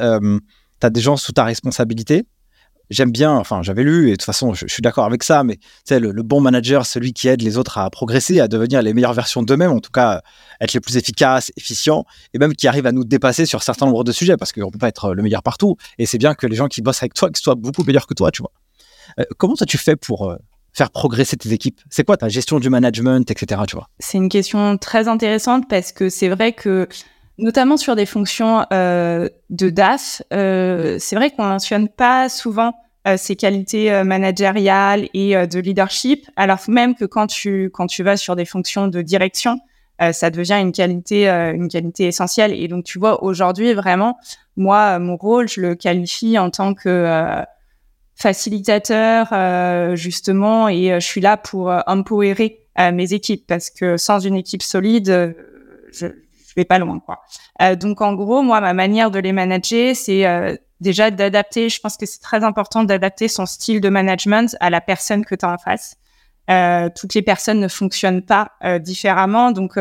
tu 0.79 0.87
as 0.87 0.89
des 0.89 1.01
gens 1.01 1.17
sous 1.17 1.31
ta 1.31 1.43
responsabilité. 1.43 2.25
J'aime 2.89 3.11
bien, 3.11 3.33
enfin, 3.33 3.61
j'avais 3.63 3.83
lu, 3.83 4.07
et 4.07 4.11
de 4.11 4.15
toute 4.15 4.23
façon, 4.23 4.53
je, 4.53 4.65
suis 4.67 4.81
d'accord 4.81 5.05
avec 5.05 5.23
ça, 5.23 5.43
mais 5.43 5.59
sais, 5.83 5.99
le, 5.99 6.11
bon 6.23 6.39
manager, 6.39 6.85
celui 6.85 7.13
qui 7.13 7.27
aide 7.27 7.41
les 7.41 7.57
autres 7.57 7.77
à 7.77 7.89
progresser, 7.89 8.39
à 8.39 8.47
devenir 8.47 8.81
les 8.81 8.93
meilleures 8.93 9.13
versions 9.13 9.43
d'eux-mêmes, 9.43 9.71
en 9.71 9.79
tout 9.79 9.91
cas, 9.91 10.21
être 10.61 10.73
les 10.73 10.79
plus 10.79 10.95
efficaces, 10.95 11.51
efficients, 11.57 12.05
et 12.33 12.39
même 12.39 12.53
qui 12.53 12.67
arrive 12.67 12.85
à 12.85 12.91
nous 12.91 13.03
dépasser 13.03 13.45
sur 13.45 13.61
certains 13.61 13.85
nombres 13.85 14.03
de 14.03 14.11
sujets, 14.11 14.37
parce 14.37 14.53
qu'on 14.53 14.71
peut 14.71 14.79
pas 14.79 14.87
être 14.87 15.13
le 15.13 15.21
meilleur 15.21 15.43
partout. 15.43 15.75
Et 15.97 16.05
c'est 16.05 16.17
bien 16.17 16.33
que 16.33 16.47
les 16.47 16.55
gens 16.55 16.67
qui 16.67 16.81
bossent 16.81 17.03
avec 17.03 17.13
toi, 17.13 17.29
qu'ils 17.29 17.43
soient 17.43 17.55
beaucoup 17.55 17.83
meilleurs 17.83 18.07
que 18.07 18.13
toi, 18.13 18.31
tu 18.31 18.41
vois. 18.41 18.51
Euh, 19.19 19.23
comment 19.37 19.55
toi, 19.55 19.65
tu 19.65 19.77
fais 19.77 19.95
pour 19.95 20.29
euh, 20.29 20.37
faire 20.73 20.89
progresser 20.89 21.35
tes 21.35 21.51
équipes? 21.51 21.81
C'est 21.89 22.05
quoi 22.05 22.17
ta 22.17 22.29
gestion 22.29 22.59
du 22.59 22.69
management, 22.69 23.29
etc., 23.29 23.61
tu 23.67 23.75
vois? 23.75 23.89
C'est 23.99 24.17
une 24.17 24.29
question 24.29 24.77
très 24.77 25.07
intéressante 25.07 25.65
parce 25.69 25.91
que 25.91 26.09
c'est 26.09 26.29
vrai 26.29 26.53
que 26.53 26.87
notamment 27.37 27.77
sur 27.77 27.95
des 27.95 28.05
fonctions 28.05 28.65
euh, 28.73 29.29
de 29.49 29.69
DAF, 29.69 30.21
euh, 30.33 30.97
c'est 30.99 31.15
vrai 31.15 31.31
qu'on 31.31 31.45
mentionne 31.45 31.87
pas 31.89 32.29
souvent 32.29 32.73
euh, 33.07 33.15
ces 33.15 33.37
qualités 33.37 33.93
euh, 33.93 34.03
managériales 34.03 35.07
et 35.13 35.37
euh, 35.37 35.45
de 35.45 35.59
leadership, 35.59 36.27
alors 36.35 36.59
même 36.67 36.93
que 36.93 37.05
quand 37.05 37.27
tu 37.27 37.69
quand 37.71 37.87
tu 37.87 38.03
vas 38.03 38.17
sur 38.17 38.35
des 38.35 38.43
fonctions 38.43 38.87
de 38.87 39.01
direction, 39.01 39.59
ça 40.11 40.29
devient 40.29 40.59
une 40.61 40.71
qualité 40.71 41.27
une 41.27 41.69
qualité 41.69 42.05
essentielle. 42.05 42.53
Et 42.53 42.67
donc 42.67 42.83
tu 42.83 42.99
vois 42.99 43.23
aujourd'hui 43.23 43.73
vraiment, 43.73 44.19
moi 44.55 44.99
mon 44.99 45.17
rôle, 45.17 45.49
je 45.49 45.59
le 45.59 45.73
qualifie 45.73 46.37
en 46.37 46.51
tant 46.51 46.75
que 46.75 47.43
facilitateur 48.13 49.33
justement, 49.95 50.69
et 50.69 50.99
je 50.99 51.05
suis 51.05 51.19
là 51.19 51.35
pour 51.35 51.73
empowerer 51.87 52.59
mes 52.93 53.13
équipes 53.13 53.47
parce 53.47 53.71
que 53.71 53.97
sans 53.97 54.19
une 54.19 54.35
équipe 54.35 54.61
solide, 54.61 55.35
vais 56.57 56.65
pas 56.65 56.79
loin, 56.79 56.99
quoi. 56.99 57.21
Euh, 57.61 57.75
donc 57.75 58.01
en 58.01 58.13
gros, 58.13 58.41
moi, 58.41 58.59
ma 58.59 58.73
manière 58.73 59.11
de 59.11 59.19
les 59.19 59.31
manager, 59.31 59.95
c'est 59.95 60.25
euh, 60.25 60.55
déjà 60.81 61.11
d'adapter. 61.11 61.69
Je 61.69 61.79
pense 61.79 61.97
que 61.97 62.05
c'est 62.05 62.21
très 62.21 62.43
important 62.43 62.83
d'adapter 62.83 63.27
son 63.27 63.45
style 63.45 63.79
de 63.79 63.89
management 63.89 64.57
à 64.59 64.69
la 64.69 64.81
personne 64.81 65.23
que 65.23 65.35
tu 65.35 65.45
as 65.45 65.53
en 65.53 65.57
face. 65.57 65.95
Euh, 66.49 66.89
toutes 66.95 67.13
les 67.13 67.21
personnes 67.21 67.59
ne 67.59 67.67
fonctionnent 67.67 68.21
pas 68.21 68.51
différemment, 68.79 69.51
donc 69.51 69.77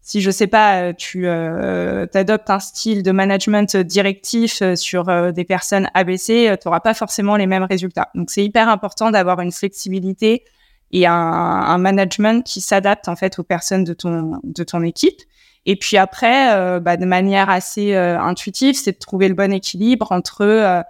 si 0.00 0.20
je 0.20 0.32
sais 0.32 0.48
pas, 0.48 0.92
tu 0.94 1.28
adoptes 1.28 2.50
un 2.50 2.58
style 2.58 3.04
de 3.04 3.12
management 3.12 3.76
directif 3.76 4.60
sur 4.74 5.32
des 5.32 5.44
personnes 5.44 5.88
ABC, 5.94 6.56
tu 6.60 6.66
n'auras 6.66 6.80
pas 6.80 6.94
forcément 6.94 7.36
les 7.36 7.46
mêmes 7.46 7.62
résultats. 7.62 8.10
Donc 8.16 8.30
c'est 8.30 8.44
hyper 8.44 8.68
important 8.68 9.12
d'avoir 9.12 9.38
une 9.40 9.52
flexibilité 9.52 10.42
et 10.90 11.06
un, 11.06 11.12
un 11.14 11.78
management 11.78 12.44
qui 12.44 12.60
s'adapte 12.60 13.06
en 13.06 13.14
fait 13.14 13.38
aux 13.38 13.44
personnes 13.44 13.84
de 13.84 13.94
ton 13.94 14.40
de 14.42 14.64
ton 14.64 14.82
équipe. 14.82 15.20
Et 15.64 15.76
puis 15.76 15.96
après, 15.96 16.54
euh, 16.56 16.80
bah, 16.80 16.96
de 16.96 17.04
manière 17.04 17.48
assez 17.48 17.94
euh, 17.94 18.18
intuitive, 18.18 18.74
c'est 18.74 18.92
de 18.92 18.98
trouver 18.98 19.28
le 19.28 19.34
bon 19.34 19.52
équilibre 19.52 20.10
entre 20.10 20.42
euh, 20.42 20.82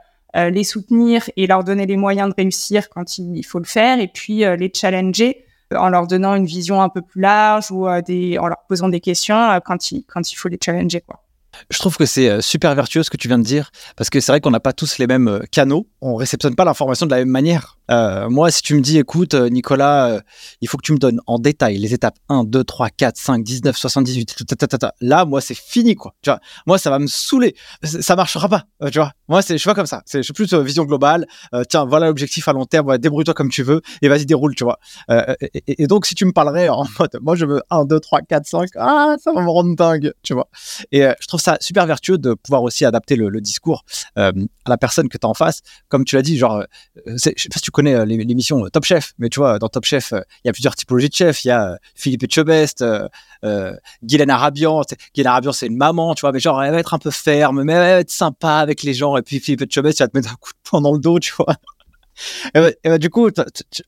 les 0.51 0.65
soutenir 0.65 1.29
et 1.37 1.47
leur 1.47 1.63
donner 1.63 1.85
les 1.85 1.97
moyens 1.97 2.31
de 2.31 2.35
réussir 2.35 2.89
quand 2.89 3.19
il, 3.19 3.43
faut 3.45 3.59
le 3.59 3.67
faire, 3.67 4.01
et 4.01 4.09
puis 4.09 4.45
les 4.57 4.73
challenger 4.75 5.45
en 5.75 5.91
leur 5.91 6.07
donnant 6.07 6.35
une 6.35 6.47
vision 6.47 6.81
un 6.81 6.89
peu 6.89 7.03
plus 7.03 7.21
large 7.21 7.71
ou 7.71 7.87
en 7.87 8.49
leur 8.49 8.65
posant 8.67 8.89
des 8.89 9.01
questions 9.01 9.61
quand 9.63 9.93
il, 9.93 10.35
faut 10.35 10.49
les 10.49 10.59
challenger. 10.63 11.05
Je 11.69 11.79
trouve 11.79 11.99
que 11.99 12.07
c'est 12.07 12.41
super 12.41 12.75
vertueux 12.75 13.03
ce 13.03 13.11
que 13.11 13.19
tu 13.19 13.29
viens 13.29 13.39
de 13.39 13.45
dire, 13.45 13.71
parce 13.95 14.09
que 14.09 14.21
c'est 14.21 14.33
vrai 14.33 14.41
qu'on 14.41 14.51
n'a 14.51 14.61
pas 14.61 14.73
tous 14.73 14.97
les 14.97 15.07
mêmes 15.07 15.43
canaux, 15.51 15.87
on 16.01 16.15
réceptionne 16.15 16.55
pas 16.55 16.65
l'information 16.65 17.05
de 17.05 17.11
la 17.11 17.19
même 17.19 17.29
manière. 17.29 17.77
Euh, 17.91 18.29
moi, 18.29 18.51
si 18.51 18.63
tu 18.63 18.75
me 18.75 18.81
dis, 18.81 18.99
écoute, 18.99 19.35
euh, 19.35 19.49
Nicolas, 19.49 20.09
euh, 20.09 20.21
il 20.61 20.69
faut 20.69 20.77
que 20.77 20.83
tu 20.83 20.93
me 20.93 20.99
donnes 20.99 21.21
en 21.27 21.39
détail 21.39 21.79
les 21.79 21.95
étapes 21.95 22.17
1, 22.29 22.45
2, 22.45 22.65
3, 22.65 22.91
4, 22.91 23.17
5, 23.17 23.43
19, 23.43 23.77
78, 23.77 24.37
là, 25.01 25.25
moi, 25.25 25.41
c'est 25.41 25.57
fini, 25.57 25.95
quoi. 25.95 26.15
Tu 26.23 26.31
vois, 26.31 26.41
moi, 26.67 26.79
ça 26.79 26.91
va 26.91 26.99
me 26.99 27.07
saouler. 27.07 27.55
Ça 27.83 28.17
marchera 28.17 28.49
pas, 28.49 28.65
tu 28.91 28.99
vois. 28.99 29.13
Moi, 29.29 29.43
c'est, 29.43 29.55
je 29.55 29.59
suis 29.59 29.69
pas 29.69 29.75
comme 29.75 29.87
ça. 29.87 30.03
C'est, 30.07 30.19
je 30.19 30.23
suis 30.23 30.33
plus 30.33 30.53
vision 30.55 30.85
globale. 30.85 31.27
tiens, 31.69 31.85
voilà 31.85 32.07
l'objectif 32.07 32.49
à 32.49 32.53
long 32.53 32.65
terme. 32.65 32.99
débrouille-toi 32.99 33.35
comme 33.35 33.51
tu 33.51 33.63
veux 33.63 33.81
et 34.01 34.09
vas-y, 34.09 34.27
déroule, 34.27 34.55
tu 34.55 34.65
vois. 34.65 34.79
Et, 35.09 35.83
et, 35.83 35.87
donc, 35.87 36.07
si 36.07 36.15
tu 36.15 36.25
me 36.25 36.33
parlerais 36.33 36.69
en 36.69 36.85
mode, 36.99 37.19
moi, 37.21 37.37
je 37.37 37.47
veux 37.47 37.63
1, 37.71 37.85
2, 37.85 38.01
3, 38.01 38.21
4, 38.23 38.47
5, 38.47 38.69
ah, 38.77 39.17
ça 39.23 39.33
va 39.33 39.43
me 39.43 39.51
rendre 39.51 39.75
dingue, 39.75 40.13
tu 40.23 40.35
vois. 40.35 40.49
Et 40.93 41.01
je 41.21 41.27
trouve 41.27 41.41
ça 41.41 41.57
super 41.61 41.87
vertueux 41.87 42.19
de 42.19 42.35
pouvoir 42.35 42.63
aussi 42.63 42.85
adapter 42.85 43.17
le, 43.17 43.29
le 43.29 43.41
discours 43.41 43.85
à 44.17 44.33
la 44.67 44.79
personne 44.79 45.09
que 45.09 45.19
tu 45.19 45.27
as 45.27 45.31
en 45.31 45.35
face. 45.35 45.61
Comme 45.89 46.05
tu 46.05 46.17
l'as 46.17 46.23
dit, 46.23 46.39
genre, 46.39 46.65
je 47.07 47.17
sais 47.17 47.33
pas 47.33 47.57
si 47.57 47.63
tu 47.63 47.71
connais 47.71 47.82
euh, 47.91 48.05
l'émission 48.05 48.65
euh, 48.65 48.69
Top 48.69 48.85
Chef, 48.85 49.13
mais 49.19 49.29
tu 49.29 49.41
vois, 49.41 49.59
dans 49.59 49.69
Top 49.69 49.85
Chef, 49.85 50.13
euh, 50.13 50.21
il 50.45 50.49
y 50.49 50.51
a 50.51 50.53
plusieurs 50.53 50.75
typologies 50.75 51.09
de 51.09 51.15
chefs. 51.15 51.45
Il 51.45 51.49
y 51.49 51.51
a 51.51 51.79
Philippe 51.95 52.23
Etchebest, 52.25 52.83
euh, 52.83 53.77
Guylaine 54.03 54.31
Arabian. 54.31 54.83
Guylaine 55.15 55.31
Arabian, 55.31 55.53
c'est 55.53 55.67
une 55.67 55.77
maman, 55.77 56.15
tu 56.15 56.23
vois, 56.23 56.33
mais 56.33 56.41
genre, 56.41 56.63
elle 56.63 56.73
va 56.73 56.79
être 56.79 56.95
un 56.95 56.99
peu 56.99 57.11
ferme, 57.11 57.63
mais 57.65 57.73
elle 57.73 57.79
va 57.79 58.01
être 58.01 58.11
sympa 58.11 58.55
avec 58.57 58.83
les 58.83 58.95
gens. 58.95 59.17
Et 59.17 59.23
puis 59.23 59.41
Philippe 59.41 59.63
Etchebest, 59.63 60.01
il 60.01 60.03
va 60.05 60.09
te 60.09 60.17
mettre 60.17 60.33
un 60.33 60.37
coup 60.37 60.51
de 60.51 60.69
poing 60.71 60.81
dans 60.81 60.93
le 60.93 61.01
dos, 61.01 61.19
tu 61.19 61.33
vois. 61.37 61.57
et, 62.55 62.61
bah, 62.61 62.71
bah, 62.85 62.99
du 62.99 63.11
coup, 63.11 63.29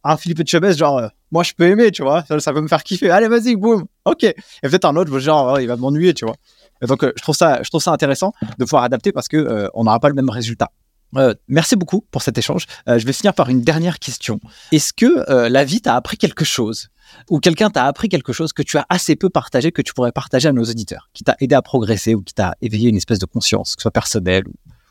un 0.03 0.17
Philippe 0.17 0.41
Etchebest, 0.41 0.79
genre, 0.79 1.09
moi 1.31 1.43
je 1.43 1.53
peux 1.53 1.65
aimer, 1.65 1.91
tu 1.91 2.03
vois, 2.03 2.25
ça, 2.27 2.39
ça, 2.41 2.53
peut 2.53 2.61
me 2.61 2.69
faire 2.69 2.83
kiffer. 2.83 3.11
Allez, 3.11 3.29
vas-y, 3.29 3.57
boum, 3.57 3.85
ok. 4.05 4.25
Et 4.25 4.35
peut-être 4.63 4.87
un 4.87 4.97
autre, 4.97 5.19
genre, 5.19 5.61
il 5.61 5.69
va 5.69 5.77
m'ennuyer, 5.77 6.15
tu 6.15 6.25
vois. 6.25 6.37
Et 6.83 6.87
donc, 6.87 7.05
je 7.05 7.23
trouve 7.23 7.35
ça, 7.35 7.63
je 7.63 7.69
trouve 7.71 7.83
ça 7.83 7.93
intéressant 7.93 8.33
de 8.59 8.65
pouvoir 8.65 8.85
adapter 8.85 9.13
parce 9.13 9.29
que 9.29 9.37
euh, 9.37 9.69
on 9.75 9.85
n'aura 9.85 10.01
pas 10.01 10.09
le 10.09 10.15
même 10.15 10.29
résultat. 10.29 10.71
Euh, 11.17 11.35
merci 11.49 11.77
beaucoup 11.77 12.05
pour 12.11 12.23
cet 12.23 12.39
échange. 12.39 12.67
Euh, 12.89 12.99
je 12.99 13.07
vais 13.07 13.13
finir 13.13 13.35
par 13.35 13.49
une 13.49 13.63
dernière 13.63 13.99
question. 13.99 14.41
Est-ce 14.73 14.93
que 14.93 15.31
euh, 15.31 15.49
la 15.49 15.65
vie 15.65 15.81
t'a 15.81 15.97
appris 15.97 16.17
quelque 16.17 16.45
chose? 16.45 16.89
Ou 17.31 17.39
quelqu'un 17.39 17.71
t'a 17.71 17.85
appris 17.85 18.09
quelque 18.09 18.33
chose 18.33 18.53
que 18.53 18.63
tu 18.63 18.79
as 18.79 18.87
assez 18.89 19.15
peu 19.15 19.31
partagé, 19.31 19.73
que 19.73 19.83
tu 19.83 19.93
pourrais 19.95 20.13
partager 20.13 20.49
à 20.49 20.53
nos 20.53 20.65
auditeurs, 20.65 21.11
qui 21.13 21.23
t'a 21.23 21.37
aidé 21.41 21.55
à 21.55 21.63
progresser 21.63 22.15
ou 22.15 22.23
qui 22.23 22.35
t'a 22.35 22.55
éveillé 22.63 22.89
une 22.89 22.97
espèce 22.97 23.19
de 23.19 23.27
conscience, 23.27 23.77
que 23.77 23.81
ce 23.81 23.85
soit 23.85 23.91
personnelle 23.91 24.45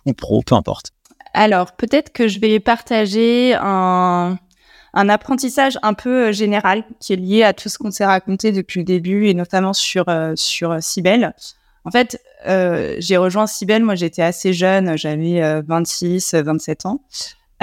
ou, 0.05 0.13
pro, 0.13 0.41
peu 0.43 0.55
importe? 0.55 0.91
Alors, 1.33 1.71
peut-être 1.73 2.11
que 2.11 2.27
je 2.27 2.39
vais 2.39 2.59
partager 2.59 3.55
un, 3.59 4.37
apprentissage 4.93 5.79
un 5.81 5.93
peu 5.95 6.31
général 6.31 6.83
qui 6.99 7.13
est 7.13 7.17
lié 7.17 7.43
à 7.43 7.53
tout 7.53 7.67
ce 7.67 7.77
qu'on 7.77 7.91
s'est 7.91 8.05
raconté 8.05 8.51
depuis 8.51 8.81
le 8.81 8.85
début 8.85 9.27
et 9.27 9.33
notamment 9.33 9.73
sur, 9.73 10.05
sur. 10.35 10.77
En 11.85 11.91
fait, 11.91 12.21
euh, 12.47 12.95
j'ai 12.99 13.17
rejoint 13.17 13.47
Cybelle, 13.47 13.83
moi 13.83 13.95
j'étais 13.95 14.21
assez 14.21 14.53
jeune, 14.53 14.97
j'avais 14.97 15.61
26, 15.61 16.33
euh, 16.33 16.43
27 16.43 16.85
ans. 16.85 17.01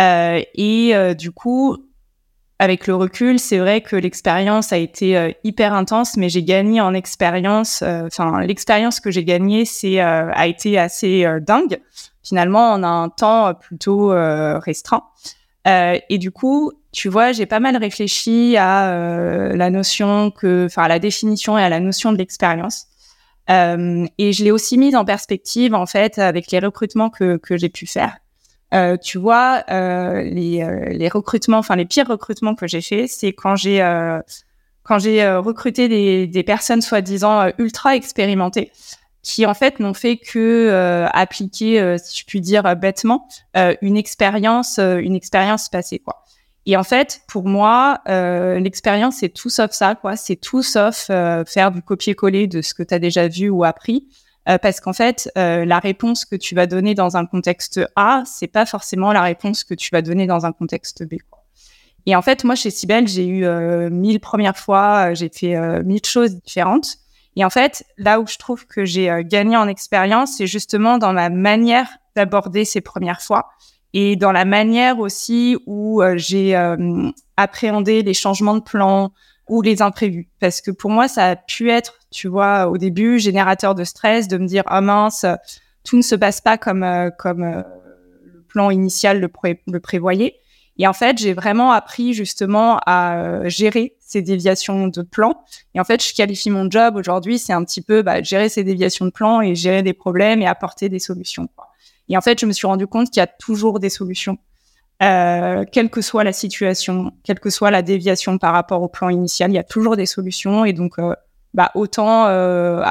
Euh, 0.00 0.42
et 0.54 0.94
euh, 0.94 1.14
du 1.14 1.30
coup, 1.30 1.76
avec 2.58 2.86
le 2.86 2.94
recul, 2.94 3.38
c'est 3.38 3.58
vrai 3.58 3.80
que 3.80 3.96
l'expérience 3.96 4.72
a 4.72 4.78
été 4.78 5.16
euh, 5.16 5.30
hyper 5.44 5.72
intense, 5.72 6.16
mais 6.16 6.28
j'ai 6.28 6.42
gagné 6.42 6.80
en 6.80 6.94
expérience. 6.94 7.82
Enfin, 7.82 8.40
l'expérience 8.40 9.00
que 9.00 9.10
j'ai 9.10 9.24
gagnée, 9.24 9.64
c'est 9.64 10.00
a 10.00 10.46
été 10.46 10.78
assez 10.78 11.26
dingue. 11.40 11.80
Finalement, 12.22 12.72
en 12.72 12.82
un 12.82 13.08
temps 13.08 13.54
plutôt 13.54 14.08
restreint. 14.10 15.04
et 15.66 16.18
du 16.18 16.30
coup, 16.30 16.72
tu 16.92 17.08
vois, 17.08 17.32
j'ai 17.32 17.46
pas 17.46 17.60
mal 17.60 17.76
réfléchi 17.76 18.56
à 18.58 19.54
la 19.54 19.70
notion 19.70 20.30
que, 20.30 20.66
enfin, 20.66 20.82
à 20.82 20.88
la 20.88 20.98
définition 20.98 21.56
et 21.56 21.62
à 21.62 21.70
la 21.70 21.80
notion 21.80 22.12
de 22.12 22.18
l'expérience. 22.18 22.89
Euh, 23.49 24.07
et 24.18 24.32
je 24.32 24.45
l'ai 24.45 24.51
aussi 24.51 24.78
mise 24.78 24.95
en 24.95 25.05
perspective 25.05 25.74
en 25.74 25.86
fait 25.86 26.18
avec 26.18 26.51
les 26.51 26.59
recrutements 26.59 27.11
que, 27.11 27.36
que 27.36 27.57
j'ai 27.57 27.68
pu 27.68 27.86
faire. 27.86 28.18
Euh, 28.72 28.97
tu 28.97 29.18
vois, 29.18 29.64
euh, 29.70 30.22
les, 30.22 30.62
euh, 30.62 30.91
les, 30.91 31.09
recrutements, 31.09 31.59
enfin 31.59 31.74
les 31.74 31.86
pires 31.86 32.07
recrutements 32.07 32.55
que 32.55 32.68
j'ai 32.68 32.80
fait, 32.80 33.09
c'est 33.09 33.32
quand 33.32 33.57
j'ai 33.57 33.82
euh, 33.82 34.20
quand 34.84 34.99
j'ai 34.99 35.28
recruté 35.36 35.88
des, 35.88 36.26
des 36.26 36.43
personnes 36.43 36.80
soi-disant 36.80 37.51
ultra 37.59 37.97
expérimentées, 37.97 38.72
qui 39.22 39.45
en 39.45 39.55
fait 39.55 39.78
n'ont 39.78 39.95
fait 39.95 40.16
que 40.16 41.07
appliquer, 41.12 41.97
si 41.99 42.20
je 42.20 42.24
puis 42.24 42.41
dire 42.41 42.76
bêtement, 42.76 43.28
une 43.82 43.97
expérience, 43.97 44.78
une 44.78 45.14
expérience 45.14 45.68
passée 45.68 45.99
quoi. 46.01 46.24
Et 46.70 46.76
en 46.76 46.84
fait, 46.84 47.22
pour 47.26 47.48
moi, 47.48 47.98
euh, 48.08 48.60
l'expérience, 48.60 49.16
c'est 49.16 49.28
tout 49.28 49.50
sauf 49.50 49.72
ça, 49.72 49.96
quoi. 49.96 50.14
C'est 50.14 50.36
tout 50.36 50.62
sauf 50.62 51.08
euh, 51.10 51.44
faire 51.44 51.72
du 51.72 51.82
copier-coller 51.82 52.46
de 52.46 52.62
ce 52.62 52.74
que 52.74 52.84
tu 52.84 52.94
as 52.94 53.00
déjà 53.00 53.26
vu 53.26 53.48
ou 53.48 53.64
appris. 53.64 54.06
Euh, 54.48 54.56
parce 54.56 54.78
qu'en 54.78 54.92
fait, 54.92 55.28
euh, 55.36 55.64
la 55.64 55.80
réponse 55.80 56.24
que 56.24 56.36
tu 56.36 56.54
vas 56.54 56.68
donner 56.68 56.94
dans 56.94 57.16
un 57.16 57.26
contexte 57.26 57.80
A, 57.96 58.22
c'est 58.24 58.46
pas 58.46 58.66
forcément 58.66 59.12
la 59.12 59.22
réponse 59.22 59.64
que 59.64 59.74
tu 59.74 59.90
vas 59.90 60.00
donner 60.00 60.28
dans 60.28 60.46
un 60.46 60.52
contexte 60.52 61.02
B. 61.02 61.16
Quoi. 61.28 61.42
Et 62.06 62.14
en 62.14 62.22
fait, 62.22 62.44
moi, 62.44 62.54
chez 62.54 62.70
Cybelle, 62.70 63.08
j'ai 63.08 63.26
eu 63.26 63.44
euh, 63.46 63.90
mille 63.90 64.20
premières 64.20 64.56
fois, 64.56 65.12
j'ai 65.12 65.28
fait 65.28 65.82
mille 65.82 66.06
choses 66.06 66.36
différentes. 66.36 66.98
Et 67.34 67.44
en 67.44 67.50
fait, 67.50 67.84
là 67.98 68.20
où 68.20 68.28
je 68.28 68.38
trouve 68.38 68.64
que 68.66 68.84
j'ai 68.84 69.10
gagné 69.24 69.56
en 69.56 69.66
expérience, 69.66 70.36
c'est 70.36 70.46
justement 70.46 70.98
dans 70.98 71.12
ma 71.12 71.30
manière 71.30 71.88
d'aborder 72.14 72.64
ces 72.64 72.80
premières 72.80 73.22
fois 73.22 73.48
et 73.93 74.16
dans 74.16 74.32
la 74.32 74.45
manière 74.45 74.99
aussi 74.99 75.57
où 75.66 76.03
euh, 76.03 76.16
j'ai 76.16 76.57
euh, 76.57 77.11
appréhendé 77.36 78.03
les 78.03 78.14
changements 78.14 78.55
de 78.55 78.62
plan 78.62 79.12
ou 79.49 79.62
les 79.62 79.82
imprévus. 79.82 80.28
Parce 80.38 80.61
que 80.61 80.70
pour 80.70 80.91
moi, 80.91 81.09
ça 81.09 81.30
a 81.30 81.36
pu 81.36 81.70
être, 81.70 81.99
tu 82.11 82.28
vois, 82.28 82.68
au 82.68 82.78
début, 82.78 83.18
générateur 83.18 83.74
de 83.74 83.82
stress, 83.82 84.28
de 84.28 84.38
me 84.38 84.47
dire, 84.47 84.62
oh 84.70 84.80
mince, 84.80 85.26
tout 85.82 85.97
ne 85.97 86.03
se 86.03 86.14
passe 86.14 86.41
pas 86.41 86.57
comme, 86.57 86.84
euh, 86.84 87.11
comme 87.11 87.45
le 87.45 88.43
plan 88.43 88.70
initial 88.70 89.20
le 89.20 89.80
prévoyait. 89.80 90.36
Et 90.78 90.86
en 90.86 90.93
fait, 90.93 91.18
j'ai 91.18 91.34
vraiment 91.34 91.72
appris 91.72 92.14
justement 92.14 92.78
à 92.86 93.47
gérer 93.49 93.97
ces 93.99 94.22
déviations 94.22 94.88
de 94.88 95.03
plan. 95.03 95.34
Et 95.74 95.80
en 95.80 95.84
fait, 95.84 96.03
je 96.03 96.14
qualifie 96.14 96.49
mon 96.49 96.70
job 96.70 96.97
aujourd'hui, 96.97 97.38
c'est 97.38 97.53
un 97.53 97.64
petit 97.64 97.82
peu 97.82 98.03
bah, 98.03 98.22
gérer 98.22 98.49
ces 98.49 98.64
déviations 98.64 99.05
de 99.05 99.11
plan 99.11 99.43
et 99.43 99.55
gérer 99.55 99.82
des 99.82 99.93
problèmes 99.93 100.41
et 100.41 100.47
apporter 100.47 100.88
des 100.88 100.99
solutions. 100.99 101.49
Quoi. 101.55 101.69
Et 102.11 102.16
en 102.16 102.20
fait, 102.20 102.38
je 102.38 102.46
me 102.46 102.52
suis 102.52 102.66
rendu 102.66 102.86
compte 102.86 103.11
qu'il 103.11 103.20
y 103.20 103.22
a 103.22 103.26
toujours 103.26 103.78
des 103.80 103.88
solutions, 103.88 104.36
euh, 105.02 105.64
quelle 105.70 105.88
que 105.88 106.02
soit 106.02 106.24
la 106.24 106.32
situation, 106.32 107.12
quelle 107.24 107.40
que 107.40 107.48
soit 107.48 107.70
la 107.70 107.80
déviation 107.82 108.36
par 108.36 108.52
rapport 108.52 108.82
au 108.82 108.88
plan 108.88 109.08
initial, 109.08 109.50
il 109.50 109.54
y 109.54 109.58
a 109.58 109.64
toujours 109.64 109.96
des 109.96 110.06
solutions. 110.06 110.64
Et 110.64 110.72
donc, 110.72 110.98
euh, 110.98 111.14
bah, 111.54 111.70
autant 111.74 112.26
euh, 112.26 112.82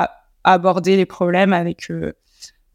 aborder 0.44 0.96
les 0.96 1.06
problèmes 1.06 1.54
avec 1.54 1.92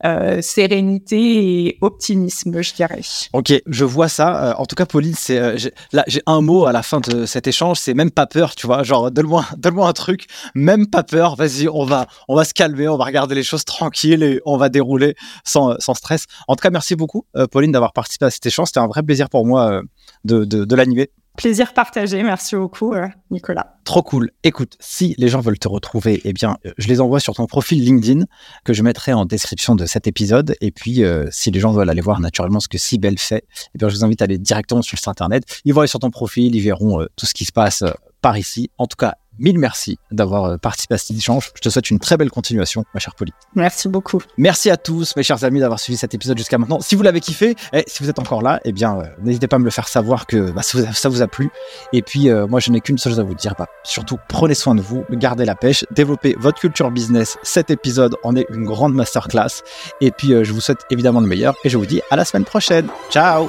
euh, 0.05 0.43
sérénité 0.43 1.67
et 1.67 1.79
optimisme, 1.81 2.61
je 2.61 2.75
dirais. 2.75 3.01
Ok, 3.33 3.53
je 3.67 3.85
vois 3.85 4.09
ça. 4.09 4.51
Euh, 4.51 4.55
en 4.59 4.67
tout 4.67 4.75
cas, 4.75 4.87
Pauline, 4.87 5.15
c'est 5.17 5.39
euh, 5.39 5.57
là 5.93 6.05
j'ai 6.09 6.21
un 6.27 6.41
mot 6.41 6.67
à 6.67 6.73
la 6.73 6.83
fin 6.83 7.01
de 7.01 7.27
cet 7.27 7.47
échange, 7.47 7.79
c'est 7.79 7.95
même 7.95 8.11
pas 8.11 8.27
peur, 8.27 8.55
tu 8.55 8.67
vois. 8.67 8.83
Genre 8.83 9.11
donne-moi, 9.11 9.47
donne-moi 9.57 9.89
un 9.89 9.93
truc, 9.93 10.27
même 10.55 10.89
pas 10.89 11.05
peur. 11.05 11.37
Vas-y, 11.37 11.69
on 11.69 11.85
va, 11.85 12.07
on 12.29 12.35
va 12.35 12.45
se 12.45 12.53
calmer, 12.53 12.89
on 12.89 12.97
va 12.97 13.05
regarder 13.05 13.35
les 13.35 13.45
choses 13.45 13.65
tranquilles 13.65 14.23
et 14.23 14.41
on 14.45 14.57
va 14.57 14.69
dérouler 14.69 15.15
sans, 15.45 15.79
sans 15.79 15.95
stress. 15.95 16.27
En 16.49 16.57
tout 16.57 16.63
cas, 16.63 16.71
merci 16.71 16.97
beaucoup, 16.97 17.27
Pauline, 17.51 17.73
d'avoir 17.73 17.93
participé 17.93 18.27
à 18.27 18.31
cet 18.31 18.45
échange. 18.47 18.69
C'était 18.69 18.81
un 18.81 18.89
vrai 18.89 19.03
plaisir 19.03 19.31
pour 19.31 19.47
moi 19.47 19.81
de, 20.25 20.45
de, 20.45 20.65
de 20.65 20.75
l'animer. 20.75 21.11
Plaisir 21.37 21.75
partagé, 21.75 22.23
merci 22.23 22.55
beaucoup 22.55 22.95
euh, 22.95 23.09
Nicolas. 23.31 23.77
Trop 23.83 24.05
cool. 24.05 24.31
Écoute, 24.45 24.77
si 24.79 25.17
les 25.19 25.27
gens 25.27 25.41
veulent 25.41 25.59
te 25.59 25.67
retrouver, 25.67 26.21
eh 26.25 26.33
bien, 26.33 26.57
euh, 26.65 26.71
je 26.79 26.87
les 26.87 27.01
envoie 27.01 27.19
sur 27.19 27.35
ton 27.35 27.47
profil 27.47 27.85
LinkedIn 27.85 28.25
que 28.65 28.73
je 28.73 28.85
mettrai 28.85 29.13
en 29.13 29.25
description 29.25 29.75
de 29.75 29.85
cet 29.85 30.07
épisode. 30.07 30.55
Et 30.61 30.71
puis, 30.71 31.03
euh, 31.03 31.27
si 31.33 31.51
les 31.51 31.59
gens 31.59 31.73
veulent 31.73 31.91
aller 31.91 32.01
voir 32.01 32.21
naturellement 32.21 32.61
ce 32.61 32.69
que 32.69 32.79
Sibel 32.79 33.19
fait, 33.19 33.45
eh 33.75 33.79
je 33.81 33.87
vous 33.87 34.05
invite 34.05 34.23
à 34.23 34.27
aller 34.27 34.39
directement 34.39 34.81
sur 34.81 34.95
le 34.95 34.99
site 34.99 35.09
internet. 35.09 35.43
Ils 35.65 35.75
vont 35.75 35.81
aller 35.81 35.89
sur 35.89 35.99
ton 35.99 36.11
profil, 36.11 36.55
ils 36.55 36.61
verront 36.61 37.05
tout 37.17 37.27
ce 37.27 37.35
qui 37.35 37.45
se 37.45 37.53
passe 37.53 37.83
par 38.21 38.39
ici. 38.39 38.71
En 38.79 38.87
tout 38.87 38.97
cas, 38.97 39.17
mille 39.39 39.59
merci 39.59 39.99
d'avoir 40.11 40.45
euh, 40.45 40.57
participé 40.57 40.95
à 40.95 40.99
cet 40.99 41.17
échange. 41.17 41.51
Je 41.55 41.61
te 41.61 41.69
souhaite 41.69 41.91
une 41.91 41.99
très 41.99 42.17
belle 42.17 42.31
continuation, 42.31 42.85
ma 42.95 43.01
chère 43.01 43.15
Polly. 43.15 43.33
Merci 43.55 43.89
beaucoup. 43.89 44.21
Merci 44.37 44.71
à 44.71 44.77
tous, 44.77 45.17
mes 45.17 45.23
chers 45.23 45.45
amis, 45.45 45.61
d'avoir 45.61 45.81
suivi 45.81 45.97
cet 45.97 46.15
épisode 46.15 46.39
jusqu'à 46.39 46.59
maintenant. 46.59 46.81
Si 46.81 46.95
vous 46.95 47.03
l'avez 47.03 47.21
kiffé, 47.21 47.51
et 47.51 47.57
eh, 47.73 47.85
si 47.87 48.03
vous 48.03 48.11
êtes 48.11 48.19
encore 48.19 48.43
là, 48.43 48.61
eh 48.65 48.73
bien, 48.73 48.99
euh, 48.99 49.05
n'hésitez 49.23 49.49
pas 49.49 49.57
à 49.57 49.59
me 49.59 49.65
le 49.65 49.71
faire 49.71 49.89
savoir 49.89 50.27
que 50.27 50.51
bah, 50.51 50.63
ça, 50.63 50.79
vous 50.79 50.85
a, 50.85 50.93
ça, 50.93 51.09
vous 51.09 51.23
a, 51.23 51.29
plu. 51.29 51.51
Et 51.93 52.03
puis, 52.03 52.29
euh, 52.29 52.47
moi, 52.47 52.61
je 52.61 52.71
n'ai 52.71 52.81
qu'une 52.81 52.99
seule 52.99 53.13
chose 53.13 53.21
à 53.21 53.25
vous 53.25 53.35
dire. 53.35 53.55
Bah, 53.59 53.67
surtout, 53.83 54.19
prenez 54.29 54.55
soin 54.55 54.75
de 54.75 54.81
vous, 54.81 55.05
gardez 55.11 55.45
la 55.45 55.55
pêche, 55.55 55.85
développez 55.91 56.37
votre 56.39 56.61
culture 56.61 56.91
business. 56.91 57.39
Cet 57.43 57.71
épisode 57.71 58.17
en 58.23 58.37
est 58.37 58.47
une 58.51 58.65
grande 58.65 58.95
masterclass. 58.95 59.63
Et 60.01 60.11
puis, 60.11 60.33
euh, 60.33 60.45
je 60.45 60.53
vous 60.53 60.61
souhaite 60.61 60.85
évidemment 60.91 61.21
le 61.21 61.27
meilleur. 61.27 61.55
Et 61.65 61.69
je 61.69 61.77
vous 61.77 61.87
dis 61.87 62.01
à 62.11 62.17
la 62.17 62.25
semaine 62.25 62.45
prochaine. 62.45 62.89
Ciao 63.11 63.49